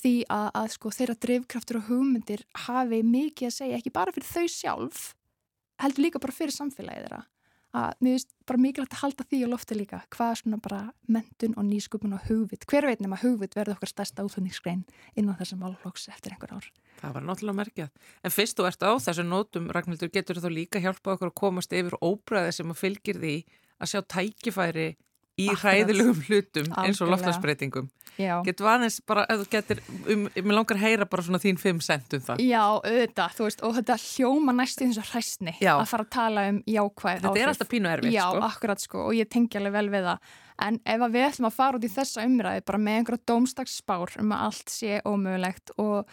því 0.00 0.14
að, 0.30 0.48
að 0.60 0.68
sko, 0.76 0.92
þeirra 0.94 1.18
drivkraftur 1.24 1.80
og 1.80 1.88
hugmyndir 1.88 2.44
hafi 2.66 3.00
mikið 3.06 3.48
að 3.48 3.56
segja 3.56 3.80
ekki 3.80 3.94
bara 3.96 4.14
fyrir 4.14 4.28
þau 4.28 4.46
sjálf 4.52 5.02
heldur 5.80 6.06
líka 6.06 6.22
bara 6.22 6.36
fyrir 6.36 6.54
samfélagið 6.54 7.06
þeirra 7.08 7.22
að 7.76 8.00
mér 8.02 8.16
finnst 8.16 8.32
bara 8.48 8.60
mikilvægt 8.60 8.94
að 8.96 9.02
halda 9.04 9.24
því 9.30 9.40
á 9.46 9.48
lofti 9.52 9.76
líka 9.78 10.00
hvað 10.10 10.32
svona 10.40 10.58
bara 10.62 10.80
mentun 11.06 11.54
og 11.54 11.66
nýsköpun 11.68 12.16
og 12.16 12.24
hugvit, 12.26 12.66
hver 12.66 12.88
veit 12.88 13.02
nema 13.04 13.18
hugvit 13.20 13.54
verður 13.54 13.78
okkar 13.78 13.92
stærsta 13.92 14.24
útlunningsgrein 14.26 14.82
innan 15.14 15.38
þessum 15.38 15.62
málflokks 15.62 16.08
eftir 16.10 16.34
einhver 16.34 16.56
ár. 16.58 16.66
Það 17.00 17.14
var 17.16 17.26
náttúrulega 17.28 17.60
merkjað. 17.60 17.92
En 18.26 18.34
fyrst 18.34 18.58
þú 18.58 18.66
ert 18.70 18.82
á 18.82 18.92
þessu 19.06 19.26
nótum, 19.26 19.70
Ragnhildur, 19.70 20.10
getur 20.10 20.42
þú 20.42 20.50
líka 20.54 20.82
hjálpa 20.82 21.14
okkur 21.14 21.30
að 21.30 21.38
komast 21.42 21.76
yfir 21.76 21.98
óbræði 22.02 22.56
sem 22.58 22.74
að 22.74 22.82
fylgir 22.82 23.22
því 23.22 23.36
að 23.80 23.92
sjá 23.94 24.00
tækifæri 24.16 24.88
í 25.40 25.46
Akkurat. 25.48 25.62
hræðilegum 25.64 26.20
hlutum 26.26 26.66
eins 26.68 26.76
og 26.76 26.84
Algjörlega. 26.84 27.10
loftlagsbreytingum. 27.14 27.88
Já. 28.20 28.34
Getur 28.44 28.66
aðeins 28.68 28.98
bara, 29.08 29.22
ef 29.32 29.40
þú 29.40 29.46
getur, 29.54 29.78
um, 30.12 30.24
mér 30.36 30.54
langar 30.58 30.76
að 30.76 30.82
heyra 30.84 31.06
bara 31.08 31.22
svona 31.24 31.40
þín 31.40 31.58
fimm 31.62 31.78
cent 31.80 32.12
um 32.18 32.20
það. 32.26 32.42
Já, 32.44 32.60
auðvitað, 32.84 33.36
þú 33.38 33.46
veist, 33.46 33.62
og 33.64 33.74
þetta 33.78 33.96
hljóma 34.02 34.52
næst 34.58 34.82
í 34.82 34.88
þessu 34.90 35.04
hræstni 35.08 35.54
að 35.64 35.86
fara 35.88 36.04
að 36.04 36.10
tala 36.16 36.44
um 36.50 36.58
jákvæð 36.68 37.22
Þetta 37.24 37.40
er 37.40 37.52
alltaf 37.54 37.70
pínu 37.70 37.88
erfitt, 37.94 38.12
Já, 38.12 38.26
sko. 38.28 38.42
akkurat 38.50 38.80
sko, 38.84 39.06
og 39.06 39.14
ég 39.16 39.30
tengi 39.32 39.56
alveg 39.56 39.72
vel 39.78 39.88
við 39.94 40.04
það. 40.10 40.18
En 40.60 40.80
ef 40.84 41.00
við 41.14 41.24
ætlum 41.30 41.48
að 41.48 41.56
fara 41.56 41.78
út 41.80 41.86
í 41.88 41.92
þessa 41.94 42.26
umræði 42.28 42.64
bara 42.68 42.78
með 42.84 42.98
einhverja 43.00 43.24
dómstagsspár 43.32 44.16
um 44.20 44.32
að 44.36 44.44
allt 44.50 44.68
sé 44.74 45.00
ómögulegt 45.08 45.72
og, 45.78 46.10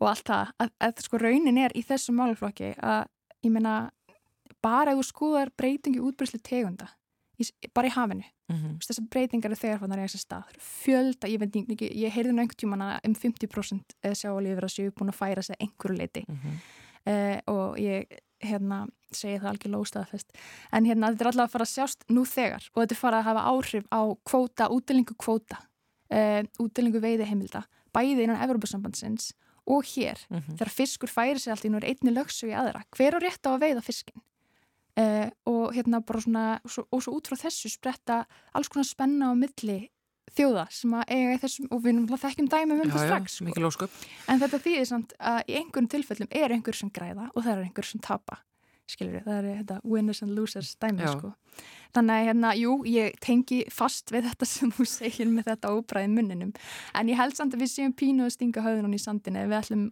og 0.00 0.08
allt 0.08 0.24
það, 0.32 0.54
að, 0.64 0.70
að 0.80 1.02
sko 1.04 1.20
raunin 1.20 1.58
er 1.58 1.74
í 1.76 1.82
þessum 1.84 2.16
málflokki 2.16 2.72
að, 2.80 3.04
ég 3.44 3.52
meina, 3.52 3.74
bara 4.64 4.94
ef 4.94 5.02
þú 5.02 5.04
skoðar 5.10 5.52
breytingi 5.56 6.00
útbreyslu 6.00 6.40
tegunda, 6.40 6.88
í, 7.40 7.46
bara 7.74 7.88
í 7.88 7.90
hafinu, 7.96 8.24
Mm 8.50 8.56
-hmm. 8.56 8.78
Þessar 8.82 9.04
breytingar 9.10 9.50
er 9.52 9.56
þegar 9.56 9.78
fannar 9.78 9.98
í 9.98 10.06
þessi 10.08 10.18
stað. 10.24 10.44
Fjölda, 10.58 11.28
ég 11.30 11.38
veit 11.38 11.54
ekki, 11.56 11.86
ég 11.94 12.10
heyrði 12.12 12.32
nú 12.32 12.40
einhvern 12.42 12.58
tíman 12.58 12.82
um 13.06 13.14
50% 13.14 13.94
sjáalífur 14.14 14.64
að 14.66 14.74
séu 14.74 14.90
búin 14.90 15.08
að 15.12 15.20
færa 15.20 15.42
sig 15.42 15.56
einhverju 15.60 15.96
leiti 15.98 16.24
uh, 17.06 17.38
og 17.46 17.78
ég 17.78 18.06
hérna 18.42 18.86
segi 19.12 19.38
það 19.38 19.50
algjör 19.52 19.70
lóstaðfest 19.76 20.32
en 20.72 20.84
hérna 20.84 21.10
þetta 21.12 21.20
er 21.22 21.26
alltaf 21.30 21.44
að 21.46 21.52
fara 21.52 21.64
að 21.64 21.74
sjást 21.74 22.04
nú 22.08 22.24
þegar 22.24 22.62
og 22.74 22.82
þetta 22.82 22.94
er 22.94 23.00
fara 23.00 23.18
að 23.20 23.24
hafa 23.24 23.42
áhrif 23.52 23.84
á 23.92 24.00
kvóta, 24.24 24.68
útdelingu 24.70 25.14
kvóta 25.14 25.58
uh, 26.10 26.42
útdelingu 26.58 27.00
veiði 27.00 27.24
heimilda 27.28 27.62
bæði 27.94 28.22
innan 28.24 28.42
Evropasambandsins 28.42 29.32
og 29.66 29.84
hér 29.84 30.18
Mhm. 30.30 30.56
þegar 30.56 30.70
fiskur 30.70 31.08
færi 31.08 31.38
sig 31.38 31.52
allt 31.52 31.64
í 31.64 31.68
nú 31.70 31.76
er 31.76 31.84
einni 31.94 32.10
lögsu 32.10 32.48
í 32.48 32.54
aðra 32.56 32.82
hver 32.96 33.14
á 33.14 33.18
rétt 33.20 33.46
á 33.46 33.50
að 33.54 33.60
veiða 33.62 33.82
fiskin 33.82 34.22
uh, 34.98 35.28
og 35.50 35.72
hérna 35.76 36.02
bara 36.06 36.24
svona 36.24 36.44
svo, 36.66 36.86
og 36.90 37.02
svo 37.04 37.16
út 37.18 37.30
frá 37.30 37.38
þessu 37.46 37.70
spretta 37.72 38.24
alls 38.56 38.70
konar 38.72 38.88
spenna 38.88 39.30
á 39.30 39.34
milli 39.38 39.80
þjóða 40.36 40.66
sem 40.74 40.92
að 40.94 41.14
eiga 41.14 41.38
þessum 41.44 41.70
og 41.74 41.82
við 41.84 41.96
náttúrulega 41.96 42.22
þekkjum 42.24 42.50
dæmi 42.52 42.76
um 42.76 42.82
já, 42.84 42.98
strax 43.02 43.40
sko. 43.74 43.88
En 44.30 44.42
þetta 44.42 44.62
þýðir 44.66 44.86
samt 44.90 45.14
að 45.18 45.40
í 45.46 45.56
einhverjum 45.58 45.90
tilfellum 45.94 46.30
er 46.42 46.54
einhver 46.54 46.78
sem 46.78 46.92
græða 46.94 47.26
og 47.34 47.42
það 47.42 47.52
er 47.56 47.64
einhver 47.64 47.88
sem 47.88 48.02
tapa. 48.04 48.38
Skilur 48.90 49.18
við, 49.18 49.26
það 49.26 49.38
er 49.38 49.60
þetta 49.60 49.78
winners 49.86 50.22
and 50.24 50.34
losers 50.36 50.72
dæmi, 50.80 51.06
sko. 51.06 51.32
Þannig 51.90 52.14
að 52.14 52.26
hérna, 52.28 52.50
jú, 52.54 52.74
ég 52.86 53.16
tengi 53.22 53.58
fast 53.74 54.12
við 54.14 54.28
þetta 54.28 54.46
sem 54.46 54.70
þú 54.74 54.86
segir 54.86 55.30
með 55.30 55.48
þetta 55.50 55.72
óbræði 55.74 56.12
munninum. 56.12 56.52
En 56.94 57.10
ég 57.10 57.18
held 57.18 57.34
samt 57.38 57.56
að 57.56 57.64
við 57.64 57.72
séum 57.72 57.94
pínu 57.98 58.28
að 58.28 58.34
stinga 58.36 58.62
höfðunum 58.62 58.94
í 58.94 59.02
sandinu 59.02 59.42
við 59.50 59.58
ætlum 59.58 59.84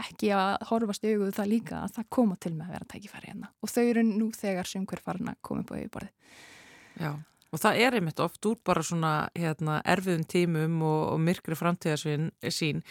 ekki 0.00 0.32
að 0.34 0.66
horfast 0.72 1.06
auguðu 1.06 1.30
það 1.36 1.52
líka 1.52 1.82
að 1.84 1.94
það 2.00 2.10
koma 2.18 2.38
til 2.42 2.54
með 2.56 2.66
að 2.66 2.74
vera 2.74 2.90
tækifæri 2.94 3.30
hérna. 3.30 3.52
Og 3.62 3.72
þau 3.74 3.84
eru 3.84 4.04
nú 4.08 4.30
þegar 4.34 4.70
sem 4.70 4.86
hver 4.88 5.04
koma 5.06 5.62
upp 5.62 5.70
á 5.70 5.78
yfirborðið. 5.78 6.14
Já, 6.98 7.12
og 7.54 7.62
það 7.62 7.84
er 7.84 7.98
einmitt 8.00 8.24
oft 8.24 8.50
úr 8.50 8.58
bara 8.66 8.82
svona 8.82 9.12
hérna, 9.38 9.78
erfiðum 9.86 10.26
tímum 10.26 10.82
og, 10.82 11.04
og 11.14 11.22
myrkri 11.22 11.58
framtíðarsvín 11.58 12.32
sín 12.50 12.82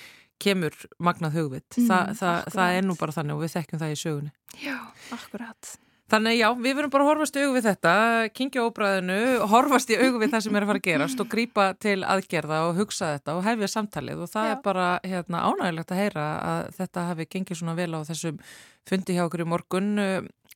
kemur 0.43 0.78
magnað 1.04 1.41
hugvit. 1.41 1.67
Mm, 1.78 1.89
Þa, 1.89 2.00
það, 2.19 2.54
það 2.54 2.78
er 2.78 2.88
nú 2.88 2.95
bara 3.00 3.17
þannig 3.17 3.38
og 3.38 3.43
við 3.45 3.54
þekkjum 3.58 3.84
það 3.84 3.93
í 3.93 4.00
sögunni. 4.04 4.32
Já, 4.62 4.78
akkurat. 5.17 5.76
Þannig 6.08 6.38
já, 6.38 6.47
við 6.56 6.76
verum 6.78 6.91
bara 6.91 7.04
að 7.04 7.10
horfast 7.10 7.36
í 7.36 7.41
augu 7.43 7.56
við 7.58 7.65
þetta, 7.65 7.93
kingja 8.32 8.63
óbræðinu, 8.63 9.17
horfast 9.52 9.89
í 9.91 9.97
augu 10.00 10.21
við 10.21 10.32
það 10.32 10.43
sem 10.45 10.56
er 10.56 10.63
að 10.63 10.69
fara 10.69 10.80
að 10.80 10.86
gerast 10.86 11.19
og 11.23 11.28
grípa 11.34 11.65
til 11.84 11.97
aðgerða 12.08 12.60
og 12.69 12.80
hugsa 12.80 13.10
þetta 13.17 13.36
og 13.36 13.43
hefja 13.43 13.67
samtalið 13.73 14.21
og 14.23 14.32
það 14.32 14.47
Já. 14.47 14.52
er 14.54 14.62
bara 14.63 14.86
hérna, 15.04 15.41
ánægilegt 15.52 15.91
að 15.91 16.00
heyra 16.00 16.28
að 16.54 16.71
þetta 16.78 17.06
hafi 17.10 17.28
gengið 17.36 17.60
svona 17.60 17.76
vel 17.76 17.89
á 17.91 18.08
þessum 18.08 18.39
fundi 18.88 19.17
hjá 19.17 19.26
okkur 19.26 19.43
í 19.43 19.50
morgun. 19.52 19.91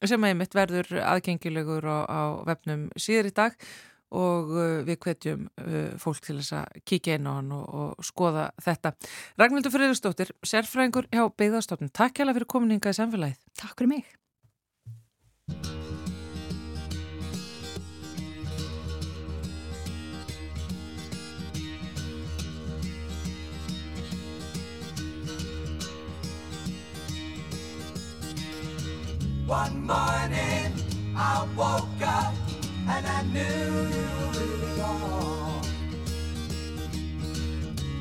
sem 0.01 0.23
einmitt 0.23 0.55
verður 0.55 0.87
aðgengilegur 1.03 1.83
á, 1.83 1.99
á 2.07 2.21
vefnum 2.47 2.87
síður 2.95 3.27
í 3.27 3.35
dag 3.35 3.57
og 4.11 4.53
uh, 4.53 4.79
við 4.87 4.99
hvetjum 5.05 5.45
uh, 5.47 5.91
fólk 6.01 6.23
til 6.25 6.37
þess 6.39 6.55
að 6.61 6.79
kíkja 6.87 7.19
inn 7.19 7.29
á 7.29 7.33
hann 7.39 7.51
og, 7.55 7.67
og 7.97 8.07
skoða 8.07 8.49
þetta. 8.61 8.95
Ragnhildur 9.39 9.75
Friðarsdóttir, 9.75 10.33
sérfræðingur 10.45 11.11
hjá 11.11 11.27
Beigðarstofnun. 11.31 11.93
Takk 11.95 12.19
hjá 12.19 12.31
fyrir 12.31 12.49
kominninga 12.49 12.91
í 12.91 12.99
samfélagið. 12.99 13.39
Takk 13.61 13.79
fyrir 13.79 13.95
mig. 13.97 14.17
One 29.51 29.85
morning 29.85 30.71
I 31.13 31.45
woke 31.57 32.07
up 32.07 32.30
and 32.87 33.07
I 33.07 33.23
knew 33.33 33.91
gone. 34.77 35.65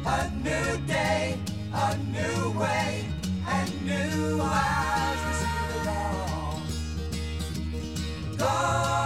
A 0.06 0.30
new 0.42 0.86
day, 0.86 1.38
a 1.72 1.96
new 1.96 2.58
way, 2.58 3.06
and 3.48 3.86
new 3.86 4.40
eyes 4.42 5.20
to 5.26 5.32
see 5.40 5.62
the 5.72 5.84
dawn. 8.38 8.99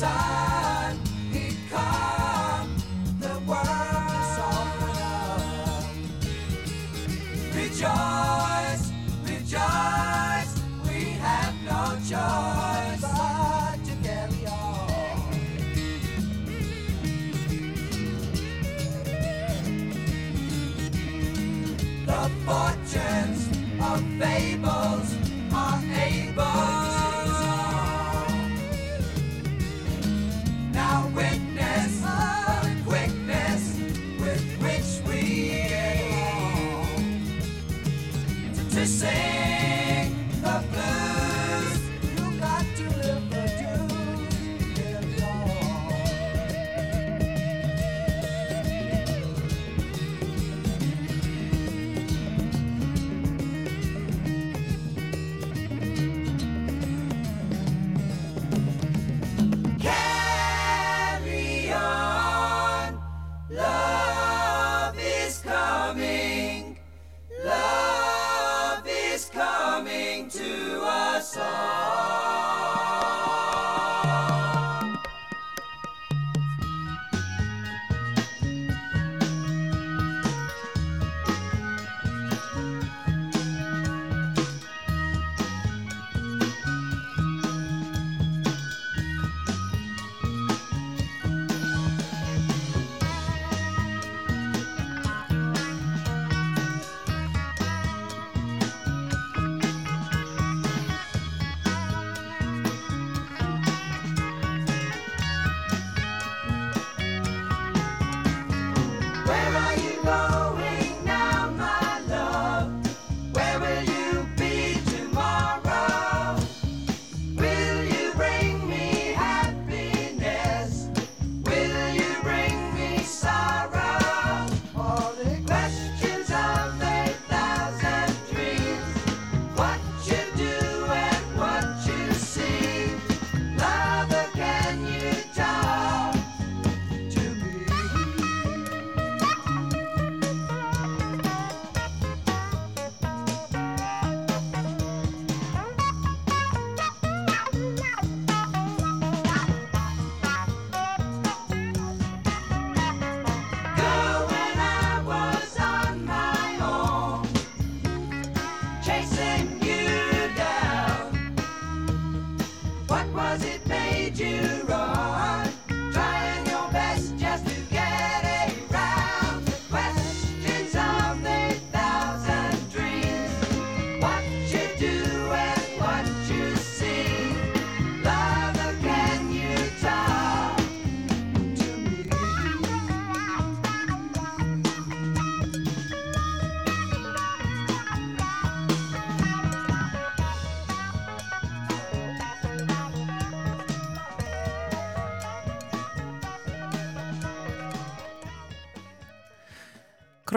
side. 0.00 0.49
se 38.80 38.86
sente. 38.86 39.49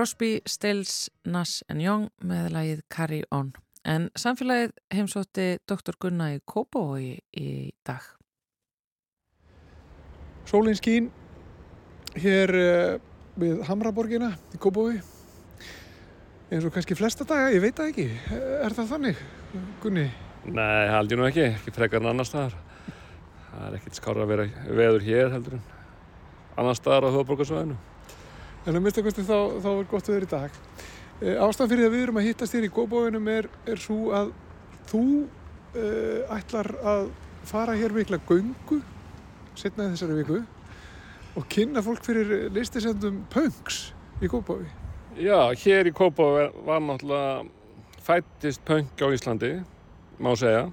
Crosby, 0.03 0.41
Stills, 0.43 1.07
Nass 1.23 1.61
Young 1.71 2.09
með 2.27 2.47
lagið 2.51 2.79
Carry 2.91 3.19
On. 3.31 3.53
En 3.87 4.09
samfélagið 4.19 4.73
heimsótti 4.91 5.45
Dr. 5.63 5.95
Gunna 5.95 6.25
í 6.33 6.41
Kópavogi 6.43 7.21
í 7.39 7.71
dag. 7.87 8.03
Sólinn 10.43 10.75
skín 10.75 11.07
hér 12.19 12.51
uh, 12.51 12.97
við 13.39 13.63
Hamraborgina 13.69 14.33
í 14.51 14.59
Kópavogi 14.59 14.99
eins 16.51 16.67
og 16.67 16.75
kannski 16.75 16.99
flesta 16.99 17.23
daga, 17.23 17.55
ég 17.55 17.63
veit 17.63 17.79
það 17.79 17.93
ekki 17.93 18.09
er 18.59 18.75
það 18.75 18.91
þannig, 18.91 19.23
Gunni? 19.87 20.05
Nei, 20.51 20.83
held 20.91 21.15
ég 21.15 21.23
nú 21.23 21.29
ekki, 21.29 21.47
ekki 21.53 21.77
frekar 21.79 22.03
en 22.03 22.11
annar 22.11 22.27
staðar. 22.27 22.59
Það 23.53 23.65
er 23.69 23.79
ekkert 23.79 24.03
skára 24.03 24.27
að 24.27 24.35
vera 24.35 24.51
veður 24.67 25.07
hér 25.07 25.33
heldur 25.37 25.61
en 25.61 25.65
annar 26.59 26.75
staðar 26.75 27.07
á 27.07 27.15
höfuborgarsvæðinu. 27.15 27.79
En 28.63 28.77
að 28.77 28.83
mista 28.85 29.03
kosti 29.03 29.25
þá, 29.27 29.37
þá 29.63 29.69
er 29.73 29.87
gott 29.91 30.09
að 30.09 30.15
vera 30.17 30.27
í 30.27 30.31
dag. 30.31 30.57
E, 31.19 31.35
ástæðan 31.35 31.71
fyrir 31.73 31.87
að 31.87 31.95
við 31.95 32.05
erum 32.05 32.19
að 32.21 32.27
hittast 32.29 32.55
þér 32.55 32.67
í 32.67 32.73
góðbóðunum 32.77 33.31
er, 33.33 33.49
er 33.67 33.81
svo 33.83 33.99
að 34.15 34.33
þú 34.91 35.05
e, 35.75 35.87
ætlar 36.37 36.69
að 36.79 37.09
fara 37.47 37.75
hér 37.79 37.95
mikla 37.95 38.21
göngu 38.27 38.79
setna 39.59 39.89
þessari 39.91 40.21
viku 40.21 40.39
og 41.37 41.49
kynna 41.51 41.83
fólk 41.83 42.05
fyrir 42.05 42.47
listisendum 42.53 43.23
punks 43.33 43.89
í 44.21 44.29
góðbóði. 44.31 44.69
Já, 45.13 45.53
hér 45.61 45.89
í 45.89 45.93
Kópá 45.93 46.23
var 46.65 46.79
náttúrulega 46.81 47.43
fættist 48.01 48.63
punk 48.65 48.97
á 48.97 49.07
Íslandi, 49.13 49.51
má 50.17 50.31
segja. 50.37 50.69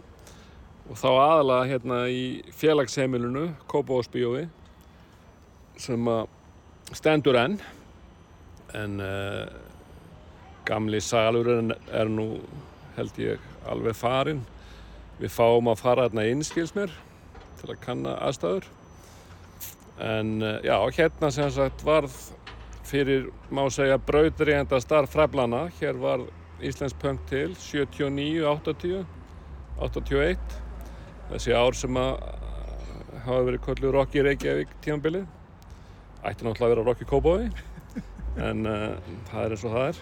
Og 0.90 0.96
þá 0.96 1.08
aðalega 1.10 1.66
hérna 1.68 1.98
í 2.08 2.22
félagsheimilinu, 2.56 3.50
Kópáðsbíói, 3.70 4.46
sem 5.76 6.08
stendur 6.96 7.38
enn. 7.38 7.58
En 8.76 9.00
uh, 9.02 9.46
gamli 10.68 11.00
salurinn 11.02 11.74
er 11.90 12.10
nú, 12.10 12.40
held 12.96 13.20
ég, 13.20 13.46
alveg 13.70 13.96
farinn. 13.98 14.42
Við 15.20 15.32
fáum 15.34 15.68
að 15.70 15.80
fara 15.82 16.06
hérna 16.06 16.26
innskils 16.30 16.74
mér 16.76 16.92
til 17.60 17.72
að 17.72 17.80
kanna 17.84 18.16
aðstæður. 18.28 18.68
En 20.00 20.36
uh, 20.40 20.58
já, 20.64 20.76
hérna 20.96 21.32
sem 21.34 21.50
sagt 21.54 21.84
varð 21.84 22.14
fyrir, 22.88 23.28
má 23.52 23.66
segja, 23.72 23.98
brautriðenda 23.98 24.80
starf 24.82 25.12
fræflana. 25.14 25.66
Hér 25.80 25.98
var 26.00 26.24
Íslensk 26.60 26.98
punk 27.00 27.22
til 27.30 27.54
79, 27.56 28.44
80, 28.44 29.04
81. 29.80 30.56
Þessi 31.30 31.54
ár 31.56 31.76
sem 31.78 31.96
að 31.96 32.16
hafa 33.24 33.44
verið 33.46 33.62
kolluð 33.64 33.94
Rocky 33.96 34.24
Reykjavík 34.24 34.72
tímanbilið. 34.84 35.28
Ætti 36.20 36.44
náttúrulega 36.44 36.66
að 36.66 36.74
vera 36.74 36.84
Rocky 36.88 37.06
Kópói, 37.08 37.46
en 38.38 38.66
uh, 38.66 39.12
það 39.30 39.44
er 39.44 39.54
eins 39.56 39.64
og 39.66 39.74
það 39.74 39.86
er. 39.88 40.00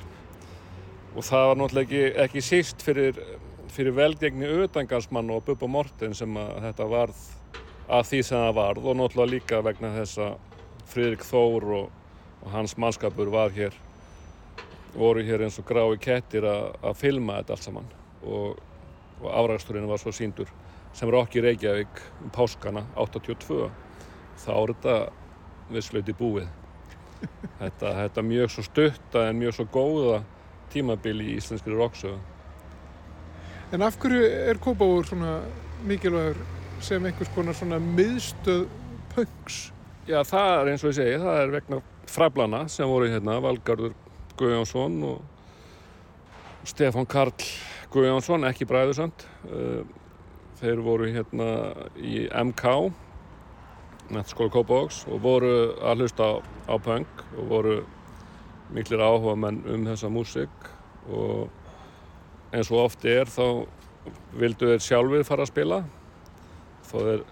Og 1.16 1.24
það 1.24 1.46
var 1.48 1.60
náttúrulega 1.62 1.88
ekki, 1.88 2.02
ekki 2.24 2.44
síst 2.44 2.84
fyrir, 2.84 3.20
fyrir 3.72 3.96
velgegni 3.96 4.48
auðdangarsmann 4.52 5.32
og 5.34 5.44
Bubba 5.46 5.70
Morten 5.70 6.14
sem 6.16 6.36
að 6.38 6.54
þetta 6.68 6.88
varð 6.92 7.24
að 7.88 8.06
því 8.10 8.22
sem 8.28 8.44
það 8.44 8.56
varð 8.60 8.86
og 8.86 8.98
náttúrulega 9.00 9.32
líka 9.32 9.62
vegna 9.64 9.94
þess 9.96 10.20
að 10.20 10.36
Fridrik 10.88 11.24
Þór 11.24 11.68
og, 11.78 11.90
og 12.44 12.50
hans 12.52 12.76
mannskapur 12.80 13.32
var 13.32 13.52
hér 13.56 13.76
voru 14.98 15.22
hér 15.24 15.44
eins 15.44 15.58
og 15.60 15.66
grái 15.68 15.98
kettir 16.00 16.46
að 16.48 16.94
filma 16.98 17.38
þetta 17.40 17.54
allt 17.54 17.66
saman. 17.66 17.90
Og, 18.24 18.58
og 19.22 19.28
afræksturinn 19.42 19.88
var 19.88 20.00
svo 20.00 20.12
síndur 20.14 20.50
sem 20.96 21.10
Rocky 21.12 21.42
Reykjavík 21.44 22.00
um 22.24 22.32
páskana 22.34 22.84
82 22.96 23.68
þá 24.38 24.52
er 24.54 24.72
þetta 24.72 24.96
visslauti 25.72 26.16
búið 26.16 26.48
þetta, 27.60 27.94
þetta 28.02 28.26
mjög 28.26 28.52
svo 28.54 28.66
stutta 28.66 29.28
en 29.28 29.40
mjög 29.40 29.58
svo 29.58 29.68
góða 29.72 30.18
tímabili 30.72 31.32
í 31.32 31.38
íslenskri 31.38 31.76
rocksögu 31.76 32.18
En 33.68 33.84
af 33.84 33.98
hverju 34.00 34.24
er 34.48 34.56
Kópavóður 34.64 35.10
svona 35.10 35.32
mikilvægur 35.84 36.38
sem 36.80 37.04
einhvers 37.04 37.28
konar 37.34 37.56
svona 37.56 37.76
miðstöð 37.82 38.62
punks? 39.12 39.58
Já, 40.08 40.22
það 40.24 40.52
er 40.54 40.70
eins 40.70 40.84
og 40.84 40.94
ég 40.94 40.96
segi, 40.96 41.18
það 41.20 41.40
er 41.42 41.52
vegna 41.52 41.80
fræblana 42.08 42.62
sem 42.72 42.88
voru 42.88 43.10
hérna, 43.12 43.34
Valgardur 43.44 43.92
Guðjónsson 44.40 44.96
og 45.04 46.64
Stefan 46.68 47.04
Karl 47.08 47.34
Guðjónsson, 47.92 48.46
ekki 48.48 48.64
bræðursand. 48.68 49.26
Eh, 49.52 49.82
þeir 50.62 50.80
voru 50.84 51.10
hérna 51.12 51.50
í 52.00 52.24
MK, 52.32 52.72
Nettskóla 54.08 54.52
Kópavóks, 54.52 55.02
og 55.12 55.20
voru 55.20 55.54
að 55.84 56.02
hlusta 56.02 56.24
á, 56.24 56.32
á 56.72 56.74
punk 56.80 57.24
og 57.36 57.48
voru 57.50 57.76
miklir 58.72 59.02
áhuga 59.04 59.34
menn 59.36 59.60
um 59.68 59.84
þessa 59.88 60.08
músík. 60.12 60.68
Og 61.12 61.48
eins 62.52 62.70
og 62.72 62.86
oft 62.86 63.04
er 63.04 63.28
þá 63.28 63.66
vildu 64.38 64.72
þeir 64.72 64.84
sjálfur 64.84 65.26
fara 65.28 65.44
að 65.44 65.52
spila. 65.52 65.82
Þó 66.88 66.96
þeir 66.96 67.24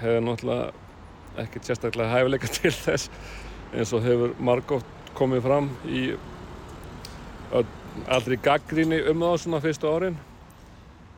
hefur 0.00 0.26
náttúrulega 0.26 1.44
ekkert 1.44 1.68
sérstaklega 1.68 2.10
hæfileika 2.10 2.50
til 2.58 2.74
þess 2.74 3.10
eins 3.70 3.94
og 3.94 4.02
hefur 4.06 4.34
margótt 4.42 5.14
komið 5.18 5.46
fram 5.46 5.70
í 5.86 6.08
allri 8.10 8.38
gaggríni 8.42 9.00
um 9.10 9.22
það 9.26 9.40
svona 9.44 9.62
fyrstu 9.62 9.90
árin. 9.90 10.18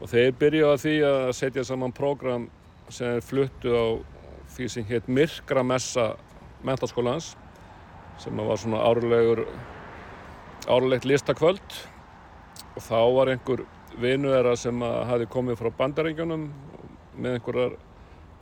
Og 0.02 0.10
þeir 0.10 0.34
byrjuði 0.36 0.72
á 0.72 0.82
því 0.82 0.96
að 1.06 1.30
setja 1.38 1.64
saman 1.64 1.94
prógram 1.94 2.48
sem 2.92 3.16
er 3.16 3.24
fluttu 3.24 3.72
á 3.72 3.86
því 4.52 4.68
sem 4.68 4.88
hétt 4.88 5.08
Myrkramessa 5.08 6.12
mentaskólans 6.66 7.32
sem 8.20 8.36
var 8.36 8.60
svona 8.60 8.82
árlegur 8.84 9.46
árlegt 10.70 11.06
listakvöld 11.08 11.78
og 12.76 12.82
þá 12.84 12.98
var 13.16 13.32
einhver 13.32 13.64
vinu 14.00 14.32
þeirra 14.32 14.54
sem 14.56 14.84
hafi 15.08 15.28
komið 15.32 15.60
frá 15.60 15.72
bandarengjunum 15.80 16.48
með 17.16 17.38
einhverjar 17.38 17.78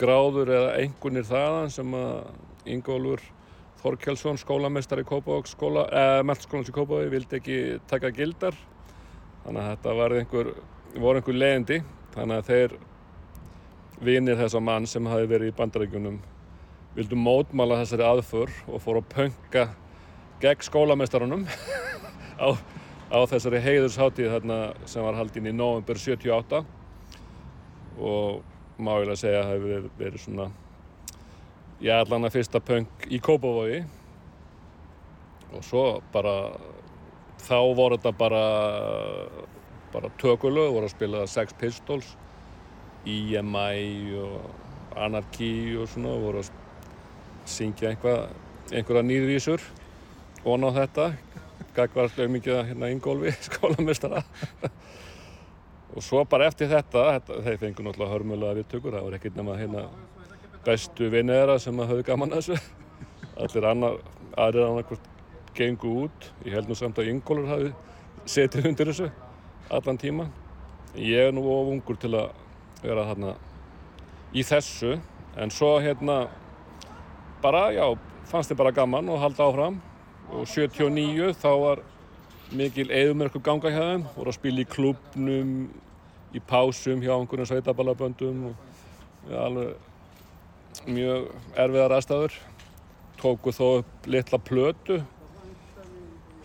gráður 0.00 0.54
eða 0.56 0.72
einhvernir 0.80 1.26
þaðan 1.28 1.72
sem 1.74 1.94
að 1.96 2.16
Ingólfur 2.70 3.22
Þorkjálsson, 3.80 4.36
skólamestari 4.36 5.06
Kópavóks, 5.08 5.54
skóla, 5.54 5.86
eh, 5.88 6.22
meldskólans 6.22 6.68
í 6.68 6.72
Kópaví, 6.76 7.08
vildi 7.08 7.38
ekki 7.38 7.80
taka 7.88 8.10
gildar. 8.12 8.52
Þannig 9.44 9.62
að 9.62 9.70
þetta 9.70 10.18
einhver, 10.18 10.50
voru 11.00 11.16
einhver 11.16 11.38
leiðindi. 11.40 11.78
Þannig 12.12 12.36
að 12.36 12.50
þeir 12.50 12.76
vinir 14.04 14.38
þessa 14.40 14.60
mann 14.64 14.88
sem 14.88 15.06
hafi 15.06 15.28
verið 15.30 15.52
í 15.52 15.56
bandarengjunum 15.56 16.20
vildu 16.96 17.16
mótmála 17.16 17.80
þessari 17.82 18.06
aðför 18.08 18.52
og 18.66 18.82
fóru 18.82 19.02
að 19.04 19.10
pönka 19.14 19.66
gegn 20.40 20.66
skólamestarunum 20.66 21.46
á 22.44 22.48
á 23.10 23.18
þessari 23.26 23.58
heiðursháttíð 23.64 24.34
sem 24.88 25.02
var 25.02 25.18
haldinn 25.18 25.50
í 25.50 25.54
november 25.54 25.98
78 25.98 26.62
og 27.98 28.42
má 28.78 28.92
ég 29.00 29.08
lega 29.08 29.18
segja 29.18 29.40
að 29.40 29.48
það 29.48 29.54
hefur 29.54 29.72
verið, 29.74 29.88
verið 29.98 30.22
svona 30.24 30.46
ég 31.82 31.96
allan 31.96 32.28
að 32.28 32.36
fyrsta 32.36 32.60
punk 32.62 33.08
í 33.10 33.18
Kópavogi. 33.24 33.80
Og 35.50 35.64
svo 35.66 35.84
bara 36.14 36.52
þá 37.42 37.58
voru 37.74 37.98
þetta 37.98 38.12
bara 38.14 38.44
bara 39.90 40.12
tökulög, 40.22 40.70
voru 40.70 40.86
að 40.86 40.94
spila 40.94 41.26
Sex 41.26 41.56
Pistols 41.58 42.14
EMI 43.08 44.16
og 44.20 44.98
Anarchy 45.00 45.76
og 45.80 45.88
svona 45.88 46.14
voru 46.20 46.42
að 46.42 46.50
syngja 47.48 47.90
einhvað, 47.92 48.28
einhverja 48.72 49.04
nýðvísur 49.06 49.64
og 50.44 50.60
ná 50.60 50.68
þetta 50.76 51.10
gagvarslega 51.76 52.32
mikið 52.34 52.58
að 52.58 52.68
hérna 52.70 52.90
Ingólfi 52.92 53.32
skólamestara 53.48 54.24
og 55.90 56.04
svo 56.04 56.24
bara 56.28 56.48
eftir 56.50 56.70
þetta, 56.70 57.06
þetta 57.16 57.40
þeir 57.46 57.60
fengur 57.64 57.86
náttúrulega 57.86 58.14
hörmulega 58.14 58.58
viðtökur 58.60 58.96
það 58.96 59.06
var 59.08 59.18
ekkert 59.18 59.38
nema 59.40 59.58
hérna 59.58 59.86
bestu 60.66 61.08
vinniðra 61.12 61.56
sem 61.62 61.80
að 61.80 61.94
höfðu 61.94 62.06
gaman 62.10 62.34
að 62.36 62.42
þessu. 62.42 62.76
Allir 63.40 63.66
annar, 63.70 63.96
aðrir 64.36 64.66
annarkvæmt 64.66 65.08
gengu 65.56 65.94
út, 66.04 66.28
ég 66.44 66.54
held 66.54 66.68
nú 66.68 66.76
samt 66.78 67.00
að 67.00 67.08
Ingólfur 67.14 67.48
hafi 67.48 67.72
setið 68.28 68.68
undir 68.70 68.90
þessu 68.92 69.08
allan 69.70 69.98
tíma 70.00 70.26
ég 70.98 71.28
er 71.28 71.34
nú 71.34 71.44
of 71.48 71.70
ungur 71.70 71.98
til 72.00 72.12
að 72.18 72.30
vera 72.82 73.06
þarna 73.10 73.34
í 74.36 74.44
þessu. 74.46 74.96
En 75.40 75.52
svo 75.54 75.76
hérna 75.82 76.24
bara, 77.42 77.68
já, 77.74 77.84
fannst 78.30 78.52
þið 78.52 78.60
bara 78.62 78.74
gaman 78.76 79.10
og 79.12 79.22
halda 79.22 79.46
áfram. 79.46 79.78
Og 80.30 80.46
79 80.46 81.32
þá 81.40 81.50
var 81.64 81.84
mikil 82.54 82.90
eðumörku 82.94 83.42
ganga 83.42 83.72
hjá 83.72 83.82
þeim. 83.92 84.08
Voru 84.16 84.32
að 84.32 84.38
spila 84.38 84.62
í 84.62 84.70
klubnum 84.70 85.54
í 86.34 86.42
pásum 86.46 87.02
hjá 87.02 87.14
einhvern 87.16 87.48
sveitaballaböndum 87.48 88.50
og 88.50 89.30
ja, 89.30 89.44
alveg 89.46 90.86
mjög 90.86 91.30
erfiðar 91.58 91.96
aðstæður. 91.98 92.36
Tóku 93.20 93.52
þó 93.52 93.64
upp 93.80 94.08
litla 94.08 94.38
plötu 94.40 95.00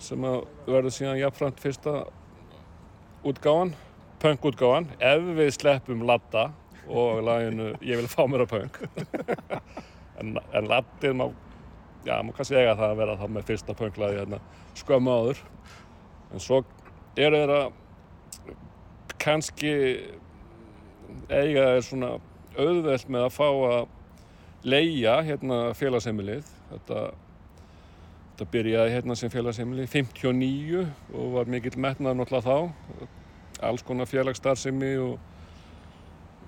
sem 0.02 0.26
að 0.28 0.42
verður 0.68 0.94
síðan 0.94 1.22
jafnframt 1.22 1.62
fyrsta 1.64 1.94
útgáðan 3.26 3.72
punk-útgáðan 4.26 4.92
ef 5.00 5.32
við 5.40 5.56
sleppum 5.56 6.06
Latta 6.10 6.50
og 6.86 7.24
laginu 7.26 7.72
Ég 7.86 8.02
vil 8.02 8.10
fá 8.12 8.26
mér 8.30 8.46
að 8.46 8.54
punk 8.58 8.82
en, 10.20 10.36
en 10.36 10.70
Lattið 10.70 11.18
má 11.18 11.28
já, 12.06 12.20
maður 12.22 12.38
kannski 12.38 12.60
eiga 12.60 12.78
það 12.78 12.92
að 12.92 13.02
vera 13.02 13.18
það 13.20 13.34
með 13.36 13.50
fyrsta 13.50 13.76
pönklaði 13.78 14.22
hérna 14.22 14.40
skömmu 14.78 15.18
áður. 15.18 15.42
En 16.34 16.44
svo 16.44 16.62
eru 17.16 17.42
þeirra 17.42 17.60
kannski 19.22 19.74
eiga 21.30 21.68
þeir 21.74 21.86
svona 21.90 22.16
auðvelt 22.56 23.12
með 23.12 23.28
að 23.28 23.36
fá 23.36 23.48
að 23.48 23.86
leia 24.66 25.20
hérna 25.26 25.60
félagsheimilið. 25.78 26.50
Þetta, 26.72 27.04
þetta 28.32 28.50
byrjaði 28.54 28.96
hérna 28.96 29.18
sem 29.20 29.34
félagsheimilið 29.34 29.92
59 29.94 30.86
og 31.14 31.38
var 31.40 31.54
mikill 31.56 31.78
metnaður 31.80 32.22
náttúrulega 32.22 32.46
þá 32.46 33.24
alls 33.62 33.84
konar 33.84 34.10
félagsstarfsemi 34.10 34.96
og 34.98 35.20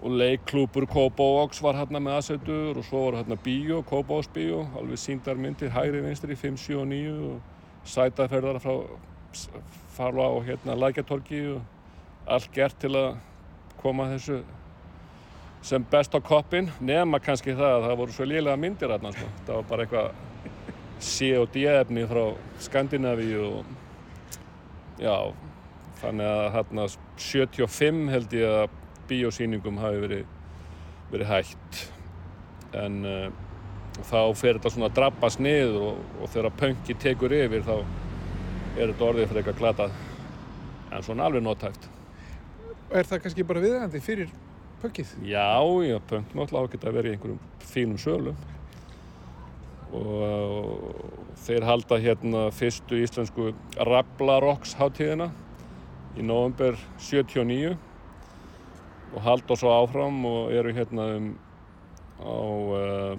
og 0.02 0.12
leikklúpur 0.14 0.86
Kópavóks 0.86 1.62
var 1.64 1.78
hérna 1.80 2.00
með 2.04 2.20
aðsetur 2.20 2.78
og 2.78 2.86
svo 2.86 3.00
var 3.08 3.16
hérna 3.22 3.38
bíó, 3.42 3.82
Kópavóks 3.82 4.30
bíó, 4.34 4.62
alveg 4.78 5.00
síndar 5.02 5.40
myndir, 5.42 5.72
hægri 5.74 6.04
vinstri, 6.06 6.36
5, 6.38 6.58
7 6.58 6.76
og 6.78 6.88
9 6.92 7.16
og 7.32 7.88
sætaferðar 7.88 8.60
frá 8.62 8.76
farla 9.98 10.30
á 10.30 10.38
hérna 10.46 10.78
lækjartorki 10.78 11.42
og 11.56 11.62
allt 12.28 12.52
gert 12.54 12.78
til 12.80 12.94
að 12.96 13.16
koma 13.82 14.06
þessu 14.12 14.44
sem 15.66 15.84
best 15.92 16.14
á 16.14 16.20
koppin 16.22 16.70
nema 16.80 17.20
kannski 17.20 17.56
það 17.58 17.80
að 17.80 17.88
það 17.88 18.00
voru 18.04 18.16
svo 18.16 18.30
liðlega 18.30 18.62
myndir 18.62 18.94
hérna 18.94 19.12
sko. 19.16 19.28
það 19.48 19.56
var 19.56 19.68
bara 19.72 19.88
eitthvað 19.88 20.12
C 21.00 21.34
og 21.40 21.50
D 21.54 21.66
efni 21.72 22.06
frá 22.10 22.24
Skandinavíu 22.62 23.44
og 23.50 23.66
já 25.02 25.47
þannig 26.02 26.30
að 26.30 26.48
hérna 26.56 26.88
75 27.18 28.02
held 28.14 28.38
ég 28.38 28.56
að 28.62 28.78
bíósýningum 29.08 29.82
hafi 29.82 30.02
verið, 30.04 30.24
verið 31.12 31.32
hægt 31.32 31.84
en 32.78 32.98
uh, 33.08 33.28
þá 34.04 34.20
fer 34.38 34.58
þetta 34.58 34.74
svona 34.74 34.90
að 34.92 34.98
drabbast 35.00 35.42
niður 35.42 35.78
og, 35.92 36.02
og 36.22 36.34
þegar 36.34 36.58
pönki 36.60 36.98
tekur 37.02 37.36
yfir 37.38 37.64
þá 37.66 37.76
er 37.78 38.92
þetta 38.92 39.08
orðið 39.08 39.30
fyrir 39.32 39.42
eitthvað 39.42 39.62
glatað. 39.62 40.02
En 40.88 41.04
svona 41.04 41.26
alveg 41.28 41.44
nóttæft 41.44 41.88
Er 42.88 43.04
það 43.04 43.24
kannski 43.26 43.44
bara 43.44 43.60
viðægandi 43.60 44.00
fyrir 44.00 44.30
pönkið? 44.80 45.10
Já, 45.28 45.60
já, 45.84 45.98
pönk 46.08 46.30
náttúrulega 46.32 46.72
geta 46.72 46.94
verið 46.96 47.10
í 47.10 47.18
einhverjum 47.18 47.42
fínum 47.68 47.98
sölum. 48.00 48.38
Og, 49.98 50.14
og 50.24 51.34
þeir 51.44 51.66
halda 51.68 51.98
hérna 52.04 52.46
fyrstu 52.56 53.02
íslensku 53.04 53.50
Rablarocks 53.90 54.76
hátíðina 54.80 55.30
í 56.18 56.26
november 56.26 56.78
79 57.00 57.76
og 59.14 59.20
halda 59.24 59.58
svo 59.58 59.74
áfram 59.74 60.24
og 60.28 60.54
eru 60.54 60.74
hérna 60.76 61.10
um 61.18 61.28
á, 62.18 62.38
uh, 62.78 63.14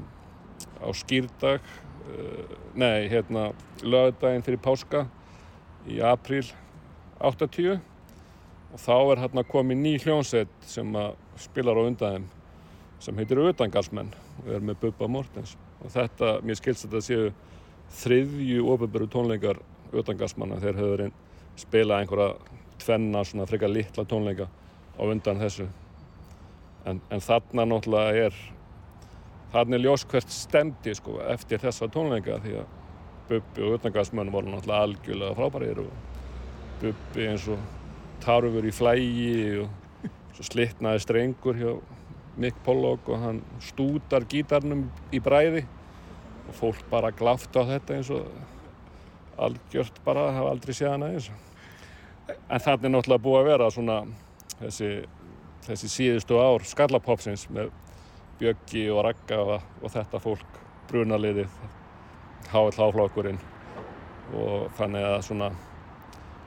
á 0.82 0.88
skýrdag 0.90 1.62
uh, 1.62 2.56
nei, 2.74 3.08
hérna 3.08 3.52
lögadaginn 3.82 4.44
fyrir 4.46 4.62
páska 4.62 5.06
í 5.88 6.00
april 6.02 6.44
80 7.18 7.78
og 8.72 8.82
þá 8.82 8.96
er 8.98 9.22
hérna 9.24 9.46
komið 9.46 9.80
ný 9.84 9.94
hljónsett 10.02 10.50
sem 10.66 10.92
spilar 11.38 11.78
á 11.78 11.82
undan 11.86 12.18
þeim 12.18 12.26
sem 13.02 13.18
heitir 13.20 13.40
Utangalsmenn 13.46 14.10
og 14.42 14.50
er 14.52 14.64
með 14.64 14.80
Bubba 14.82 15.08
Mortens. 15.10 15.54
Og 15.82 15.92
þetta, 15.94 16.38
mér 16.42 16.58
skilst 16.58 16.86
að 16.86 16.96
þetta 16.96 17.06
séu 17.06 17.28
þriðju 18.02 18.64
ofinböru 18.74 19.08
tónleikar 19.12 19.60
Utangalsmanna. 19.94 20.58
Þeir 20.62 20.80
höfðu 20.80 20.96
reynd 21.02 21.24
spila 21.58 21.98
einhverja 22.02 22.34
tvenna 22.82 23.24
svona 23.24 23.46
frekar 23.48 23.70
litla 23.72 24.04
tónleika 24.08 24.48
á 24.98 25.02
undan 25.04 25.40
þessu. 25.42 25.68
En, 26.86 27.00
en 27.10 27.20
þarna 27.20 27.66
náttúrulega 27.68 28.28
er 28.28 28.38
þarna 29.52 29.78
er 29.78 29.84
ljós 29.84 30.04
hvert 30.08 30.32
stemdi 30.32 30.94
sko 30.96 31.18
eftir 31.32 31.60
þessa 31.62 31.88
tónleika 31.92 32.38
því 32.42 32.58
að 32.60 32.76
Bubbi 33.28 33.64
og 33.64 33.76
Utangalsmenn 33.76 34.32
voru 34.32 34.52
náttúrulega 34.52 34.86
algjörlega 34.88 35.36
frábærir 35.36 35.82
og 35.84 35.90
Bubbi 36.82 37.28
eins 37.28 37.48
og 37.52 37.60
tarfur 38.24 38.66
í 38.66 38.74
flægi 38.74 39.32
og 39.62 40.08
svo 40.36 40.46
slittnaði 40.46 41.02
strengur 41.04 41.58
hjá 41.58 41.72
Mick 42.38 42.60
Pollock 42.64 43.08
og 43.10 43.18
hann 43.24 43.40
stútar 43.64 44.26
gítarnum 44.30 44.86
í 45.12 45.20
bræði 45.22 45.64
og 46.48 46.54
fólk 46.56 46.84
bara 46.90 47.10
glafta 47.12 47.64
á 47.66 47.70
þetta 47.74 47.98
eins 47.98 48.12
og 48.14 48.28
algjört 49.38 50.00
bara 50.04 50.30
hafa 50.36 50.52
aldrei 50.54 50.76
séð 50.76 50.94
hana 50.94 51.12
eins 51.14 51.28
en 52.28 52.62
þannig 52.64 52.88
er 52.88 52.94
náttúrulega 52.94 53.24
búið 53.24 53.40
að 53.40 53.48
vera 53.48 53.70
svona 53.72 53.98
þessi, 54.58 54.90
þessi 55.66 55.92
síðustu 55.92 56.40
ár 56.40 56.66
skallapopsins 56.68 57.46
með 57.54 57.70
Bjöggi 58.38 58.84
og 58.94 59.02
Ragga 59.06 59.38
og, 59.42 59.70
og 59.82 59.92
þetta 59.94 60.20
fólk 60.22 60.58
brunaliðið 60.90 61.48
HLH-flokkurinn 62.52 63.40
og 64.38 64.68
þannig 64.78 65.06
að 65.08 65.18
svona 65.26 65.48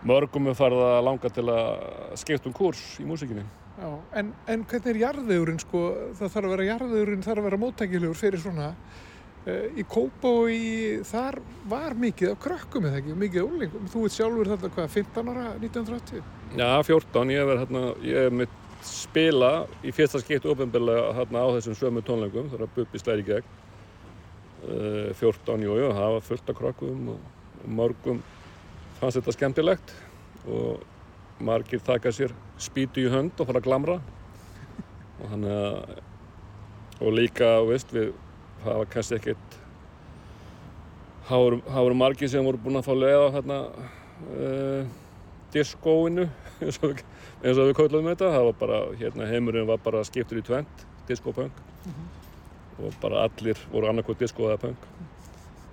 mörgum 0.07 0.49
er 0.49 0.57
farið 0.57 0.85
að 0.85 1.03
langa 1.05 1.33
til 1.33 1.47
að 1.51 2.15
skipta 2.21 2.49
um 2.49 2.55
kurs 2.57 2.83
í 3.01 3.07
músikinni 3.09 3.45
Já, 3.81 3.87
en, 4.19 4.33
en 4.51 4.63
hvernig 4.67 4.91
er 4.91 4.99
jarðvegurinn 5.05 5.61
sko, 5.61 5.79
það 6.19 6.33
þarf 6.33 6.47
að 6.47 6.51
vera 6.53 6.65
jarðvegurinn, 6.67 7.23
þarf 7.25 7.41
að 7.41 7.47
vera 7.47 7.59
móttækilegur 7.61 8.19
fyrir 8.19 8.41
svona 8.43 8.73
í 9.49 9.83
Kópa 9.89 10.29
og 10.43 10.51
í, 10.53 10.99
þar 11.07 11.39
var 11.69 11.95
mikið 11.97 12.35
af 12.35 12.41
krökkum 12.43 12.85
eða 12.85 12.99
ekki, 12.99 13.15
mikið 13.17 13.41
af 13.41 13.55
úlingum 13.55 13.87
þú 13.89 14.03
veit 14.03 14.13
sjálfur 14.13 14.51
þetta 14.51 14.69
hvað, 14.75 14.91
15 14.93 15.31
ára 15.31 15.45
1980? 15.55 16.27
Já, 16.59 16.67
14, 16.85 17.31
ég 17.33 17.41
hef 17.41 17.49
verið 17.49 18.35
mitt 18.37 18.59
spila 18.85 19.51
í 19.85 19.93
fyrsta 19.93 20.21
skipt 20.21 20.45
ofinbeglega 20.49 21.09
hérna 21.17 21.41
á 21.45 21.53
þessum 21.57 21.77
sömu 21.77 22.05
tónleikum 22.05 22.49
þegar 22.53 22.71
Bubbi 22.75 23.01
slæri 23.01 23.25
gegn. 23.25 23.57
Uh, 24.61 25.09
14, 25.17 25.65
jú, 25.65 25.73
jú, 25.79 25.89
það 25.97 26.15
var 26.15 26.25
fullt 26.27 26.53
af 26.53 26.57
krökkum 26.61 27.11
og, 27.15 27.27
og 27.63 27.75
mörgum 27.81 28.23
fannst 28.99 29.17
þetta 29.17 29.33
skemmtilegt 29.33 29.93
og 30.45 30.83
margir 31.41 31.81
taka 31.81 32.13
sér 32.13 32.33
spýtu 32.61 33.07
í 33.07 33.09
hönd 33.09 33.41
og 33.41 33.49
fara 33.49 33.61
að 33.61 33.69
glamra. 33.69 33.97
Og 35.21 35.33
að 35.33 35.97
og 37.01 37.15
líka, 37.17 37.55
veist, 37.65 37.89
við 37.89 38.11
það 38.63 38.77
var 38.81 38.89
kannski 38.93 39.17
ekkert 39.19 39.57
það 41.29 41.43
voru, 41.45 41.59
voru 41.71 41.97
margir 41.97 42.29
sem 42.31 42.45
voru 42.45 42.59
búin 42.61 42.79
að 42.81 42.87
fá 42.89 42.93
leið 42.97 43.21
á 43.23 43.27
hérna 43.37 43.57
uh, 44.35 44.89
diskóinu 45.53 46.25
eins 46.61 46.79
og, 46.85 46.99
við- 47.43 47.61
við 47.67 47.73
kallum 47.79 48.09
þetta. 48.11 48.31
Það 48.35 48.47
var 48.49 48.57
bara, 48.61 48.79
hérna 48.99 49.27
heimurinn 49.31 49.67
var 49.69 49.79
bara 49.83 50.03
skiptur 50.07 50.39
í 50.41 50.43
tvent, 50.45 50.83
diskopunk. 51.09 51.55
Og 52.81 52.93
bara 53.01 53.25
allir 53.27 53.59
voru 53.71 53.89
annarkoð 53.89 54.19
disko 54.23 54.47
eða 54.49 54.59
punk. 54.61 54.85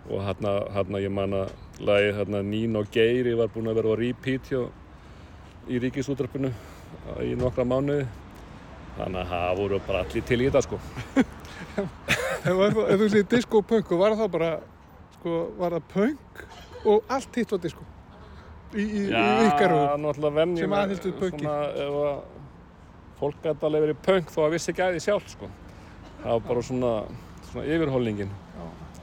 Og 0.08 0.22
hérna, 0.24 0.54
hérna 0.74 1.00
ég 1.04 1.12
man 1.12 1.34
að 1.36 1.52
lagið 1.84 2.16
hérna 2.22 2.40
Nín 2.44 2.76
og 2.80 2.88
Geiri 2.94 3.34
var 3.38 3.50
búin 3.52 3.68
að 3.70 3.78
vera 3.82 3.92
á 3.92 4.00
repeat 4.00 4.48
hjá 4.50 4.62
í 5.68 5.78
ríkisútröppinu 5.84 6.50
í 7.24 7.34
nokkra 7.38 7.66
mánuði. 7.68 8.06
Þannig 8.98 9.20
að 9.22 9.32
það 9.34 9.58
voru 9.60 9.80
bara 9.86 10.00
allir 10.06 10.24
til 10.26 10.40
í 10.42 10.48
þetta 10.48 10.64
sko 10.64 10.80
Ef, 12.38 12.54
var 12.54 12.74
þú 12.74 13.08
segir 13.10 13.26
disco 13.30 13.62
og 13.62 13.66
punk 13.68 13.92
og 13.94 14.02
var 14.02 14.14
það 14.18 14.28
bara 14.34 14.50
sko, 15.16 15.36
var 15.58 15.74
það 15.74 15.86
punk 15.92 16.42
og 16.86 17.14
allt 17.14 17.38
hitt 17.40 17.54
var 17.54 17.62
disco? 17.62 17.86
Í, 18.68 18.84
í, 18.84 19.04
í 19.08 19.46
ykkar 19.48 19.74
og 19.74 20.02
náttúrulega 20.02 20.36
venjum 20.36 20.60
sem 20.60 20.76
aðhylltu 20.78 21.14
punkið. 21.18 21.46
svona 21.46 21.86
ef 21.86 21.96
að 22.02 22.18
fólk 23.18 23.40
gæti 23.42 23.66
alveg 23.66 23.86
verið 23.86 24.02
punk 24.06 24.30
þó 24.34 24.42
að 24.44 24.54
vissi 24.54 24.70
ekki 24.72 24.84
að 24.84 24.94
því 24.94 25.02
sjálf 25.06 25.32
sko. 25.32 25.48
Það 26.20 26.28
var 26.28 26.44
bara 26.50 26.64
svona, 26.68 26.92
svona 27.48 27.66
yfirholningin 27.74 28.30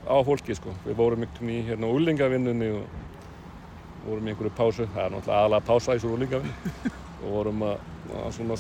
á 0.06 0.16
fólki 0.30 0.56
sko. 0.56 0.78
Við 0.86 0.98
vorum 1.02 1.28
ykkur 1.28 1.52
í 1.52 1.60
hérna 1.68 1.92
úlingavinnunni 1.92 2.72
og 2.78 4.06
vorum 4.06 4.30
í 4.30 4.32
einhverju 4.32 4.56
pásu. 4.56 4.88
Það 4.94 5.04
er 5.04 5.16
náttúrulega 5.18 5.42
aðalega 5.42 5.68
pása 5.74 5.98
í 5.98 6.04
svo 6.04 6.16
úlingavinnu 6.16 6.94
og 7.26 7.30
vorum 7.34 7.68
að, 7.68 7.86
að 8.22 8.34
svona 8.38 8.60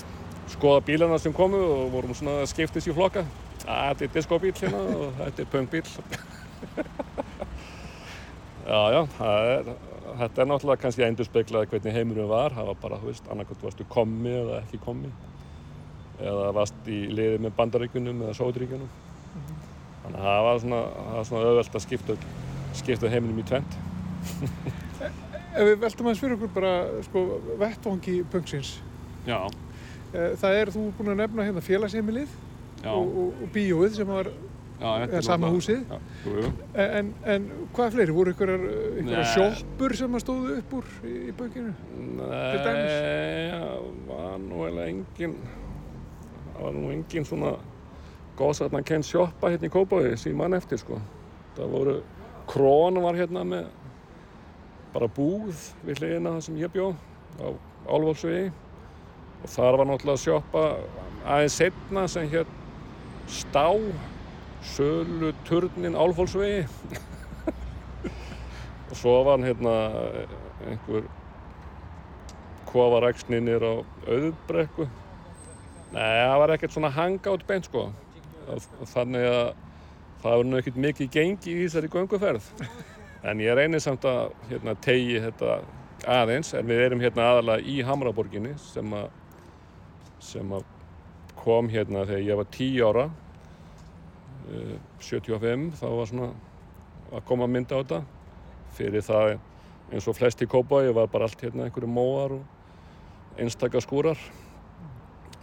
skoða 0.52 0.86
bílana 0.90 1.22
sem 1.22 1.34
komu 1.34 1.62
og 1.64 1.92
vorum 1.94 2.18
svona 2.18 2.42
að 2.44 2.50
skiptis 2.52 2.90
í 2.90 2.96
flokka 2.96 3.24
þetta 3.66 4.06
er 4.06 4.14
diskobíl 4.14 4.54
hérna 4.60 4.82
og 4.96 5.20
þetta 5.20 5.44
er 5.44 5.50
punkbíl 5.52 5.86
já 8.66 8.82
já 8.96 9.02
er, 9.30 9.72
þetta 10.22 10.42
er 10.42 10.50
náttúrulega 10.50 10.82
kannski 10.82 11.06
endur 11.06 11.28
speklað 11.28 11.68
hvernig 11.72 11.96
heimurinn 11.96 12.30
var. 12.30 12.54
Það 12.56 12.70
var 12.72 12.78
bara, 12.82 13.00
þú 13.02 13.12
veist, 13.12 13.28
annarkvæmt 13.32 13.66
varstu 13.68 13.88
kommi 13.90 14.32
eða 14.32 14.62
ekki 14.64 14.80
kommi. 14.86 15.12
Eða 16.22 16.54
varst 16.56 16.88
í 16.88 17.02
liði 17.12 17.42
með 17.44 17.58
bandaríkunum 17.58 18.24
eða 18.24 18.38
sótríkunum 18.38 18.90
þannig 20.06 20.20
að 20.22 20.28
það 20.30 20.44
var 20.46 20.60
svona, 20.64 20.82
svona 21.28 21.50
auðvelt 21.50 21.76
að 21.76 21.84
skipta, 21.84 22.16
skipta 22.78 23.12
heiminum 23.12 23.42
í 23.42 23.46
tvent 23.50 23.78
ef 25.56 25.64
við 25.66 25.80
veltum 25.82 26.08
aðeins 26.08 26.22
fyrir 26.22 26.38
okkur 26.38 26.54
bara 26.56 26.74
sko, 27.08 27.24
vettvangi 27.60 28.16
punksins 28.32 28.78
já, 29.28 29.40
Eh, 30.16 30.36
það 30.40 30.58
er, 30.60 30.70
þú 30.72 30.82
er 30.86 30.94
búin 30.96 31.12
að 31.12 31.18
nefna 31.24 31.46
hérna 31.48 31.62
félagsheimilið 31.66 32.36
og, 32.92 33.18
og, 33.26 33.48
bíóið 33.56 33.98
sem 34.00 34.10
var 34.10 34.30
já 34.76 34.90
eða 35.06 35.22
sama 35.24 35.50
húsið. 35.54 35.86
já, 35.88 36.00
jú, 36.26 36.34
jú. 36.44 36.50
en, 36.84 37.12
en 37.34 37.46
hvað 37.76 37.94
fleiri, 37.96 38.16
voru 38.16 38.34
einhverjar, 38.34 39.30
sjoppur 39.32 39.96
sem 39.96 40.18
að 40.18 40.26
stóðu 40.26 40.58
upp 40.60 40.74
úr 40.80 40.90
í, 41.08 41.14
í 41.30 41.36
dæmis? 41.38 41.78
Nei, 42.18 42.26
það 43.54 43.88
var 44.10 44.36
nú 44.44 44.66
eiginlega 44.66 44.90
engin 44.92 45.38
það 46.56 46.60
var 46.68 46.76
nú 46.76 46.92
engin 46.92 47.28
svona 47.28 47.56
góðsatna 48.40 48.84
kent 48.84 49.08
sjoppa 49.08 49.54
hérna 49.54 49.70
í 49.70 49.72
Kópaví 49.72 50.16
sem 50.20 50.36
mann 50.38 50.56
eftir 50.58 50.80
sko 50.82 51.00
það 51.56 51.72
voru, 51.72 51.96
Krón 52.52 53.00
var 53.04 53.18
hérna 53.18 53.46
með 53.48 53.72
bara 54.96 55.08
búð 55.12 55.72
við 55.86 56.02
hliðina 56.02 56.36
það 56.36 56.46
sem 56.48 56.60
ég 56.62 56.76
bjó 56.76 56.92
á 57.40 57.48
Álfólsvegi 57.86 58.52
og 59.44 59.50
þar 59.52 59.80
var 59.80 59.90
náttúrulega 59.90 60.24
sjoppa 60.24 60.64
aðeins 61.26 61.58
setna 61.60 62.06
sem 62.12 62.30
hér 62.32 62.48
Stá 63.28 63.68
Sölu 64.76 65.32
Turnin 65.46 65.96
Álfólsvegi 65.96 66.66
og 68.90 68.96
svo 68.98 69.16
var 69.24 69.38
hann 69.38 69.48
hérna 69.48 69.76
einhver 70.66 71.10
kofaræksninir 72.70 73.64
á 73.64 73.74
auðbrekku 74.10 74.90
Nei, 75.96 76.04
það 76.04 76.40
var 76.42 76.52
ekkert 76.56 76.74
svona 76.76 76.92
hangout 76.92 77.46
beint 77.48 77.70
sko. 77.70 77.86
Þannig 78.92 79.28
að 79.30 79.46
það 80.24 80.34
var 80.42 80.48
nú 80.50 80.58
ekkert 80.60 80.80
mikið 80.84 81.12
gengi 81.14 81.54
í 81.54 81.62
þessari 81.62 81.92
gönguferð. 81.94 82.50
En 83.26 83.40
ég 83.42 83.56
reynir 83.58 83.82
samt 83.84 84.06
að 84.10 84.34
hérna, 84.50 84.76
tegi 84.84 85.22
þetta 85.24 85.60
aðeins, 86.18 86.52
en 86.58 86.68
við 86.68 86.84
erum 86.90 87.02
hérna 87.02 87.30
aðalega 87.32 87.66
í 87.72 87.78
Hamraborginni 87.88 88.52
sem 88.62 88.92
að, 88.98 89.08
sem 90.22 90.52
að 90.58 90.68
kom 91.46 91.70
hérna 91.72 92.06
þegar 92.10 92.26
ég 92.26 92.40
var 92.42 92.50
10 92.58 92.82
ára, 92.90 93.06
uh, 94.50 94.74
75, 95.00 95.70
þá 95.80 95.86
var 95.92 96.10
svona 96.12 96.32
að 97.16 97.28
koma 97.30 97.48
að 97.48 97.54
mynda 97.56 97.78
á 97.78 97.82
þetta. 97.82 98.02
Fyrir 98.76 99.06
það 99.06 99.38
eins 99.94 100.10
og 100.10 100.18
flest 100.18 100.42
í 100.42 100.50
Kópaví 100.50 100.92
var 100.98 101.08
bara 101.14 101.30
allt 101.30 101.46
hérna 101.46 101.68
einhverju 101.68 101.92
móar 101.92 102.36
og 102.40 103.40
einstakar 103.40 103.86
skúrar. 103.86 104.20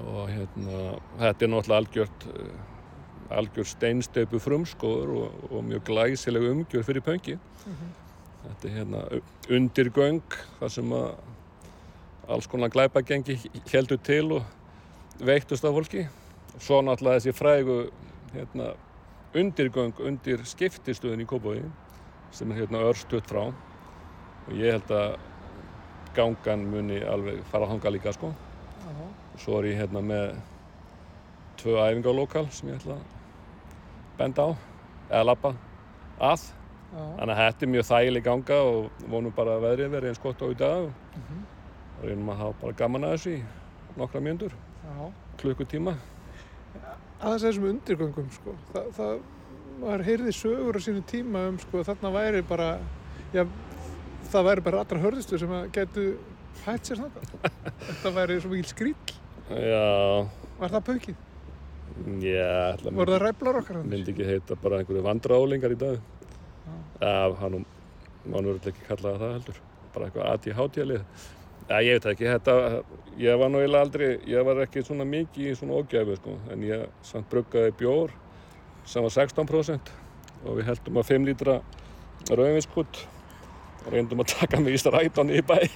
Og 0.03 0.27
hérna 0.29 0.99
þetta 1.21 1.47
er 1.47 1.53
náttúrulega 1.53 1.81
algjört 1.81 2.29
uh, 2.33 2.53
algjör 3.33 3.67
steinstöpu 3.67 4.41
frumskóður 4.43 5.13
og, 5.17 5.45
og 5.51 5.65
mjög 5.65 5.85
glæsileg 5.89 6.49
umgjör 6.51 6.85
fyrir 6.87 7.05
pöngi 7.05 7.37
þetta 8.43 8.69
er 8.69 8.75
hérna 8.77 9.03
undirgöng 9.51 10.37
þar 10.59 10.75
sem 10.77 10.97
að 10.97 12.33
alls 12.33 12.49
konar 12.51 12.73
glæpagengi 12.73 13.39
heldur 13.73 14.01
til 14.03 14.39
og 14.39 14.51
veiktust 15.21 15.65
af 15.65 15.75
fólki. 15.77 16.07
Svo 16.61 16.81
náttúrulega 16.85 17.21
þessi 17.21 17.33
frægu 17.37 17.77
hérna, 18.35 18.73
undirgöng 19.35 19.95
undir 20.05 20.43
skiptistöðin 20.45 21.23
í 21.25 21.27
Kópaví 21.29 21.63
sem 22.33 22.51
er 22.53 22.63
hérna 22.63 22.83
örstuðt 22.89 23.29
frá. 23.31 23.47
Og 24.49 24.55
ég 24.59 24.73
held 24.77 24.91
að 24.91 25.17
gangan 26.17 26.65
muni 26.69 27.01
alveg 27.09 27.43
fara 27.49 27.65
að 27.67 27.75
hanga 27.77 27.93
líka 27.95 28.13
sko. 28.13 28.33
Svo 29.41 29.59
er 29.63 29.71
ég 29.73 29.79
hérna 29.81 30.03
með 30.05 30.35
tvö 31.63 31.79
æfingalokal 31.81 32.49
sem 32.53 32.69
ég 32.73 32.81
ætla 32.81 32.99
að 32.99 33.05
benda 34.19 34.43
á 34.45 34.51
eða 35.13 35.25
lappa 35.31 35.55
að. 36.21 36.51
Þannig 36.93 37.33
að 37.33 37.39
þetta 37.41 37.65
er 37.65 37.71
mjög 37.73 37.87
þægileg 37.89 38.25
ganga 38.27 38.59
og 38.69 39.07
vonum 39.09 39.33
bara 39.33 39.55
að 39.57 39.63
veðrið 39.65 39.95
verið 39.95 40.09
eins 40.13 40.21
gott 40.21 40.43
á 40.45 40.47
í 40.53 40.57
dag. 40.61 40.83
Og 40.85 41.23
Mhm. 41.23 41.47
reynum 42.03 42.29
að 42.29 42.37
hafa 42.37 42.61
bara 42.61 42.73
gaman 42.73 43.05
að 43.05 43.13
þessu 43.17 43.33
í 43.39 43.43
nokkra 43.97 44.21
mjöndur. 44.21 44.53
Klukkutíma 45.43 45.97
Aðeins 47.23 47.45
þessum 47.47 47.69
undirgöngum, 47.71 48.31
sko. 48.35 48.53
Þa, 48.73 48.81
það, 48.97 49.19
maður 49.79 50.03
heyrði 50.09 50.33
sögur 50.35 50.79
á 50.79 50.81
sínu 50.83 51.03
tíma 51.07 51.45
um, 51.53 51.59
sko, 51.63 51.83
þarna 51.87 52.11
væri 52.17 52.41
bara, 52.49 52.69
já, 53.31 53.45
það 54.33 54.49
væri 54.49 54.65
bara 54.67 54.81
allra 54.83 55.03
hörðustu 55.05 55.39
sem 55.39 55.53
að 55.55 55.69
getu 55.77 56.07
hætt 56.65 56.91
sér 56.91 57.05
þangað. 57.05 57.53
Þetta 57.93 58.15
væri 58.17 58.41
svo 58.43 58.51
mikil 58.51 58.73
skrýll. 58.73 59.15
Já, 59.53 59.85
Var 60.59 60.75
það 60.75 61.15
ég 62.23 62.41
ætla 62.41 62.93
Voru 62.97 63.15
það 63.15 63.23
ræflar 63.27 63.59
okkar 63.61 63.79
hann? 63.79 63.91
myndi 63.91 64.13
ekki 64.15 64.27
heita 64.29 64.57
bara 64.63 64.81
einhverju 64.81 65.05
vandraálingar 65.05 65.75
í 65.75 65.79
dag 65.81 66.01
Já, 67.03 67.35
hann 67.41 67.65
má 68.25 68.39
nú 68.39 68.53
örugglega 68.53 68.73
ekki 68.73 68.87
kalla 68.89 69.15
það 69.21 69.35
heldur 69.37 69.61
bara 69.93 70.09
eitthvað 70.09 70.31
ADHD-lið 70.33 71.05
Já, 71.69 71.79
ég 71.85 71.97
veit 71.97 72.07
ekki, 72.13 72.27
þetta 72.29 72.55
ég 73.23 73.39
var 73.39 73.51
nú 73.53 73.61
eiginlega 73.63 73.87
aldrei, 73.87 74.11
ég 74.29 74.45
var 74.47 74.61
ekki 74.65 74.83
svona 74.85 75.07
mikið 75.09 75.51
í 75.51 75.55
svona 75.57 75.79
ógæfu, 75.79 76.17
sko, 76.19 76.35
en 76.53 76.65
ég 76.67 76.85
samt 77.07 77.29
bruggaði 77.31 77.75
bjór 77.79 78.13
sem 78.89 79.05
var 79.05 79.15
16% 79.15 79.93
og 80.43 80.59
við 80.59 80.69
heldum 80.73 80.99
að 80.99 81.11
5 81.13 81.29
lítra 81.31 81.59
rauðvinskút. 82.31 83.03
Og 83.83 83.91
reyndum 83.95 84.23
að 84.23 84.35
taka 84.37 84.61
mig 84.63 84.77
í 84.77 84.81
strætónu 84.83 85.35
í 85.39 85.43
bæ. 85.43 85.57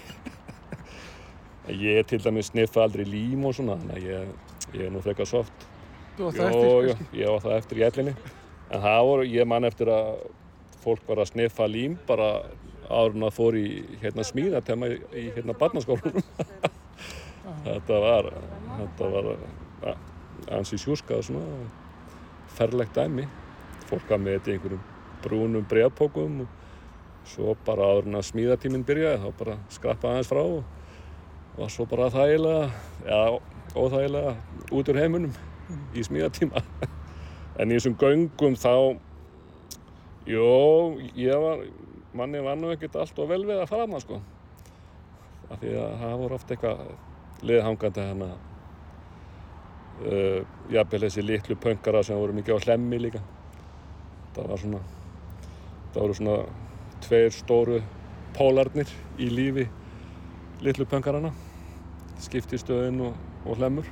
Ég 1.66 2.06
til 2.06 2.20
dæmis 2.22 2.52
sniffa 2.52 2.84
aldrei 2.84 3.02
lím 3.06 3.46
og 3.48 3.56
svona, 3.56 3.74
þannig 3.80 3.96
að 3.96 4.04
ég, 4.06 4.28
ég 4.76 4.84
er 4.86 4.92
nú 4.94 5.00
frekar 5.02 5.26
soft. 5.26 5.64
Þú 6.16 6.28
var 6.28 6.36
Jó, 6.36 6.36
það 6.36 6.50
eftir, 6.52 6.68
jó, 6.68 6.92
kannski. 6.92 7.18
ég 7.18 7.32
var 7.32 7.42
það 7.42 7.56
eftir 7.56 7.80
í 7.80 7.84
ellinni. 7.88 8.12
En 8.70 8.84
það 8.84 9.00
voru, 9.08 9.24
ég 9.32 9.48
man 9.50 9.66
eftir 9.66 9.90
að 9.90 10.12
fólk 10.84 11.02
var 11.10 11.22
að 11.24 11.30
sniffa 11.32 11.66
lím 11.66 11.96
bara 12.06 12.28
áður 12.88 13.16
en 13.16 13.26
að 13.28 13.36
fór 13.36 13.58
í 13.58 13.66
hérna 14.02 14.26
smíðatema 14.26 14.90
í, 14.92 14.98
í 15.12 15.24
hérna 15.36 15.56
barnaskólanum. 15.58 16.26
þetta 17.66 18.02
var, 18.02 18.30
þetta 18.76 19.10
var 19.14 19.32
ansi 20.58 20.78
sjúskað 20.80 21.26
svona 21.28 21.64
ferlegt 22.56 22.96
dæmi. 22.96 23.26
Fólk 23.86 24.08
var 24.10 24.22
með 24.22 24.38
þetta 24.38 24.52
í 24.52 24.56
einhverjum 24.56 24.86
brúnum 25.26 25.66
breyðpókum 25.68 26.44
og 26.44 26.62
svo 27.26 27.56
bara 27.66 27.90
áður 27.90 28.10
en 28.10 28.18
að 28.20 28.28
smíðatíminn 28.30 28.86
byrjaði 28.86 29.22
þá 29.24 29.38
bara 29.40 29.56
skrappaði 29.74 30.14
aðeins 30.14 30.30
frá 30.30 30.42
og 30.44 31.56
var 31.56 31.72
svo 31.72 31.86
bara 31.90 32.10
þægilega, 32.12 32.68
eða 33.06 33.38
óþægilega 33.74 34.34
út 34.76 34.90
úr 34.92 35.00
heiminum 35.00 35.34
í 35.96 36.04
smíðatíma 36.06 36.62
en 37.60 37.72
í 37.72 37.78
þessum 37.78 37.96
göngum 37.98 38.58
þá 38.60 38.74
jó, 40.28 40.46
ég 41.18 41.42
var 41.42 41.64
manni 42.16 42.42
var 42.44 42.58
nú 42.58 42.72
ekkert 42.72 42.98
allt 43.00 43.18
og 43.22 43.30
vel 43.30 43.42
við 43.46 43.60
að 43.60 43.70
fara 43.70 43.86
þarna 43.86 44.02
sko. 44.02 44.20
Af 45.46 45.60
því 45.62 45.72
að 45.78 45.96
það 46.02 46.14
voru 46.22 46.38
oft 46.38 46.52
eitthvað 46.52 46.84
liðhangandi 47.46 48.06
hérna 48.08 48.28
uh, 50.02 50.40
jafnvel 50.72 51.02
þessi 51.06 51.26
litlu 51.26 51.58
pöngara 51.62 52.02
sem 52.06 52.18
voru 52.20 52.36
mikið 52.36 52.58
á 52.58 52.64
hlemmi 52.66 53.02
líka. 53.04 53.22
Það 54.36 54.50
var 54.52 54.64
svona 54.64 54.82
það 55.92 56.00
voru 56.00 56.18
svona 56.20 56.38
tveir 57.06 57.36
stóru 57.36 57.82
pólarnir 58.36 58.90
í 59.20 59.28
lífi 59.32 59.68
litlu 60.64 60.88
pöngarana 60.88 61.30
skiptistöðin 62.24 63.00
og, 63.04 63.16
og 63.44 63.60
hlemmur 63.60 63.88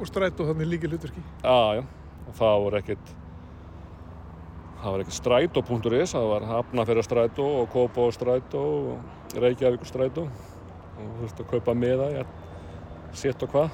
Og 0.00 0.08
strætó 0.08 0.46
þannig 0.48 0.68
líki 0.70 0.88
hlutverki. 0.88 1.20
Já, 1.44 1.82
og 2.24 2.36
það 2.38 2.54
voru 2.64 2.78
ekkert 2.78 3.10
það 4.80 4.94
var 4.94 5.02
ekkert 5.04 5.18
strætó.is 5.18 6.14
það 6.14 6.28
var 6.30 6.46
Hafnafjörða 6.48 7.04
strætó 7.06 7.46
og 7.60 7.74
Kópá 7.74 8.06
strætó 8.16 8.62
og 8.92 9.40
Reykjavíkur 9.40 9.88
strætó 9.88 10.26
og 10.26 11.02
þú 11.02 11.24
veist 11.24 11.42
að 11.42 11.50
kaupa 11.52 11.74
miða 11.76 12.08
í 12.14 12.24
sitt 13.16 13.42
og 13.42 13.52
hvað. 13.52 13.70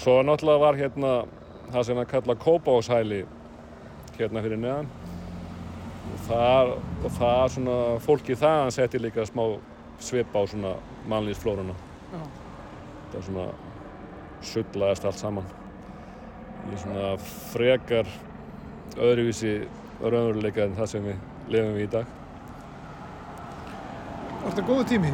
Svo 0.00 0.18
náttúrulega 0.26 0.62
var 0.62 0.78
hérna 0.78 1.12
það 1.72 1.86
sem 1.88 2.00
að 2.02 2.10
kalla 2.10 2.38
Kópáshæli 2.44 3.20
hérna 4.18 4.42
fyrir 4.44 4.60
neðan. 4.60 4.90
Og 6.04 6.24
það, 6.28 6.72
og 7.04 7.14
það 7.18 7.44
svona 7.56 7.78
fólki 8.04 8.36
þaðan 8.38 8.74
setti 8.74 9.00
líka 9.00 9.24
smá 9.28 9.44
svip 10.04 10.34
á 10.36 10.40
svona 10.46 10.74
mannlýsflóruna 11.08 11.74
Já. 12.12 12.20
það 13.12 13.26
svona 13.28 13.46
sullaðist 14.44 15.06
allt 15.08 15.20
saman 15.20 15.46
í 16.72 16.78
svona 16.82 17.14
frekar 17.52 18.08
öðruvísi 18.98 19.56
raunveruleika 20.02 20.66
en 20.66 20.76
það 20.78 20.92
sem 20.92 21.08
við 21.08 21.24
lifum 21.54 21.74
við 21.78 21.86
í 21.86 21.94
dag 21.94 22.20
þetta 24.44 24.66
góðu 24.68 24.84
tími? 24.88 25.12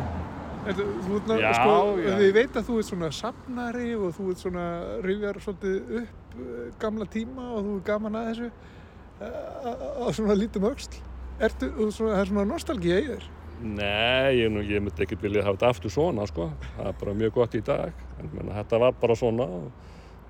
Ertu, 0.69 0.85
þú 1.07 1.19
Já, 1.41 1.51
sko, 1.57 1.77
já. 2.03 2.15
Ég 2.21 2.35
veit 2.37 2.57
að 2.59 2.67
þú 2.67 2.75
ert 2.81 2.89
svona 2.91 3.09
safnari 3.17 3.93
og 3.97 4.11
þú 4.17 4.27
ert 4.33 4.43
svona 4.43 4.65
rifjar 5.07 5.39
svolítið 5.41 5.95
upp 6.03 6.35
eh, 6.37 6.67
gamla 6.83 7.07
tíma 7.09 7.47
og 7.57 7.63
þú 7.65 7.77
er 7.79 7.85
gaman 7.87 8.19
að 8.21 8.29
þessu 8.29 8.49
eh, 8.51 10.05
á 10.05 10.07
svona 10.19 10.37
lítum 10.37 10.67
öxl. 10.69 10.99
Ertu, 11.41 11.71
svona, 11.89 12.19
það 12.19 12.21
er 12.21 12.33
svona 12.33 12.47
nostalgía 12.51 13.01
í 13.01 13.07
þér. 13.09 13.29
Nei, 13.61 14.37
ég, 14.41 14.53
nú, 14.53 14.61
ég 14.65 14.85
myndi 14.85 15.05
ekkert 15.05 15.25
vilja 15.25 15.45
hafa 15.47 15.57
þetta 15.57 15.73
aftur 15.75 15.93
svona 15.93 16.29
sko. 16.29 16.51
það 16.77 16.93
er 16.93 17.01
bara 17.01 17.17
mjög 17.23 17.35
gott 17.37 17.57
í 17.57 17.65
dag 17.65 18.05
en 18.21 18.31
menna, 18.33 18.57
þetta 18.61 18.81
var 18.85 18.95
bara 19.01 19.17
svona 19.21 19.49
og 19.49 19.67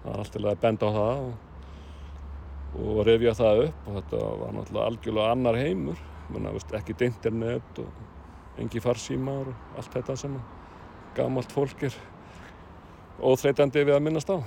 það 0.03 0.13
er 0.13 0.23
alltaf 0.25 0.49
að 0.51 0.63
benda 0.65 0.91
á 0.91 0.93
það 0.97 1.23
og, 1.27 1.50
og 2.79 3.03
rifja 3.07 3.35
það 3.39 3.65
upp. 3.67 3.83
Og 3.87 3.99
þetta 3.99 4.23
var 4.43 4.57
náttúrulega 4.57 4.87
algjörlega 4.87 5.35
annar 5.35 5.61
heimur. 5.61 6.03
Menna, 6.31 6.55
veist, 6.55 6.75
ekkert 6.79 7.07
internet 7.09 7.83
og 7.83 8.61
engi 8.61 8.83
farsímar 8.83 9.51
og 9.51 9.79
allt 9.81 9.95
þetta 9.95 10.17
sem 10.19 10.37
gamalt 11.17 11.53
fólk 11.53 11.89
er 11.89 11.97
óþreytandi 13.21 13.83
við 13.85 13.97
að 13.97 14.05
minnast 14.07 14.31
á. 14.31 14.39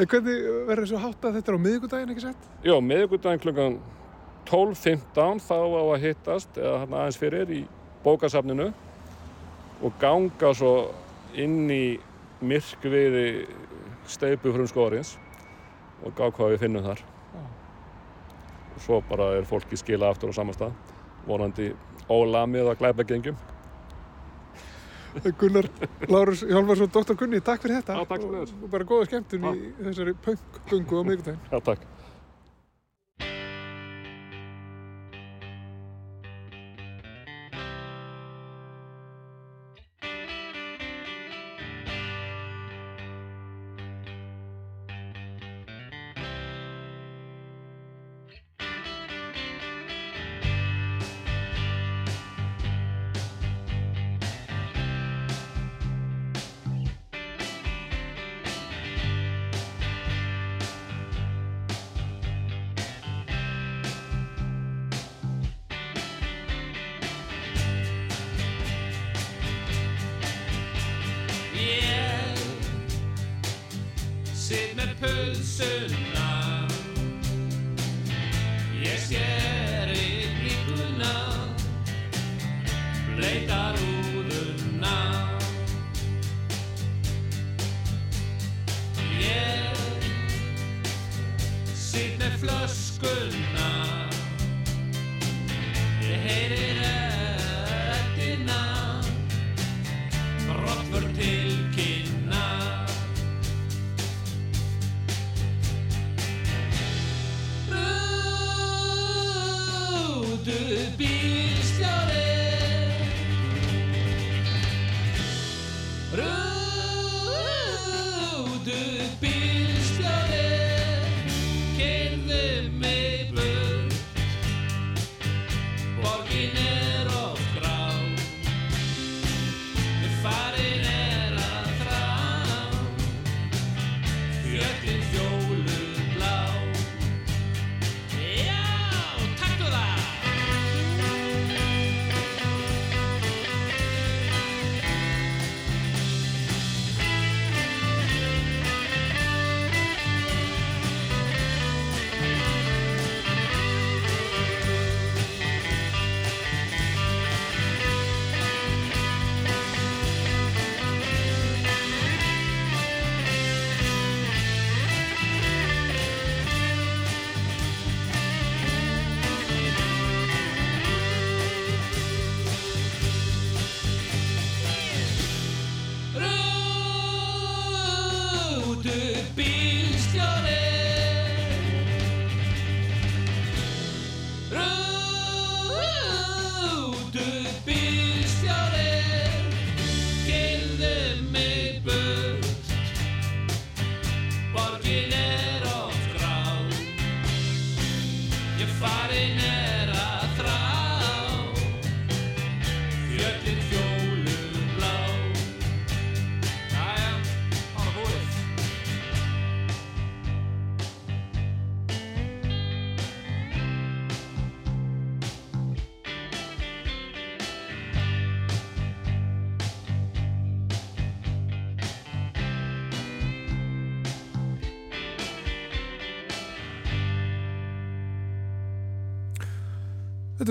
En 0.00 0.08
hvernig 0.08 0.36
verður 0.68 0.86
þessu 0.86 1.00
hátt 1.02 1.24
að 1.28 1.34
þetta 1.36 1.52
er 1.52 1.56
á 1.60 1.64
miðvikudaginn 1.66 2.12
ekki 2.14 2.22
sett? 2.24 2.44
Já, 2.64 2.72
miðvikudaginn 2.80 3.42
klukkan 3.42 3.74
12.15 4.48 5.42
þá 5.44 5.58
á 5.60 5.82
að 5.82 6.04
hittast 6.06 6.56
eða 6.56 6.78
hann 6.80 6.94
aðeins 6.96 7.18
fyrir 7.20 7.52
í 7.52 7.58
bókasafninu 8.02 8.70
og 9.82 9.98
ganga 10.00 10.54
svo 10.56 10.72
inn 11.36 11.68
í 11.70 11.84
myrkviði 12.40 13.26
steipu 14.10 14.54
frum 14.54 14.70
skórins 14.70 15.12
og 16.02 16.14
gá 16.18 16.26
hvað 16.28 16.54
við 16.54 16.64
finnum 16.66 16.84
þar. 16.86 17.02
Já. 17.32 17.42
Og 18.72 18.84
svo 18.86 19.00
bara 19.08 19.30
er 19.38 19.48
fólki 19.48 19.78
skila 19.80 20.10
aftur 20.12 20.32
á 20.32 20.34
sama 20.36 20.54
stað, 20.56 20.76
vonandi 21.28 21.72
ólamið 22.10 22.72
að 22.72 22.78
glæpa 22.82 23.08
gengjum. 23.08 23.40
Gunnar 25.38 25.68
Lárus 26.08 26.40
Hjálmarsson, 26.48 26.88
Dr. 26.88 27.16
Gunni, 27.20 27.42
takk 27.44 27.64
fyrir 27.64 27.82
þetta. 27.82 27.98
Já, 28.00 28.08
takk 28.08 28.22
fyrir 28.24 28.38
Og, 28.38 28.54
og 28.64 28.70
bara 28.72 28.86
góða 28.88 29.08
skemmtun 29.10 29.50
í 29.50 29.72
þessari 29.82 30.14
punk-gungu 30.24 31.02
á 31.02 31.02
miðvikudaginn. 31.08 31.42
Já, 75.02 76.11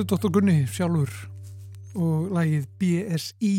Er 0.01 0.07
Dr. 0.09 0.31
Gunni 0.33 0.63
sjálfur 0.65 1.11
og 1.93 2.31
lagið 2.33 2.63
BSI 2.81 3.49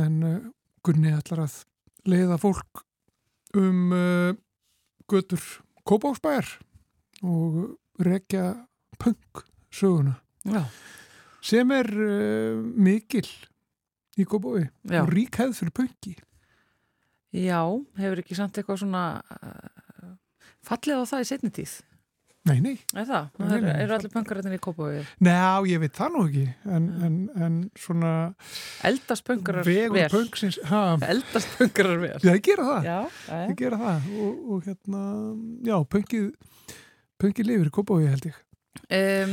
en 0.00 0.14
uh, 0.24 0.36
Gunni 0.80 1.10
ætlar 1.12 1.42
að 1.42 1.56
leiða 2.08 2.38
fólk 2.40 2.80
um 3.60 3.92
uh, 3.92 4.30
götur 5.04 5.42
Kópásbæjar 5.84 6.48
og 7.20 7.76
rekja 8.00 8.46
punk 8.96 9.42
söguna 9.68 10.14
Já, 10.48 10.62
sem 11.44 11.74
er 11.76 11.90
uh, 11.92 12.56
mikil 12.56 13.28
í 14.16 14.24
Kópái 14.24 14.70
og 15.02 15.12
rík 15.12 15.36
hefð 15.36 15.58
fyrir 15.58 15.74
punki 15.82 16.14
Já, 17.36 17.60
hefur 18.00 18.24
ekki 18.24 18.40
samt 18.40 18.56
eitthvað 18.56 18.86
svona 18.86 19.04
fallið 20.64 21.04
á 21.04 21.10
það 21.12 21.26
í 21.26 21.30
setni 21.34 21.52
tíð? 21.60 21.76
Nei, 22.46 22.60
nei, 22.62 22.74
Er 22.94 23.06
það? 23.08 23.24
Nei, 23.40 23.46
það 23.48 23.62
nei, 23.64 23.70
eru, 23.72 23.86
fall- 23.88 23.96
allir 23.96 24.12
pönkarættinir 24.14 24.58
í 24.58 24.62
Kópavögi? 24.66 25.04
Ná, 25.26 25.36
ég 25.66 25.80
veit 25.82 25.96
það 25.98 26.12
nú 26.14 26.20
ekki 26.28 26.44
en, 26.76 26.84
en, 27.08 27.16
en 27.46 27.56
svona 27.82 28.12
Eldast 28.86 29.26
pönkarar 29.26 29.66
vegur 29.66 29.96
vel? 29.98 30.08
punksins 30.12 30.58
ha, 30.70 30.82
Eldast 31.08 31.56
pönkarar 31.58 31.98
vel? 32.04 32.14
Já, 32.22 32.32
ég 32.36 32.44
gera 32.46 32.68
það 32.70 32.86
Já, 32.90 32.98
já, 33.26 33.40
Ég 33.50 33.56
gera 33.64 33.80
það 33.82 34.08
og, 34.22 34.44
og 34.56 34.68
hérna, 34.70 35.02
já, 35.66 35.76
punkið 35.96 36.28
punkið 37.18 37.50
lifir 37.50 37.70
í 37.72 37.74
Kópavogi 37.80 38.10
held 38.14 38.28
ég 38.30 38.40
Um, 38.90 39.32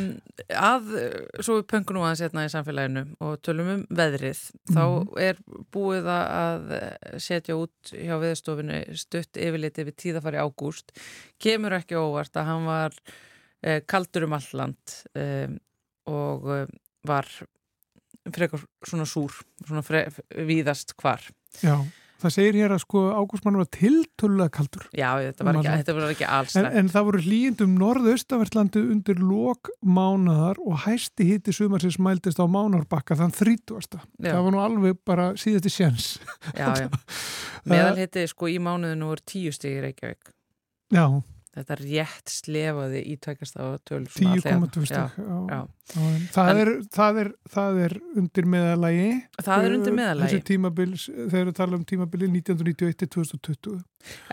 að, 0.50 0.88
uh, 0.98 1.42
svo 1.44 1.60
við 1.60 1.68
pönkum 1.70 1.98
nú 1.98 2.04
aðeins 2.06 2.22
hérna 2.26 2.46
í 2.48 2.52
samfélaginu 2.54 3.04
og 3.22 3.42
tölum 3.46 3.70
um 3.74 3.84
veðrið, 3.90 4.40
þá 4.72 4.82
Mhm. 4.84 5.20
er 5.22 5.38
búið 5.72 6.08
að- 6.10 6.32
að 6.74 7.20
setja 7.22 7.56
út 7.60 7.92
hjá 7.94 8.16
veðstofinu 8.22 8.80
stutt 8.98 9.34
yfirliti 9.38 9.86
við 9.86 9.96
tíðafari 10.04 10.42
ágúst. 10.42 10.92
Kemur 11.40 11.72
ekki 11.78 11.96
óvart 12.00 12.34
að 12.36 12.46
hann 12.46 12.66
var 12.66 12.92
uh, 13.64 13.80
kaldur 13.88 14.24
um 14.26 14.34
alland 14.34 14.96
um, 15.16 15.60
og 16.08 16.68
var 17.06 17.28
frekar 18.32 18.64
svona 18.86 19.06
súr 19.06 19.32
svona 19.66 19.84
fre, 19.84 20.08
víðast 20.34 20.96
hvar. 21.00 21.22
Já, 21.62 21.78
það 22.24 22.34
segir 22.38 22.58
hér 22.62 22.74
að 22.76 22.82
sko 22.84 23.04
ágústmann 23.18 23.60
var 23.60 23.70
tiltölulega 23.74 24.54
kaldur 24.58 24.86
Já, 24.96 25.10
þetta 25.22 25.48
var 25.48 25.54
Um 25.54 25.62
ekki, 25.62 25.76
þetta 25.82 25.96
var 25.98 26.14
ekki 26.14 26.28
alls 26.38 26.56
en, 26.60 26.70
en 26.82 26.92
það 26.94 27.08
voru 27.10 27.24
hlýjendum 27.28 27.76
norðaustavertlandi 27.82 28.84
undir 28.94 29.22
lok 29.24 29.72
mánaðar 29.86 30.62
og 30.64 30.84
hæsti 30.86 31.28
hitti 31.30 31.56
sumarsins 31.56 32.00
mældist 32.02 32.42
á 32.42 32.46
mánarbakka 32.50 33.18
þann 33.20 33.36
30. 33.36 34.00
Já. 34.24 34.32
Það 34.32 34.42
var 34.48 34.56
nú 34.56 34.64
alveg 34.64 35.02
bara 35.06 35.30
síðasti 35.40 35.74
sjens 35.74 36.08
Já, 36.56 36.72
já. 36.86 36.88
Meðalhiti 37.70 38.26
sko 38.32 38.50
í 38.52 38.58
mánuðinu 38.64 39.12
voru 39.12 39.28
tíu 39.28 39.54
stig 39.56 39.78
í 39.80 39.84
Reykjavík 39.88 40.34
Já, 40.94 41.06
Þetta 41.54 41.76
rétt 41.78 42.32
slefaði 42.34 43.02
í 43.12 43.16
tækast 43.22 43.60
á 43.62 43.78
töl 43.86 44.08
10,2 44.10 44.26
Já, 44.26 44.40
stig 44.42 44.90
Já, 44.90 45.04
já. 45.22 45.42
já. 45.54 45.60
Það, 46.34 46.62
það, 46.96 47.20
það 47.54 47.80
er 47.84 47.94
undir 48.18 48.48
meðalagi 48.50 49.10
Það 49.38 49.66
er 49.68 49.76
undir 49.76 49.94
Uh, 49.94 49.98
meðalagi 50.00 50.40
þegar 51.30 51.50
við 51.52 51.58
tala 51.60 51.78
um 51.78 51.84
tímabili 51.86 52.30
1991-2020 52.32 53.84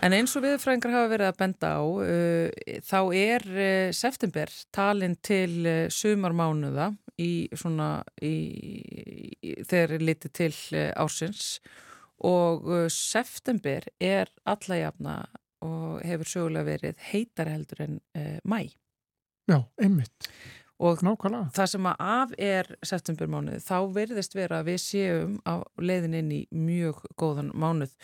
En 0.01 0.15
eins 0.17 0.33
og 0.35 0.45
viðfræðingar 0.47 0.95
hafa 0.95 1.11
verið 1.11 1.29
að 1.29 1.37
benda 1.43 1.71
á 1.77 1.81
uh, 1.83 2.79
þá 2.89 2.99
er 3.19 3.45
uh, 3.51 3.91
september 3.95 4.55
talin 4.73 5.13
til 5.21 5.61
uh, 5.61 5.85
sumarmánuða 5.93 6.89
í 7.21 7.31
svona 7.53 7.91
í, 8.17 8.33
í, 9.45 9.53
þegar 9.61 9.95
er 9.99 10.05
litið 10.07 10.31
til 10.39 10.53
ársins. 10.97 11.59
Og 12.25 12.65
september 12.93 13.85
er 14.01 14.31
alla 14.49 14.79
jafna 14.79 15.15
og 15.65 16.01
hefur 16.07 16.31
sögulega 16.31 16.67
verið 16.67 17.05
heitari 17.11 17.55
heldur 17.55 17.85
en 17.87 17.99
uh, 18.17 18.39
mæ 18.43 18.63
Já, 19.49 19.57
einmitt, 19.81 20.29
og 20.79 21.01
nákvæmlega 21.03 21.49
það 21.55 21.71
sem 21.73 21.87
að 21.89 22.03
af 22.13 22.35
er 22.37 22.69
septembermánuð 22.85 23.65
þá 23.65 23.77
verðist 23.95 24.37
vera 24.37 24.61
að 24.61 24.69
við 24.71 24.83
séum 24.83 25.39
á 25.43 25.65
leiðin 25.81 26.19
inn 26.21 26.35
í 26.35 26.43
mjög 26.53 27.01
góðan 27.19 27.51
mánuð 27.57 27.97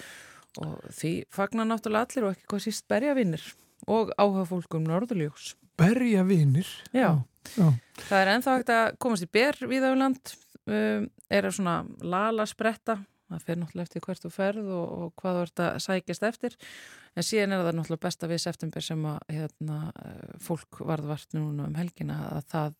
og 0.64 0.82
því 0.97 1.14
fagnar 1.34 1.70
náttúrulega 1.70 2.08
allir 2.08 2.28
og 2.28 2.36
ekki 2.36 2.49
hvað 2.51 2.64
síst 2.66 2.88
berjavinnir 2.89 3.43
og 3.88 4.12
áhuga 4.18 4.45
fólkum 4.47 4.86
norðurljós. 4.88 5.53
Berja 5.78 6.24
vinir 6.26 6.68
Já. 6.91 7.22
já. 7.55 7.68
Það 8.08 8.20
er 8.22 8.32
ennþá 8.34 8.55
hægt 8.58 8.72
að 8.74 8.88
komast 9.03 9.28
í 9.28 9.30
ber 9.32 9.60
við 9.70 9.86
á 9.86 9.91
land, 9.93 10.34
um, 10.66 11.05
er 11.30 11.47
að 11.47 11.58
svona 11.60 11.78
lala 12.01 12.47
spretta 12.49 12.97
það 13.30 13.43
fer 13.47 13.57
náttúrulega 13.61 13.88
eftir 13.88 14.01
hvert 14.05 14.23
þú 14.25 14.32
ferð 14.32 14.69
og, 14.71 14.86
og 14.97 15.15
hvað 15.21 15.36
þú 15.38 15.41
ert 15.47 15.63
að 15.65 15.80
sækjast 15.88 16.23
eftir 16.30 16.55
en 17.17 17.23
síðan 17.28 17.55
er 17.57 17.65
það 17.65 17.75
náttúrulega 17.80 18.05
besta 18.07 18.30
við 18.32 18.39
september 18.45 18.82
sem 18.88 19.03
að 19.09 19.19
hérna, 19.36 19.80
eh, 20.05 20.38
fólk 20.47 20.80
varðvart 20.88 21.36
núna 21.38 21.67
um 21.67 21.75
helgina 21.75 22.21
að 22.38 22.47
það 22.53 22.80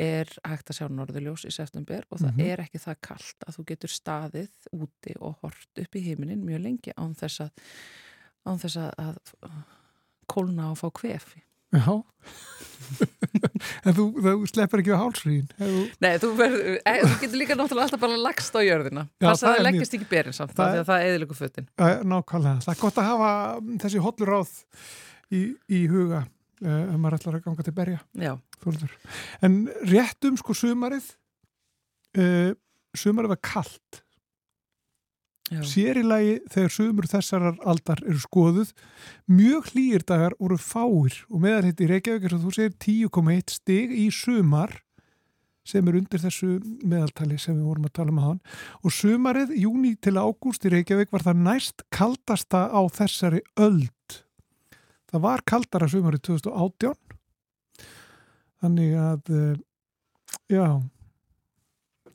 er 0.00 0.30
hægt 0.48 0.70
að 0.72 0.78
sjá 0.78 0.86
norðurljós 0.88 1.42
í 1.44 1.50
september 1.52 2.06
og 2.10 2.18
það 2.22 2.30
Mhm. 2.38 2.46
er 2.46 2.60
ekki 2.62 2.78
það 2.80 3.00
kalt 3.04 3.44
að 3.46 3.56
þú 3.58 3.64
getur 3.68 3.92
staðið 3.92 4.70
úti 4.72 5.16
og 5.20 5.36
hort 5.42 5.82
upp 5.82 5.96
í 5.98 6.04
heiminin 6.06 6.44
mjög 6.46 6.62
lengi 6.62 6.92
án 6.96 7.12
þess 7.18 7.40
að, 7.44 7.50
án 8.46 8.58
þess 8.62 8.76
að, 8.80 8.90
að 9.04 9.18
kólna 10.30 10.70
og 10.70 10.78
fá 10.78 10.88
kvefi. 10.94 11.42
Já. 11.70 12.02
en 13.86 13.94
þú, 13.94 14.04
þú 14.18 14.32
sleppur 14.50 14.82
ekki 14.82 14.94
á 14.94 14.98
hálsríðin. 14.98 15.50
Þú, 15.58 15.82
Nei, 16.02 16.10
þú, 16.22 16.30
verð, 16.38 16.56
e, 16.80 16.94
þú 17.04 17.12
getur 17.22 17.40
líka 17.40 17.56
náttúrulega 17.58 17.86
alltaf 17.86 18.02
bara 18.02 18.18
lagst 18.24 18.56
á 18.58 18.60
jörðina. 18.66 19.04
Það 19.20 19.30
að 19.30 19.36
er 19.36 19.44
það 19.44 19.64
leggist 19.68 19.96
ekki 19.98 20.08
berin 20.10 20.36
samt, 20.36 20.54
það 20.56 20.64
það, 20.72 20.80
er- 20.80 20.88
það 20.88 21.06
eðilegu 21.06 21.38
fötin. 21.38 21.68
nákvæmlega. 22.10 22.64
Það 22.66 22.74
er 22.74 22.80
gott 22.82 23.00
að 23.00 23.08
hafa 23.10 23.30
þessi 23.84 24.02
hollur 24.06 24.32
ráð 24.34 24.52
í, 25.30 25.42
í 25.70 25.80
huga 25.92 26.24
uh, 26.24 26.82
ef 26.82 26.98
maður 26.98 27.18
ætlar 27.20 27.38
að 27.38 27.46
ganga 27.46 27.66
til 27.68 27.76
berja. 27.78 28.02
En 29.46 29.60
rétt 29.92 30.28
um 30.28 30.36
sko 30.40 30.56
sumarið, 30.58 31.12
uh, 32.18 32.50
sumarið 32.98 33.36
var 33.36 33.42
kalt. 33.52 34.02
Já. 35.50 35.62
Sér 35.66 36.00
í 36.00 36.04
lagi 36.06 36.36
þegar 36.52 36.74
sumur 36.74 37.08
þessarar 37.10 37.58
aldar 37.68 38.02
eru 38.06 38.20
skoðuð, 38.22 38.70
mjög 39.30 39.72
hlýir 39.72 40.04
dagar 40.06 40.36
voru 40.38 40.58
fáir 40.60 41.18
og 41.28 41.42
meðal 41.42 41.66
hitt 41.68 41.82
í 41.82 41.90
Reykjavík 41.90 42.28
er 42.28 42.36
að 42.36 42.46
þú 42.46 42.54
segir 42.56 42.78
10,1 42.86 43.56
stig 43.56 43.94
í 43.94 44.06
sumar 44.14 44.78
sem 45.66 45.86
er 45.86 45.98
undir 46.00 46.22
þessu 46.22 46.54
meðaltali 46.88 47.36
sem 47.38 47.58
við 47.58 47.68
vorum 47.68 47.88
að 47.88 47.96
tala 47.98 48.14
um 48.14 48.20
að 48.20 48.28
hann 48.28 48.40
og 48.80 48.94
sumarið, 48.96 49.54
júni 49.60 49.92
til 50.00 50.16
ágúst 50.16 50.64
í 50.66 50.72
Reykjavík 50.74 51.12
var 51.12 51.26
það 51.26 51.42
næst 51.44 51.84
kaldasta 51.92 52.66
á 52.72 52.80
þessari 52.94 53.42
öld. 53.60 54.20
Það 55.10 55.24
var 55.26 55.44
kaldara 55.46 55.90
sumarið 55.90 56.24
2018 56.30 56.96
þannig 58.60 58.96
að 59.00 59.34
eh, 59.34 59.60
já 60.52 60.64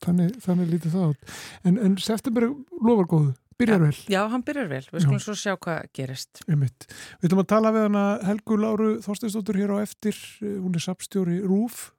þannig, 0.05 0.35
þannig 0.45 0.69
lítið 0.75 0.95
það 0.95 1.09
át 1.09 1.33
en, 1.69 1.79
en 1.87 1.97
september 2.01 2.47
lofar 2.81 3.09
góðu 3.11 3.33
byrjar 3.59 3.79
vel, 3.85 3.95
Já, 4.11 4.19
hann 4.27 4.43
byrjar 4.43 4.67
vel. 4.67 4.81
Við 4.91 4.99
Já. 4.99 5.03
skulum 5.05 5.21
svo 5.23 5.33
sjá 5.39 5.53
hvað 5.55 5.85
gerist. 5.95 6.41
einmitt. 6.51 6.87
Við 7.21 7.29
ætlum 7.29 7.43
að 7.45 7.51
tala 7.53 7.71
við 7.71 7.85
hana 7.87 8.01
Helgu 8.27 8.57
Láru 8.59 8.87
Þorsteinsdóttur 9.05 9.59
hér 9.61 9.71
á 9.71 9.77
eftir, 9.79 10.17
Eh, 10.43 10.57
hún 10.59 10.75
er 10.75 10.83
sapstjóri 10.83 11.37
RÚF, 11.39 11.93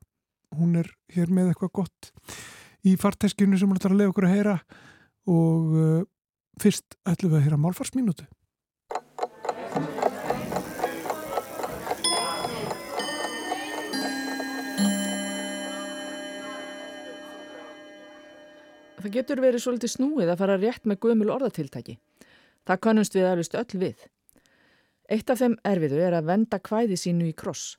hún 0.58 0.76
er 0.76 0.90
hér 1.16 1.32
með 1.32 1.54
eitthvað 1.54 1.72
gott 1.80 2.10
í 2.84 2.92
farteskinu 3.00 3.56
sem 3.58 3.68
hún 3.72 3.80
ætlar 3.80 3.94
að 3.96 4.02
leiða 4.02 4.12
okkur 4.12 4.28
að 4.28 4.34
heyra. 4.36 4.56
Og 5.26 5.72
uh, 5.80 6.02
fyrst 6.62 6.94
ætlum 7.08 7.32
við 7.32 7.38
að 7.40 7.46
heyra 7.48 7.58
málfarsmínútu 7.64 8.28
Það 19.06 19.12
getur 19.14 19.38
verið 19.38 19.62
svolítið 19.62 19.90
snúið 19.92 20.30
að 20.32 20.40
fara 20.40 20.54
rétt 20.58 20.86
með 20.90 20.96
gömul 21.04 21.28
orðatiltæki. 21.30 21.92
Það 22.66 22.78
kannumst 22.82 23.14
við 23.14 23.26
eflust 23.28 23.52
öll 23.54 23.78
við. 23.78 24.00
Eitt 25.06 25.30
af 25.30 25.38
þeim 25.38 25.54
erfiðu 25.70 26.00
er 26.02 26.16
að 26.18 26.26
venda 26.32 26.58
kvæði 26.58 26.98
sínu 26.98 27.28
í 27.28 27.34
kross. 27.38 27.76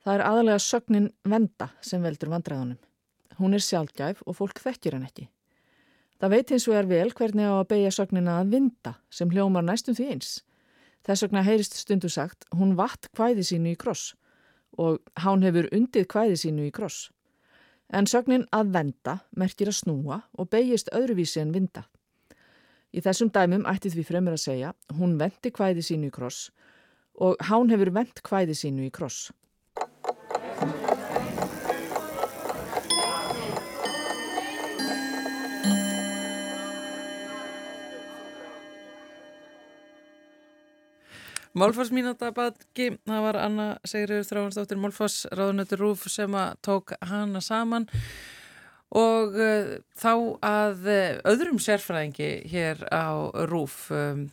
Það 0.00 0.14
er 0.14 0.24
aðalega 0.30 0.62
sögnin 0.64 1.10
venda 1.28 1.68
sem 1.84 2.00
veldur 2.00 2.32
vandræðunum. 2.32 2.80
Hún 3.36 3.58
er 3.58 3.66
sjálfgæf 3.66 4.24
og 4.24 4.38
fólk 4.40 4.64
þekkir 4.64 4.96
hann 4.96 5.04
ekki. 5.10 5.28
Það 6.16 6.32
veit 6.38 6.56
hins 6.56 6.68
vegar 6.72 6.88
vel 6.88 7.12
hvernig 7.20 7.52
á 7.52 7.54
að 7.60 7.68
beigja 7.74 7.94
sögnina 7.98 8.40
að 8.40 8.56
vinda 8.56 8.96
sem 9.12 9.36
hljómar 9.36 9.68
næstum 9.68 10.00
því 10.00 10.10
eins. 10.14 10.34
Þess 11.04 11.26
vegna 11.26 11.44
heyrist 11.44 11.76
stundu 11.76 12.08
sagt 12.08 12.48
hún 12.56 12.78
vatt 12.80 13.12
kvæði 13.12 13.44
sínu 13.44 13.74
í 13.74 13.76
kross 13.76 14.14
og 14.80 15.04
hán 15.20 15.44
hefur 15.44 15.68
undið 15.68 16.08
kvæði 16.08 16.40
sínu 16.46 16.70
í 16.70 16.72
kross. 16.72 17.10
En 17.90 18.06
sögnin 18.06 18.46
að 18.54 18.70
venda 18.74 19.16
merkir 19.34 19.70
að 19.70 19.80
snúa 19.80 20.20
og 20.38 20.50
beigist 20.52 20.90
öðruvísi 20.94 21.40
en 21.42 21.54
vinda. 21.54 21.84
Í 22.94 23.02
þessum 23.02 23.30
dæmum 23.34 23.66
ætti 23.70 23.90
því 23.90 24.04
fremur 24.06 24.36
að 24.36 24.44
segja 24.44 24.70
hún 24.98 25.16
vendi 25.18 25.50
kvæði 25.54 25.82
sínu 25.86 26.10
í 26.10 26.14
kross 26.14 26.50
og 27.20 27.36
hán 27.50 27.70
hefur 27.70 27.90
vend 27.94 28.22
kvæði 28.26 28.56
sínu 28.56 28.86
í 28.86 28.92
kross. 28.94 29.30
Málfarsmínata 41.58 42.30
badgi, 42.34 42.92
það 43.08 43.24
var 43.24 43.38
Anna 43.42 43.70
Sigriður 43.82 44.28
Þráhansdóttir 44.28 44.78
Málfars 44.78 45.24
ráðunötur 45.34 45.80
Rúf 45.82 46.04
sem 46.12 46.34
að 46.38 46.52
tók 46.62 46.92
hana 47.10 47.42
saman. 47.42 47.88
Og 48.90 49.36
uh, 49.38 49.72
þá 49.98 50.12
að 50.46 50.86
uh, 50.90 51.18
öðrum 51.30 51.60
sérfræðingi 51.62 52.30
hér 52.50 52.82
á 52.90 53.30
Rúf 53.50 53.84
um, 53.94 54.24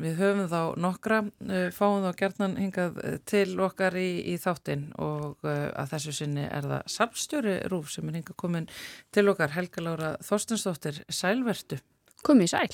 við 0.00 0.18
höfum 0.20 0.48
þá 0.52 0.60
nokkra 0.84 1.22
uh, 1.24 1.68
fáum 1.72 2.04
þá 2.04 2.10
gertnan 2.20 2.58
hingað 2.60 3.00
til 3.28 3.56
okkar 3.64 3.96
í, 3.96 4.20
í 4.32 4.36
þáttinn 4.40 4.90
og 5.00 5.40
uh, 5.48 5.70
að 5.80 5.94
þessu 5.94 6.16
sinni 6.20 6.44
er 6.44 6.68
það 6.68 6.92
salpstjóri 6.96 7.56
Rúf 7.72 7.92
sem 7.92 8.08
er 8.08 8.20
hingað 8.20 8.40
komin 8.44 8.68
til 9.16 9.28
okkar 9.32 9.56
Helga 9.56 9.88
Lára 9.88 10.14
Þorstensdóttir 10.24 11.00
Sælvertu 11.08 11.80
Komið 12.22 12.52
sæl. 12.52 12.68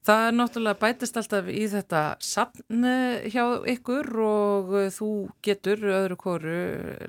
Það 0.00 0.22
er 0.26 0.32
náttúrulega 0.32 0.80
bætist 0.80 1.18
alltaf 1.20 1.48
í 1.52 1.64
þetta 1.68 2.00
sapn 2.24 2.86
hjá 3.28 3.42
ykkur 3.68 4.06
og 4.24 4.70
þú 4.96 5.08
getur 5.44 5.82
öðru 5.92 6.16
kóru 6.22 6.60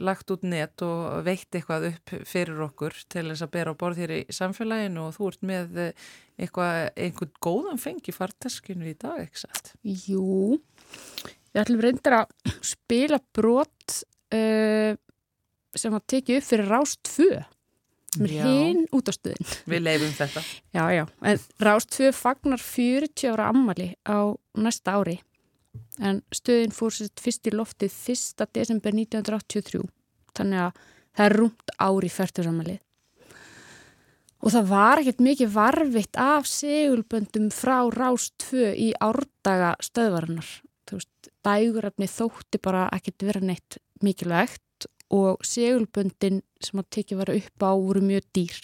lagt 0.04 0.34
út 0.36 0.44
net 0.44 0.84
og 0.84 1.22
veitt 1.24 1.56
eitthvað 1.56 1.88
upp 1.94 2.14
fyrir 2.28 2.60
okkur 2.68 2.98
til 3.08 3.30
þess 3.30 3.46
að 3.46 3.54
bera 3.54 3.72
á 3.72 3.80
borð 3.80 4.02
hér 4.04 4.14
í 4.18 4.20
samfélaginu 4.36 5.06
og 5.06 5.16
þú 5.16 5.30
ert 5.32 5.48
með 5.48 5.80
eitthvað, 6.42 6.92
einhvern 7.06 7.32
góðan 7.48 7.80
fengi 7.80 8.16
farteskinu 8.16 8.92
í 8.92 8.98
dag, 9.00 9.24
ekki 9.24 9.46
satt? 9.46 9.72
Jú, 9.88 10.60
við 11.54 11.64
ætlum 11.64 11.86
reyndar 11.86 12.18
að 12.26 12.54
spila 12.74 13.22
brot 13.32 14.02
uh, 14.36 15.00
sem 15.80 15.96
að 15.96 16.08
tekið 16.18 16.42
upp 16.42 16.50
fyrir 16.52 16.72
Rást 16.76 17.16
2 17.16 17.32
Já. 18.20 18.44
hinn 18.44 18.84
út 18.92 19.08
á 19.08 19.14
stöðin. 19.16 19.52
Við 19.72 19.84
leifum 19.86 20.12
þetta. 20.18 20.44
Já, 20.76 20.84
já, 20.92 21.04
en 21.24 21.44
Rást 21.64 21.94
2 21.96 22.12
fagnar 22.12 22.60
40 22.60 23.32
ára 23.32 23.50
ammali 23.54 23.94
á 24.04 24.36
næsta 24.60 24.98
ári 25.00 25.22
en 26.00 26.20
stöðin 26.36 26.74
fór 26.76 26.92
sér 26.92 27.12
fyrst 27.22 27.48
í 27.48 27.54
loftið 27.56 27.94
1. 28.12 28.48
desember 28.52 28.92
1983 28.92 29.86
þannig 30.36 30.64
að 30.66 30.82
það 31.16 31.26
er 31.26 31.38
rúmt 31.40 31.76
ári 31.80 32.10
færtursammalið. 32.12 32.82
Og 34.42 34.56
það 34.56 34.70
var 34.72 35.02
ekkert 35.02 35.22
mikið 35.22 35.54
varfitt 35.54 36.18
af 36.18 36.50
segulböndum 36.50 37.52
frá 37.54 37.78
Rás 37.94 38.32
2 38.50 38.72
í 38.74 38.90
árdaga 39.00 39.76
stöðvarinnar. 39.86 40.50
Dægurefni 41.46 42.10
þótti 42.10 42.60
bara 42.62 42.88
ekkert 42.94 43.24
vera 43.24 43.42
neitt 43.42 43.78
mikilvægt 44.04 44.62
og 45.12 45.44
segulböndin 45.46 46.42
sem 46.64 46.82
að 46.82 46.90
tekið 46.98 47.22
var 47.22 47.34
upp 47.36 47.66
á 47.68 47.72
voru 47.76 48.04
mjög 48.06 48.28
dýr. 48.36 48.62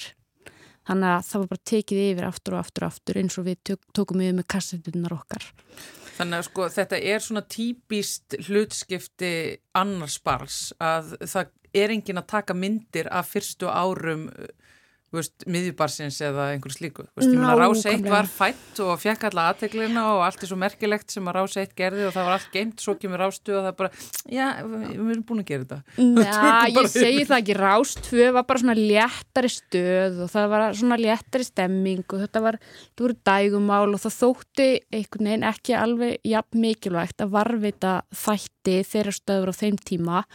Þannig 0.88 1.12
að 1.12 1.26
það 1.28 1.42
var 1.42 1.50
bara 1.52 1.68
tekið 1.72 2.04
yfir 2.06 2.28
aftur 2.28 2.56
og 2.56 2.62
aftur 2.64 2.86
og 2.86 2.94
aftur 2.94 3.20
eins 3.20 3.38
og 3.38 3.48
við 3.50 3.58
tök, 3.68 3.82
tókum 3.92 4.22
yfir 4.24 4.38
með 4.38 4.48
kassetunar 4.54 5.18
okkar. 5.18 5.48
Þannig 6.18 6.40
að 6.40 6.48
sko 6.48 6.68
þetta 6.74 7.00
er 7.12 7.24
svona 7.24 7.44
típist 7.46 8.38
hlutskipti 8.48 9.34
annars 9.78 10.18
bars 10.24 10.62
að 10.82 11.18
það 11.26 11.52
er 11.78 11.94
engin 11.94 12.22
að 12.22 12.30
taka 12.32 12.56
myndir 12.58 13.10
af 13.14 13.34
fyrstu 13.36 13.68
árum 13.70 14.30
miðjubarsins 15.16 16.18
eða 16.28 16.50
einhverju 16.52 16.76
slíku. 16.76 17.06
Rás 17.16 17.24
1 17.24 17.38
Nákvæmlega. 17.38 18.12
var 18.12 18.28
fætt 18.28 18.82
og 18.84 19.00
fekk 19.00 19.24
alla 19.30 19.46
aðteglina 19.54 20.04
og 20.18 20.24
allt 20.26 20.44
er 20.44 20.50
svo 20.50 20.58
merkilegt 20.60 21.14
sem 21.14 21.30
að 21.32 21.38
Rás 21.38 21.56
1 21.62 21.76
gerði 21.78 22.08
og 22.10 22.14
það 22.16 22.28
var 22.28 22.36
allt 22.36 22.50
geimt, 22.52 22.84
svo 22.84 22.96
kemur 23.00 23.24
Rás 23.24 23.40
2 23.40 23.56
og 23.56 23.64
það 23.64 23.70
er 23.72 23.78
bara, 23.80 23.92
já, 24.28 24.48
við 24.68 25.14
erum 25.14 25.24
búin 25.30 25.44
að 25.44 25.48
gera 25.54 25.64
þetta. 25.64 25.80
Já, 26.28 26.52
ég 26.76 26.92
segi 26.92 27.24
það 27.30 27.38
ekki, 27.40 27.58
Rást 27.62 28.04
2 28.10 28.28
var 28.36 28.48
bara 28.52 28.64
svona 28.66 28.78
léttari 28.78 29.54
stöð 29.54 30.22
og 30.26 30.34
það 30.36 30.52
var 30.54 30.68
svona 30.82 31.00
léttari 31.00 31.48
stemming 31.48 32.04
og 32.12 32.26
þetta 32.26 32.44
var, 32.44 32.60
þetta 32.60 33.08
voru 33.08 33.18
dægumál 33.32 33.96
og 33.96 34.04
það 34.04 34.18
þótti 34.20 34.70
einhvern 34.92 35.32
veginn 35.32 35.50
ekki 35.54 35.78
alveg 35.80 36.20
jafn 36.28 36.62
mikilvægt 36.68 37.24
að 37.24 37.34
varvita 37.38 37.98
þætti 38.12 38.82
þeirra 38.92 39.16
stöður 39.16 39.56
á 39.56 39.60
þeim 39.64 39.80
tíma 39.88 40.26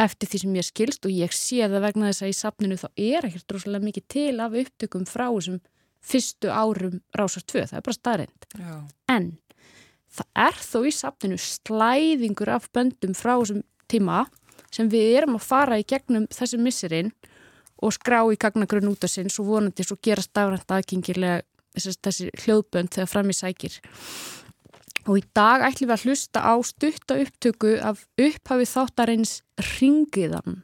eftir 0.00 0.30
því 0.30 0.40
sem 0.42 0.56
ég 0.56 0.66
skilst 0.66 1.06
og 1.06 1.12
ég 1.14 1.34
sé 1.36 1.60
það 1.66 1.84
vegna 1.86 2.10
þess 2.10 2.24
að 2.24 2.32
í 2.32 2.38
safninu 2.38 2.80
þá 2.80 2.88
er 2.96 3.28
ekkert 3.28 3.54
rosalega 3.54 3.86
mikið 3.86 4.08
til 4.14 4.34
af 4.40 4.56
upptökum 4.62 5.06
frá 5.08 5.26
þessum 5.28 5.60
fyrstu 6.00 6.48
árum 6.48 7.00
Rásar 7.16 7.44
2, 7.44 7.66
það 7.70 7.78
er 7.78 7.86
bara 7.86 7.98
staðreind. 7.98 8.46
Já. 8.56 8.76
En 9.12 9.26
það 10.10 10.44
er 10.46 10.60
þó 10.64 10.78
í 10.88 10.94
safninu 10.96 11.40
slæðingur 11.44 12.52
af 12.56 12.70
böndum 12.74 13.16
frá 13.18 13.34
þessum 13.34 13.64
tíma 13.90 14.24
sem 14.70 14.88
við 14.90 15.18
erum 15.20 15.36
að 15.36 15.46
fara 15.48 15.80
í 15.80 15.86
gegnum 15.86 16.28
þessi 16.32 16.60
misserinn 16.62 17.12
og 17.80 17.94
skrá 17.96 18.22
í 18.30 18.38
gagnagrunn 18.40 18.90
út 18.92 19.04
af 19.04 19.12
sinns 19.12 19.38
og 19.40 19.48
vonandi 19.50 19.84
svo 19.86 19.98
gera 20.02 20.22
stafrænt 20.24 20.72
aðgengilega 20.72 21.42
þessi 21.76 22.30
hljóðbönd 22.44 22.92
þegar 22.94 23.10
fram 23.10 23.30
í 23.30 23.36
sækir 23.36 23.78
og 25.10 25.18
í 25.18 25.24
dag 25.34 25.64
ætlum 25.66 25.90
við 25.90 25.96
að 25.96 26.04
hlusta 26.06 26.42
á 26.46 26.54
stutta 26.62 27.16
upptöku 27.18 27.74
af 27.82 28.04
upphafi 28.14 28.68
þáttarins 28.70 29.40
Ringiðan 29.58 30.60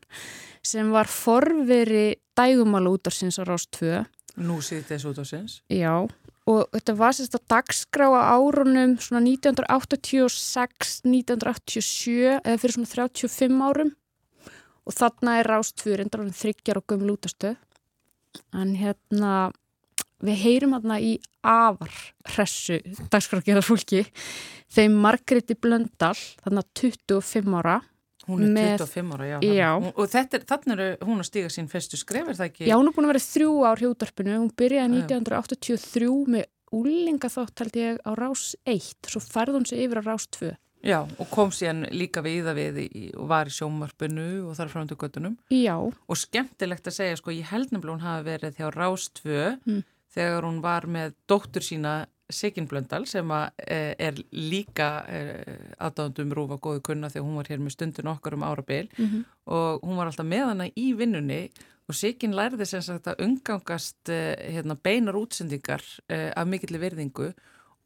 sem 0.67 0.93
var 0.95 1.11
forveri 1.11 2.21
dægumála 2.39 2.95
útarsins 2.95 3.41
á 3.43 3.45
Rás 3.47 3.67
2 3.75 4.05
Nú 4.37 4.61
sýtt 4.61 4.91
þessu 4.91 5.15
út 5.15 5.21
á 5.21 5.25
sinns. 5.25 5.61
Já, 5.73 6.05
og 6.45 6.59
þetta 6.75 6.95
var 6.99 7.15
sérst 7.17 7.39
að 7.39 7.47
dagskrá 7.55 8.09
á 8.13 8.37
árunum 8.37 8.99
svona 9.01 9.23
1986, 9.25 10.99
1987 11.09 12.35
eða 12.43 12.59
fyrir 12.61 12.77
svona 12.77 12.91
35 12.93 13.63
árum. 13.65 13.95
Og 14.87 14.95
þarna 14.95 15.39
er 15.41 15.49
rástfjör 15.51 16.05
endar 16.05 16.23
hann 16.23 16.37
þryggjar 16.37 16.83
og 16.83 16.87
gömul 16.93 17.17
útastöð 17.17 17.57
en 18.53 18.75
hérna 18.77 19.33
við 20.25 20.39
heyrum 20.45 20.73
hérna 20.77 21.01
í 21.03 21.17
afar 21.45 21.93
hressu 22.37 22.79
dagskrákjara 23.13 23.63
fólki 23.65 24.05
þeim 24.73 24.97
Margréti 25.03 25.57
Blöndal 25.59 26.17
þarna 26.45 26.65
25 26.79 27.59
ára 27.61 27.81
Hún 28.27 28.43
er 28.43 28.49
Með- 28.51 28.81
25 28.83 29.13
ára, 29.15 29.27
já. 29.31 29.37
Já. 29.55 29.69
Hún, 29.79 29.93
og 29.95 30.15
er, 30.19 30.43
þannig 30.51 30.81
er 30.83 30.97
hún 31.07 31.21
að 31.23 31.29
stíga 31.29 31.51
sín 31.55 31.69
fyrstu 31.71 31.95
skref, 31.95 32.27
er 32.27 32.35
það 32.35 32.49
ekki? 32.51 32.67
Já, 32.67 32.75
hún 32.75 32.89
er 32.91 32.95
búin 32.97 33.07
að 33.07 33.13
vera 33.13 33.23
þrjú 33.23 33.53
ár 33.63 33.79
hjá 33.79 33.87
útarpinu. 33.93 34.35
Hún 34.41 34.51
byrjaði 34.51 34.99
Já. 34.99 35.05
1983 35.07 36.09
með 36.35 36.45
úlinga 36.75 37.31
þátt 37.31 37.63
held 37.63 37.79
ég 37.79 38.01
á 38.03 38.11
rás 38.19 38.43
1, 38.67 39.07
svo 39.07 39.23
færði 39.23 39.55
hún 39.61 39.69
sig 39.71 39.85
yfir 39.87 40.03
á 40.03 40.11
rás 40.11 40.27
2. 40.35 40.57
Já, 40.87 41.01
og 41.07 41.31
kom 41.31 41.51
síðan 41.55 41.87
líka 41.95 42.19
við 42.23 42.41
í 42.41 42.45
það 42.47 42.59
við 42.59 43.15
og 43.17 43.29
var 43.31 43.47
í 43.47 43.55
sjómarpinu 43.55 44.27
og 44.51 44.59
þar 44.59 44.69
fram 44.75 44.91
til 44.91 44.99
göttunum. 45.01 45.37
Já, 45.51 45.79
Og 45.79 46.17
skemmtilegt 46.19 46.87
að 46.91 46.99
segja, 46.99 47.17
sko, 47.23 47.31
ég 47.31 47.47
held 47.51 47.71
nefnilega 47.71 47.95
hún 47.95 48.07
hafi 48.07 48.27
verið 48.27 48.59
hjá 48.59 48.69
Rástvö 48.75 49.61
Mm. 49.67 49.85
Þegar 50.15 50.45
hún 50.49 50.61
var 50.65 50.87
með 50.87 51.15
dóttur 51.29 51.63
sína 51.65 52.07
Sigyn 52.33 52.67
Blöndal 52.67 53.05
sem 53.07 53.31
e, 53.31 53.95
er 54.03 54.17
líka 54.35 54.89
e, 55.07 55.21
aðdáðandum 55.79 56.33
rúfa 56.35 56.57
góðu 56.59 56.81
kunna 56.89 57.11
þegar 57.13 57.27
hún 57.29 57.37
var 57.39 57.51
hér 57.53 57.61
með 57.63 57.77
stundin 57.77 58.11
okkar 58.11 58.35
um 58.35 58.43
árabil 58.43 58.89
Mhm. 58.99 59.25
og 59.47 59.81
hún 59.83 59.97
var 59.97 60.07
alltaf 60.11 60.27
með 60.27 60.47
hana 60.51 60.67
í 60.75 60.89
vinnunni 60.99 61.51
og 61.89 61.95
Sigyn 61.95 62.35
lærði 62.35 62.67
sem 62.67 62.83
sagt 62.83 63.07
að 63.07 63.23
umgangast 63.23 64.09
e, 64.11 64.35
hérna, 64.57 64.75
beinar 64.75 65.15
útsendingar 65.15 65.83
af 66.11 66.47
mikilli 66.49 66.79
verðingu 66.83 67.33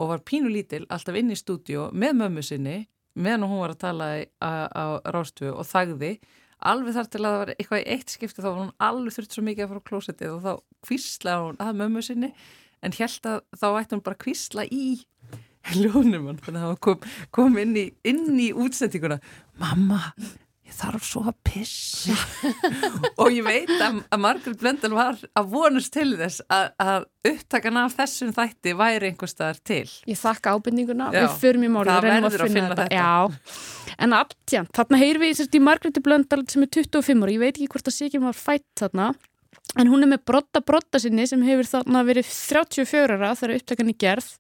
og 0.01 0.09
var 0.09 0.23
pínulítil 0.25 0.87
alltaf 0.89 1.15
inn 1.21 1.31
í 1.31 1.37
stúdíu 1.37 1.91
með 1.93 2.17
mömmu 2.23 2.43
sinni 2.43 2.87
meðan 3.15 3.45
hún 3.45 3.61
var 3.61 3.75
að 3.75 3.83
tala 3.83 4.07
á, 4.41 4.51
á 4.73 4.85
Rástvö 5.05 5.53
og 5.53 5.67
þagði 5.69 6.15
alveg 6.61 6.97
þar 6.97 7.09
til 7.11 7.21
að 7.21 7.27
það 7.27 7.39
var 7.41 7.53
eitthvað 7.55 7.83
í 7.83 7.87
eitt 7.95 8.15
skipti 8.15 8.43
þá 8.43 8.49
var 8.49 8.59
hún 8.61 8.75
alveg 8.89 9.17
þurft 9.17 9.37
svo 9.37 9.45
mikið 9.47 9.65
að 9.65 9.71
fara 9.71 9.83
á 9.83 9.89
klósettið 9.91 10.35
og 10.35 10.43
þá 10.45 10.53
kvíslaði 10.89 11.47
hún 11.47 11.61
að 11.65 11.79
mömmu 11.81 12.03
sinni 12.05 12.31
en 12.81 12.97
held 12.97 13.31
að 13.31 13.41
þá 13.61 13.67
ætti 13.71 13.97
hún 13.97 14.05
bara 14.09 14.21
kvísla 14.25 14.67
í 14.67 14.85
ljónum 15.81 16.31
hann 16.31 16.41
þannig 16.45 16.63
að 16.63 16.71
það 16.71 16.79
kom, 16.87 17.09
kom 17.37 17.59
inn, 17.61 17.75
í, 17.77 17.87
inn 18.09 18.39
í 18.41 18.51
útsendinguna 18.57 19.21
mamma, 19.61 20.01
ég 20.71 20.77
þarf 20.79 21.07
svo 21.07 21.23
að 21.27 21.37
pissa 21.47 22.15
og 23.21 23.33
ég 23.35 23.45
veit 23.47 23.71
að, 23.75 24.01
að 24.07 24.23
Margaret 24.23 24.61
Blöndal 24.61 24.93
var 24.95 25.19
að 25.37 25.49
vonast 25.51 25.93
til 25.95 26.13
þess 26.19 26.45
að, 26.47 26.69
að 26.81 27.07
upptakan 27.31 27.81
af 27.83 27.97
þessum 27.99 28.35
þætti 28.37 28.75
væri 28.79 29.11
einhver 29.11 29.31
staðar 29.31 29.59
til 29.67 29.87
ég 30.09 30.21
þakka 30.21 30.55
ábendinguna. 30.57 31.11
Já, 31.15 31.25
Við 31.25 31.39
förum 31.43 31.67
í 31.67 31.73
málið, 31.73 31.93
það 31.93 32.07
verður 32.09 32.45
að 32.47 32.55
finna 32.55 32.77
þetta. 32.79 32.87
Já, 32.95 33.97
en 34.07 34.17
aftján, 34.21 34.71
þarna 34.77 35.01
heyrum 35.03 35.27
við 35.27 35.43
í 35.59 35.65
Margréti 35.65 36.05
Blöndal 36.05 36.45
sem 36.51 36.65
er 36.65 36.73
25 36.79 37.25
ára. 37.25 37.35
Ég 37.35 37.43
veit 37.43 37.53
ekki 37.57 37.71
hvort 37.75 37.91
að 37.91 37.97
Sigjum 37.97 38.29
var 38.29 38.39
fætt 38.39 38.69
þarna. 38.81 39.11
En 39.79 39.91
hún 39.91 40.03
er 40.03 40.11
með 40.11 40.25
brotta 40.27 40.63
brotta 40.67 40.99
sinni 41.03 41.27
sem 41.31 41.43
hefur 41.47 41.69
þarna 41.69 42.03
verið 42.07 42.31
34 42.31 43.19
ára 43.19 43.35
þegar 43.39 43.61
upptakan 43.61 43.93
í 43.93 43.97
gerð. 44.01 44.31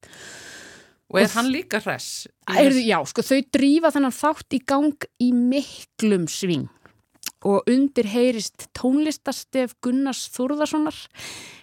Og 1.10 1.20
er 1.20 1.32
hann 1.34 1.50
líka 1.50 1.80
hress? 1.82 2.26
Heyrðu, 2.50 2.82
já, 2.86 2.98
sko, 3.10 3.24
þau 3.26 3.40
drífa 3.56 3.90
þennan 3.94 4.14
þátt 4.14 4.56
í 4.56 4.60
gang 4.72 5.08
í 5.22 5.30
miklum 5.34 6.28
sving. 6.30 6.68
Og 7.46 7.64
undir 7.72 8.08
heyrist 8.12 8.68
tónlistastef 8.76 9.72
Gunnars 9.82 10.26
Þórðarssonar 10.34 10.98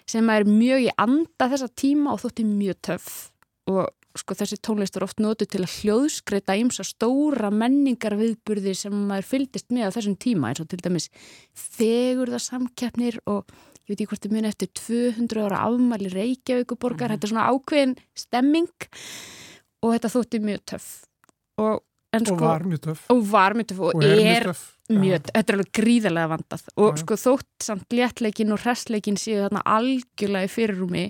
sem 0.08 0.32
er 0.32 0.48
mjög 0.48 0.88
í 0.88 0.90
anda 0.98 1.48
þessa 1.52 1.68
tíma 1.70 2.14
og 2.14 2.24
þótti 2.24 2.46
mjög 2.48 2.80
töff. 2.88 3.12
Og 3.70 3.86
sko 4.18 4.34
þessi 4.34 4.58
tónlist 4.64 4.96
er 4.98 5.06
oft 5.06 5.22
notu 5.22 5.46
til 5.46 5.62
að 5.62 5.74
hljóðskreita 5.78 6.56
ímsa 6.58 6.84
stóra 6.86 7.52
menningar 7.54 8.16
viðburði 8.18 8.74
sem 8.76 8.94
maður 9.08 9.28
fylgdist 9.30 9.70
með 9.74 9.92
á 9.92 9.94
þessum 9.96 10.18
tíma 10.18 10.50
eins 10.50 10.62
og 10.64 10.70
til 10.72 10.80
dæmis 10.82 11.08
fegurðarsamkeppnir 11.78 13.20
og 13.30 13.46
ég 13.88 13.94
veit 13.94 14.02
ekki 14.02 14.10
hvort 14.12 14.24
þið 14.26 14.32
muni 14.36 14.48
eftir 14.50 14.68
200 14.76 15.44
ára 15.46 15.60
afmæli 15.64 16.10
Reykjavíkuborgar, 16.12 17.14
þetta 17.14 17.24
er 17.24 17.30
svona 17.32 17.46
ákveðin 17.48 17.94
stemming 18.18 18.88
og 19.80 19.94
þetta 19.94 20.10
þótti 20.12 20.40
mjög 20.44 20.64
töff. 20.74 20.88
Og, 21.58 21.80
en, 22.12 22.20
og 22.20 22.28
sko, 22.28 22.40
var 22.42 22.66
mjög 22.68 22.82
töff. 22.84 23.06
Og 23.14 23.22
var 23.30 23.56
mjög 23.56 23.70
töff 23.72 23.80
og, 23.86 23.96
og 23.96 24.04
er 24.04 24.12
mjög 24.12 24.32
er 24.34 24.48
töff. 24.50 24.64
mjög, 24.92 25.30
þetta 25.30 25.44
er 25.54 25.58
alveg 25.58 25.72
gríðarlega 25.80 26.32
vandað. 26.34 26.66
Og 26.76 26.90
já. 26.92 27.00
sko 27.02 27.18
þótt 27.24 27.68
samt 27.70 27.96
léttleikin 27.96 28.52
og 28.52 28.62
hressleikin 28.66 29.20
séu 29.20 29.40
þarna 29.46 29.64
algjörlega 29.78 30.50
í 30.50 30.52
fyrirrúmi 30.52 31.06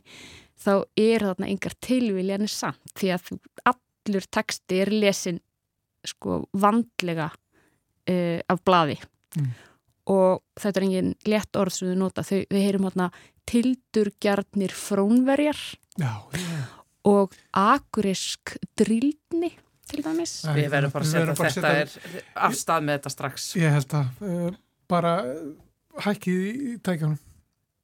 þá 0.63 0.73
er 1.03 1.27
þarna 1.27 1.51
engar 1.51 1.79
tilviljanir 1.83 2.53
samt 2.55 2.95
því 2.99 3.13
að 3.17 3.33
allur 3.73 4.31
texti 4.39 4.83
er 4.85 4.95
lesin 4.95 5.43
sko 6.07 6.45
vandlega 6.55 7.33
uh, 7.33 8.39
af 8.47 8.63
blaði. 8.63 9.01
Mm. 9.35 9.51
Og 10.09 10.43
þetta 10.61 10.81
er 10.81 10.87
engin 10.87 11.13
létt 11.29 11.59
orð 11.61 11.77
sem 11.77 11.91
við 11.91 12.01
nota, 12.01 12.25
þau, 12.27 12.41
við 12.49 12.65
heyrum 12.65 12.89
þarna 12.89 13.11
tildurgjarnir 13.49 14.75
frónverjar 14.77 15.61
já, 16.01 16.13
já. 16.33 16.65
og 17.09 17.37
akurisk 17.57 18.57
drýlni 18.79 19.53
til 19.89 20.03
dæmis 20.05 20.41
Við 20.57 20.69
verðum 20.73 20.93
bara 20.93 21.07
að 21.07 21.13
setja 21.13 21.37
bara 21.39 21.53
að 21.53 21.61
þetta 21.61 21.73
setja- 21.95 22.19
er 22.19 22.27
afstað 22.49 22.85
með 22.85 22.99
þetta 22.99 23.15
strax. 23.15 23.47
Ég 23.57 23.73
held 23.79 23.95
að 23.97 24.27
uh, 24.29 24.59
bara 24.89 25.15
uh, 25.25 25.47
hækkið 26.05 26.43
í, 26.45 26.75
tækjanum. 26.85 27.17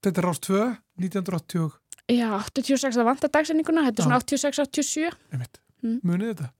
Þetta 0.05 0.20
er 0.20 0.29
rást 0.29 0.45
2, 0.51 0.66
1980, 1.01 1.72
Já, 2.12 2.29
86, 2.37 2.99
það 2.99 3.07
vantar 3.09 3.31
dagsendinguna, 3.33 3.87
þetta 3.87 4.03
er 4.03 4.09
svona 4.11 4.20
86-87 4.20 5.14
einmitt. 5.33 5.61
Mm. 5.81 5.97
Munið 6.05 6.35
þetta? 6.35 6.53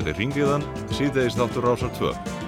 Er 0.00 0.16
Ringiðan, 0.16 0.64
síðdeis 0.96 1.36
þáttur 1.36 1.66
rásar 1.68 1.92
2. 1.98 2.39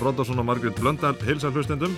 Bróti 0.00 0.16
Bróndásson 0.16 0.38
og 0.38 0.44
Margrét 0.44 0.78
Blöndal 0.80 1.16
heilsa 1.26 1.50
hlustendum. 1.52 1.92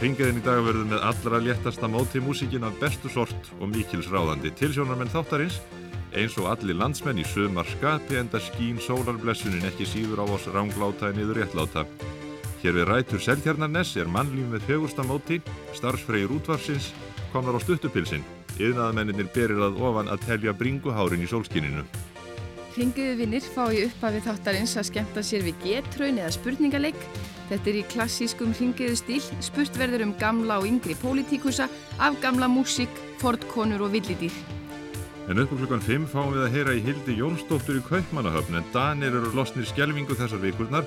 Ringiðin 0.00 0.38
í 0.40 0.44
dag 0.46 0.62
verður 0.64 0.86
með 0.88 1.02
allra 1.04 1.40
léttasta 1.44 1.88
móti 1.90 2.22
músíkin 2.24 2.64
af 2.64 2.78
bestu 2.80 3.10
sort 3.12 3.50
og 3.60 3.68
mikils 3.68 4.08
ráðandi 4.08 4.48
tilsjónarmenn 4.56 5.12
þáttarins 5.12 5.58
eins 6.16 6.38
og 6.40 6.48
allir 6.48 6.78
landsmenn 6.80 7.20
í 7.20 7.26
sömar 7.28 7.68
skapi 7.68 8.16
enda 8.16 8.40
skín 8.40 8.80
sólarblessunin 8.80 9.68
ekki 9.68 9.84
síður 9.84 10.24
á 10.24 10.26
oss 10.38 10.48
rángláta 10.48 11.12
en 11.12 11.20
yður 11.20 11.42
réttláta. 11.42 11.84
Hér 12.62 12.78
við 12.80 12.88
rætur 12.88 13.20
Seltjarnarnes 13.20 13.92
er 14.00 14.08
mannlíf 14.08 14.48
með 14.48 14.64
fegursta 14.70 15.04
móti, 15.04 15.42
starfsfreyir 15.76 16.32
útvarsins, 16.32 16.94
komnar 17.34 17.58
á 17.58 17.60
stuttupilsin. 17.60 18.24
Yðnaðamenninir 18.56 19.28
berir 19.36 19.60
að 19.68 19.82
ofan 19.84 20.08
að 20.08 20.24
telja 20.30 20.56
bringuhárin 20.56 21.22
í 21.22 21.28
sólskininu. 21.28 21.84
Ringuðu 22.78 23.16
vinnir 23.18 23.42
fá 23.42 23.64
í 23.74 23.80
upphafi 23.88 24.20
þáttarins 24.22 24.76
að 24.78 24.84
skemmta 24.86 25.22
sér 25.26 25.42
við 25.42 25.64
getraun 25.64 26.20
eða 26.20 26.30
spurningaleik. 26.36 26.98
Þetta 27.48 27.70
er 27.72 27.78
í 27.80 27.86
klassískum 27.90 28.52
ringuðu 28.54 28.98
stíl, 29.00 29.24
spurt 29.42 29.74
verður 29.80 30.04
um 30.04 30.12
gamla 30.20 30.60
og 30.60 30.68
yngri 30.68 30.94
pólitíkusa, 31.00 31.66
af 31.98 32.18
gamla 32.22 32.46
músík, 32.46 33.00
fordkonur 33.18 33.82
og 33.82 33.96
villidýr. 33.96 34.36
En 35.26 35.42
upp 35.42 35.50
á 35.50 35.58
klukkan 35.58 35.82
5 35.82 36.06
fáum 36.12 36.30
við 36.36 36.44
að 36.44 36.54
heyra 36.54 36.76
í 36.78 36.84
Hildi 36.86 37.18
Jónsdóttur 37.18 37.80
í 37.80 37.82
Kaupmannahöfn 37.88 38.60
en 38.60 38.70
Danir 38.72 39.18
eru 39.18 39.34
losnir 39.34 39.66
skjelvingu 39.66 40.14
þessar 40.14 40.44
vikurnar 40.44 40.86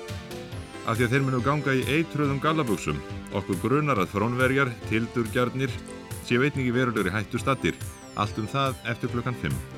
af 0.86 0.96
því 0.96 1.04
að 1.04 1.12
þeir 1.12 1.26
munu 1.28 1.42
ganga 1.44 1.76
í 1.76 1.84
eitruðum 1.98 2.40
gallabuxum. 2.40 3.04
Okkur 3.36 3.60
grunar 3.60 4.00
að 4.00 4.14
frónverjar, 4.16 4.72
tildurgjarnir, 4.88 5.76
séu 6.24 6.40
einningi 6.40 6.72
verulegri 6.72 7.12
hættu 7.12 7.42
stattir. 7.42 7.76
Allt 8.16 8.40
um 8.40 8.48
það 8.48 8.80
eftir 8.88 9.12
klukkan 9.12 9.36
5. 9.44 9.71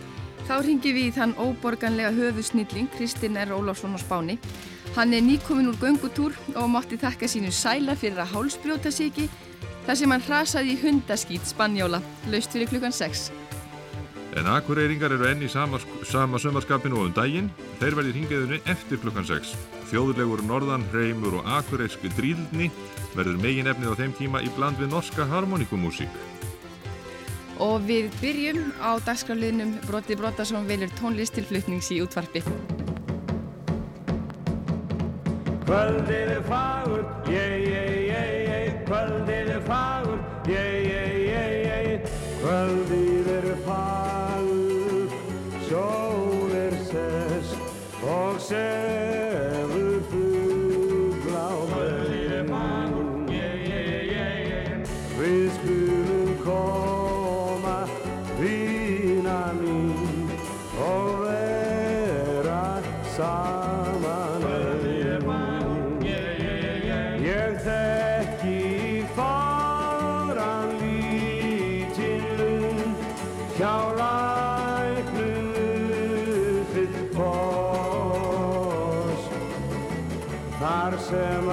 Þá 0.44 0.58
ringi 0.60 0.90
við 0.92 1.06
í 1.08 1.12
þann 1.16 1.36
óborganlega 1.40 2.10
höfusnilling 2.12 2.90
Kristinn 2.92 3.38
R. 3.40 3.54
Ólafsson 3.56 3.96
á 3.96 4.00
Spáni. 4.02 4.36
Hann 4.92 5.14
er 5.16 5.24
nýkomin 5.24 5.70
úr 5.70 5.78
göngutúr 5.80 6.36
og 6.54 6.68
mátti 6.68 6.98
þakka 7.00 7.30
sínu 7.32 7.48
sæla 7.48 7.96
fyrir 7.96 8.20
að 8.20 8.34
hálsbrjóta 8.34 8.92
ekki 8.92 9.30
þar 9.86 9.98
sem 10.00 10.12
hann 10.12 10.26
hrasaði 10.26 10.74
í 10.74 10.82
hundaskýt 10.82 11.48
Spanjóla, 11.48 12.02
laust 12.28 12.52
fyrir 12.52 12.68
klukkan 12.68 12.92
6. 12.92 13.30
En 14.34 14.48
akureyringar 14.50 15.14
eru 15.14 15.28
enn 15.30 15.44
í 15.46 15.48
sama, 15.48 15.78
sama 16.10 16.40
sömarskapinu 16.42 16.98
og 16.98 17.08
um 17.08 17.16
daginn. 17.16 17.50
Þeir 17.80 17.96
verði 18.00 18.14
hringiðunni 18.16 18.60
eftir 18.68 19.00
klukkan 19.00 19.26
6. 19.28 19.54
Þjóðulegur 19.92 20.42
norðan, 20.44 20.84
hreimur 20.92 21.38
og 21.40 21.50
akureyrsku 21.56 22.10
dríldni 22.18 22.68
verður 23.14 23.38
megin 23.40 23.70
efnið 23.70 23.94
á 23.94 24.00
þeim 24.02 24.16
tíma 24.18 24.42
í 24.42 24.50
bland 24.56 24.80
við 24.80 24.90
norska 24.92 25.26
harmonikumúsík. 25.30 26.10
Og 27.62 27.84
við 27.86 28.08
byrjum 28.18 28.72
á 28.82 28.98
dagskrafliðnum 29.06 29.76
Broti 29.86 30.16
Brotarsson 30.18 30.66
velur 30.66 30.90
tónlist 30.98 31.36
til 31.36 31.44
flutnings 31.46 31.90
í 31.94 32.00
útvarpi. 32.02 32.42
Kvöldið 35.64 36.32
er 36.34 36.42
fagur, 36.48 37.04
ég, 37.30 37.54
ég, 37.70 37.94
ég, 38.10 38.42
ég, 38.50 38.82
kvöldið 38.88 39.54
er 39.54 39.62
fagur, 39.68 40.18
ég, 40.50 40.74
ég, 40.90 41.14
ég, 41.30 41.54
ég, 41.70 42.10
kvöldið 42.42 43.32
er 43.38 43.48
fagur, 43.64 45.16
sól 45.70 46.52
er 46.58 46.76
sest 46.90 48.04
og 48.04 48.38
sefur 48.44 49.03
Þar 81.04 81.43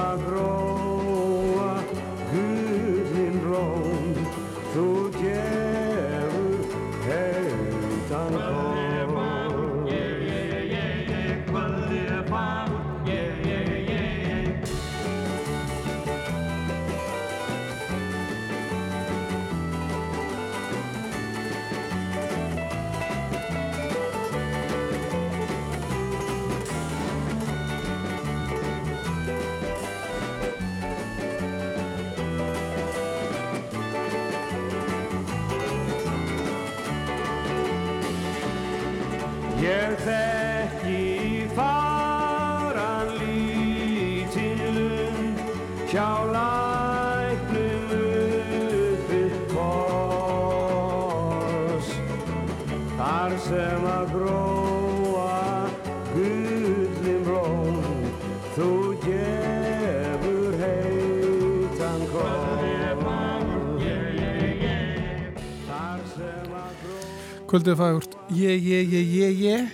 Kvöldið 67.51 67.73
fagurt, 67.75 68.13
ég, 68.31 68.61
ég, 68.63 68.93
ég, 68.95 69.07
ég, 69.11 69.39
ég. 69.43 69.71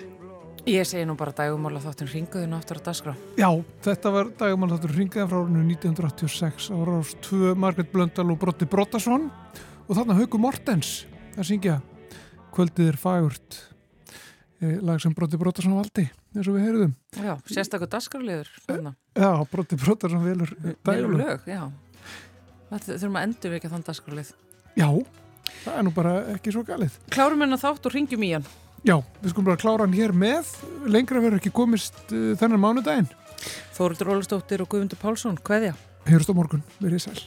Ég 0.66 0.86
segi 0.90 1.06
nú 1.06 1.14
bara 1.14 1.30
dægumála 1.38 1.78
þáttin 1.84 2.08
ringuðinu 2.10 2.56
aftur 2.58 2.80
að 2.80 2.88
dagskrá. 2.88 3.12
Já, 3.38 3.52
þetta 3.86 4.12
var 4.16 4.32
dagumál 4.40 4.72
þáttur 4.72 4.96
ringaði 4.98 5.26
frá 5.30 5.36
árinu 5.44 5.62
1986 5.62 6.72
á 6.74 6.78
rás 6.90 7.12
2 7.28 7.52
Margret 7.62 7.92
Blöndal 7.92 8.26
og 8.34 8.40
Brotti 8.42 8.66
Brottason 8.66 9.28
og 9.30 9.92
þarna 9.92 10.16
Hauku 10.18 10.40
Mortens 10.42 11.04
að 11.36 11.52
syngja 11.52 11.76
Kvöldið 12.58 12.90
er 12.96 12.98
fagurt 12.98 13.60
eh, 14.58 14.82
lag 14.82 14.98
sem 15.06 15.14
Brotti 15.14 15.38
Brottason 15.38 15.78
valdi 15.78 16.08
eins 16.34 16.50
og 16.50 16.58
við 16.58 16.66
heyrðum. 16.72 16.98
Já, 17.14 17.36
sérstaklega 17.46 17.92
dagskrafliður. 17.94 18.52
þarna. 18.66 18.96
Já, 19.14 19.30
Brotti 19.54 19.78
Brottason 19.86 20.26
velur 20.26 20.58
eh, 20.64 20.74
Velur 20.90 21.14
lög, 21.22 21.46
já. 21.46 21.62
Þurfum 22.74 23.22
að 23.22 23.30
endur 23.30 23.60
ekki 23.62 23.74
þann 23.76 23.86
dagskraflið. 23.94 24.34
Já, 24.82 24.90
það 25.64 25.78
er 25.78 25.86
nú 25.88 25.94
bara 25.96 26.16
ekki 26.36 26.54
svo 26.56 26.64
galið. 26.68 26.98
Klárum 27.14 27.44
hennar 27.46 27.62
þátt 27.62 27.90
og 27.90 27.96
ringjum 27.96 28.26
í 28.28 28.34
hann. 28.36 28.50
Já, 28.88 28.98
við 29.22 29.34
skulum 29.34 29.50
bara 29.50 29.62
klára 29.62 29.86
hann 29.88 29.96
hér 29.98 30.14
með 30.16 30.52
lengra 30.88 31.24
verður 31.24 31.42
ekki 31.42 31.54
komist 31.56 31.98
uh, 32.12 32.34
þennan 32.40 32.64
mánudaginn. 32.64 33.10
Þórildur 33.78 34.14
Ólastóttir 34.16 34.64
og 34.64 34.72
Guðmundur 34.72 35.02
Pálsson, 35.02 35.40
hveðja? 35.46 35.76
Heyrst 36.08 36.32
á 36.32 36.38
morgun, 36.38 36.64
verið 36.82 37.08
sæl. 37.08 37.20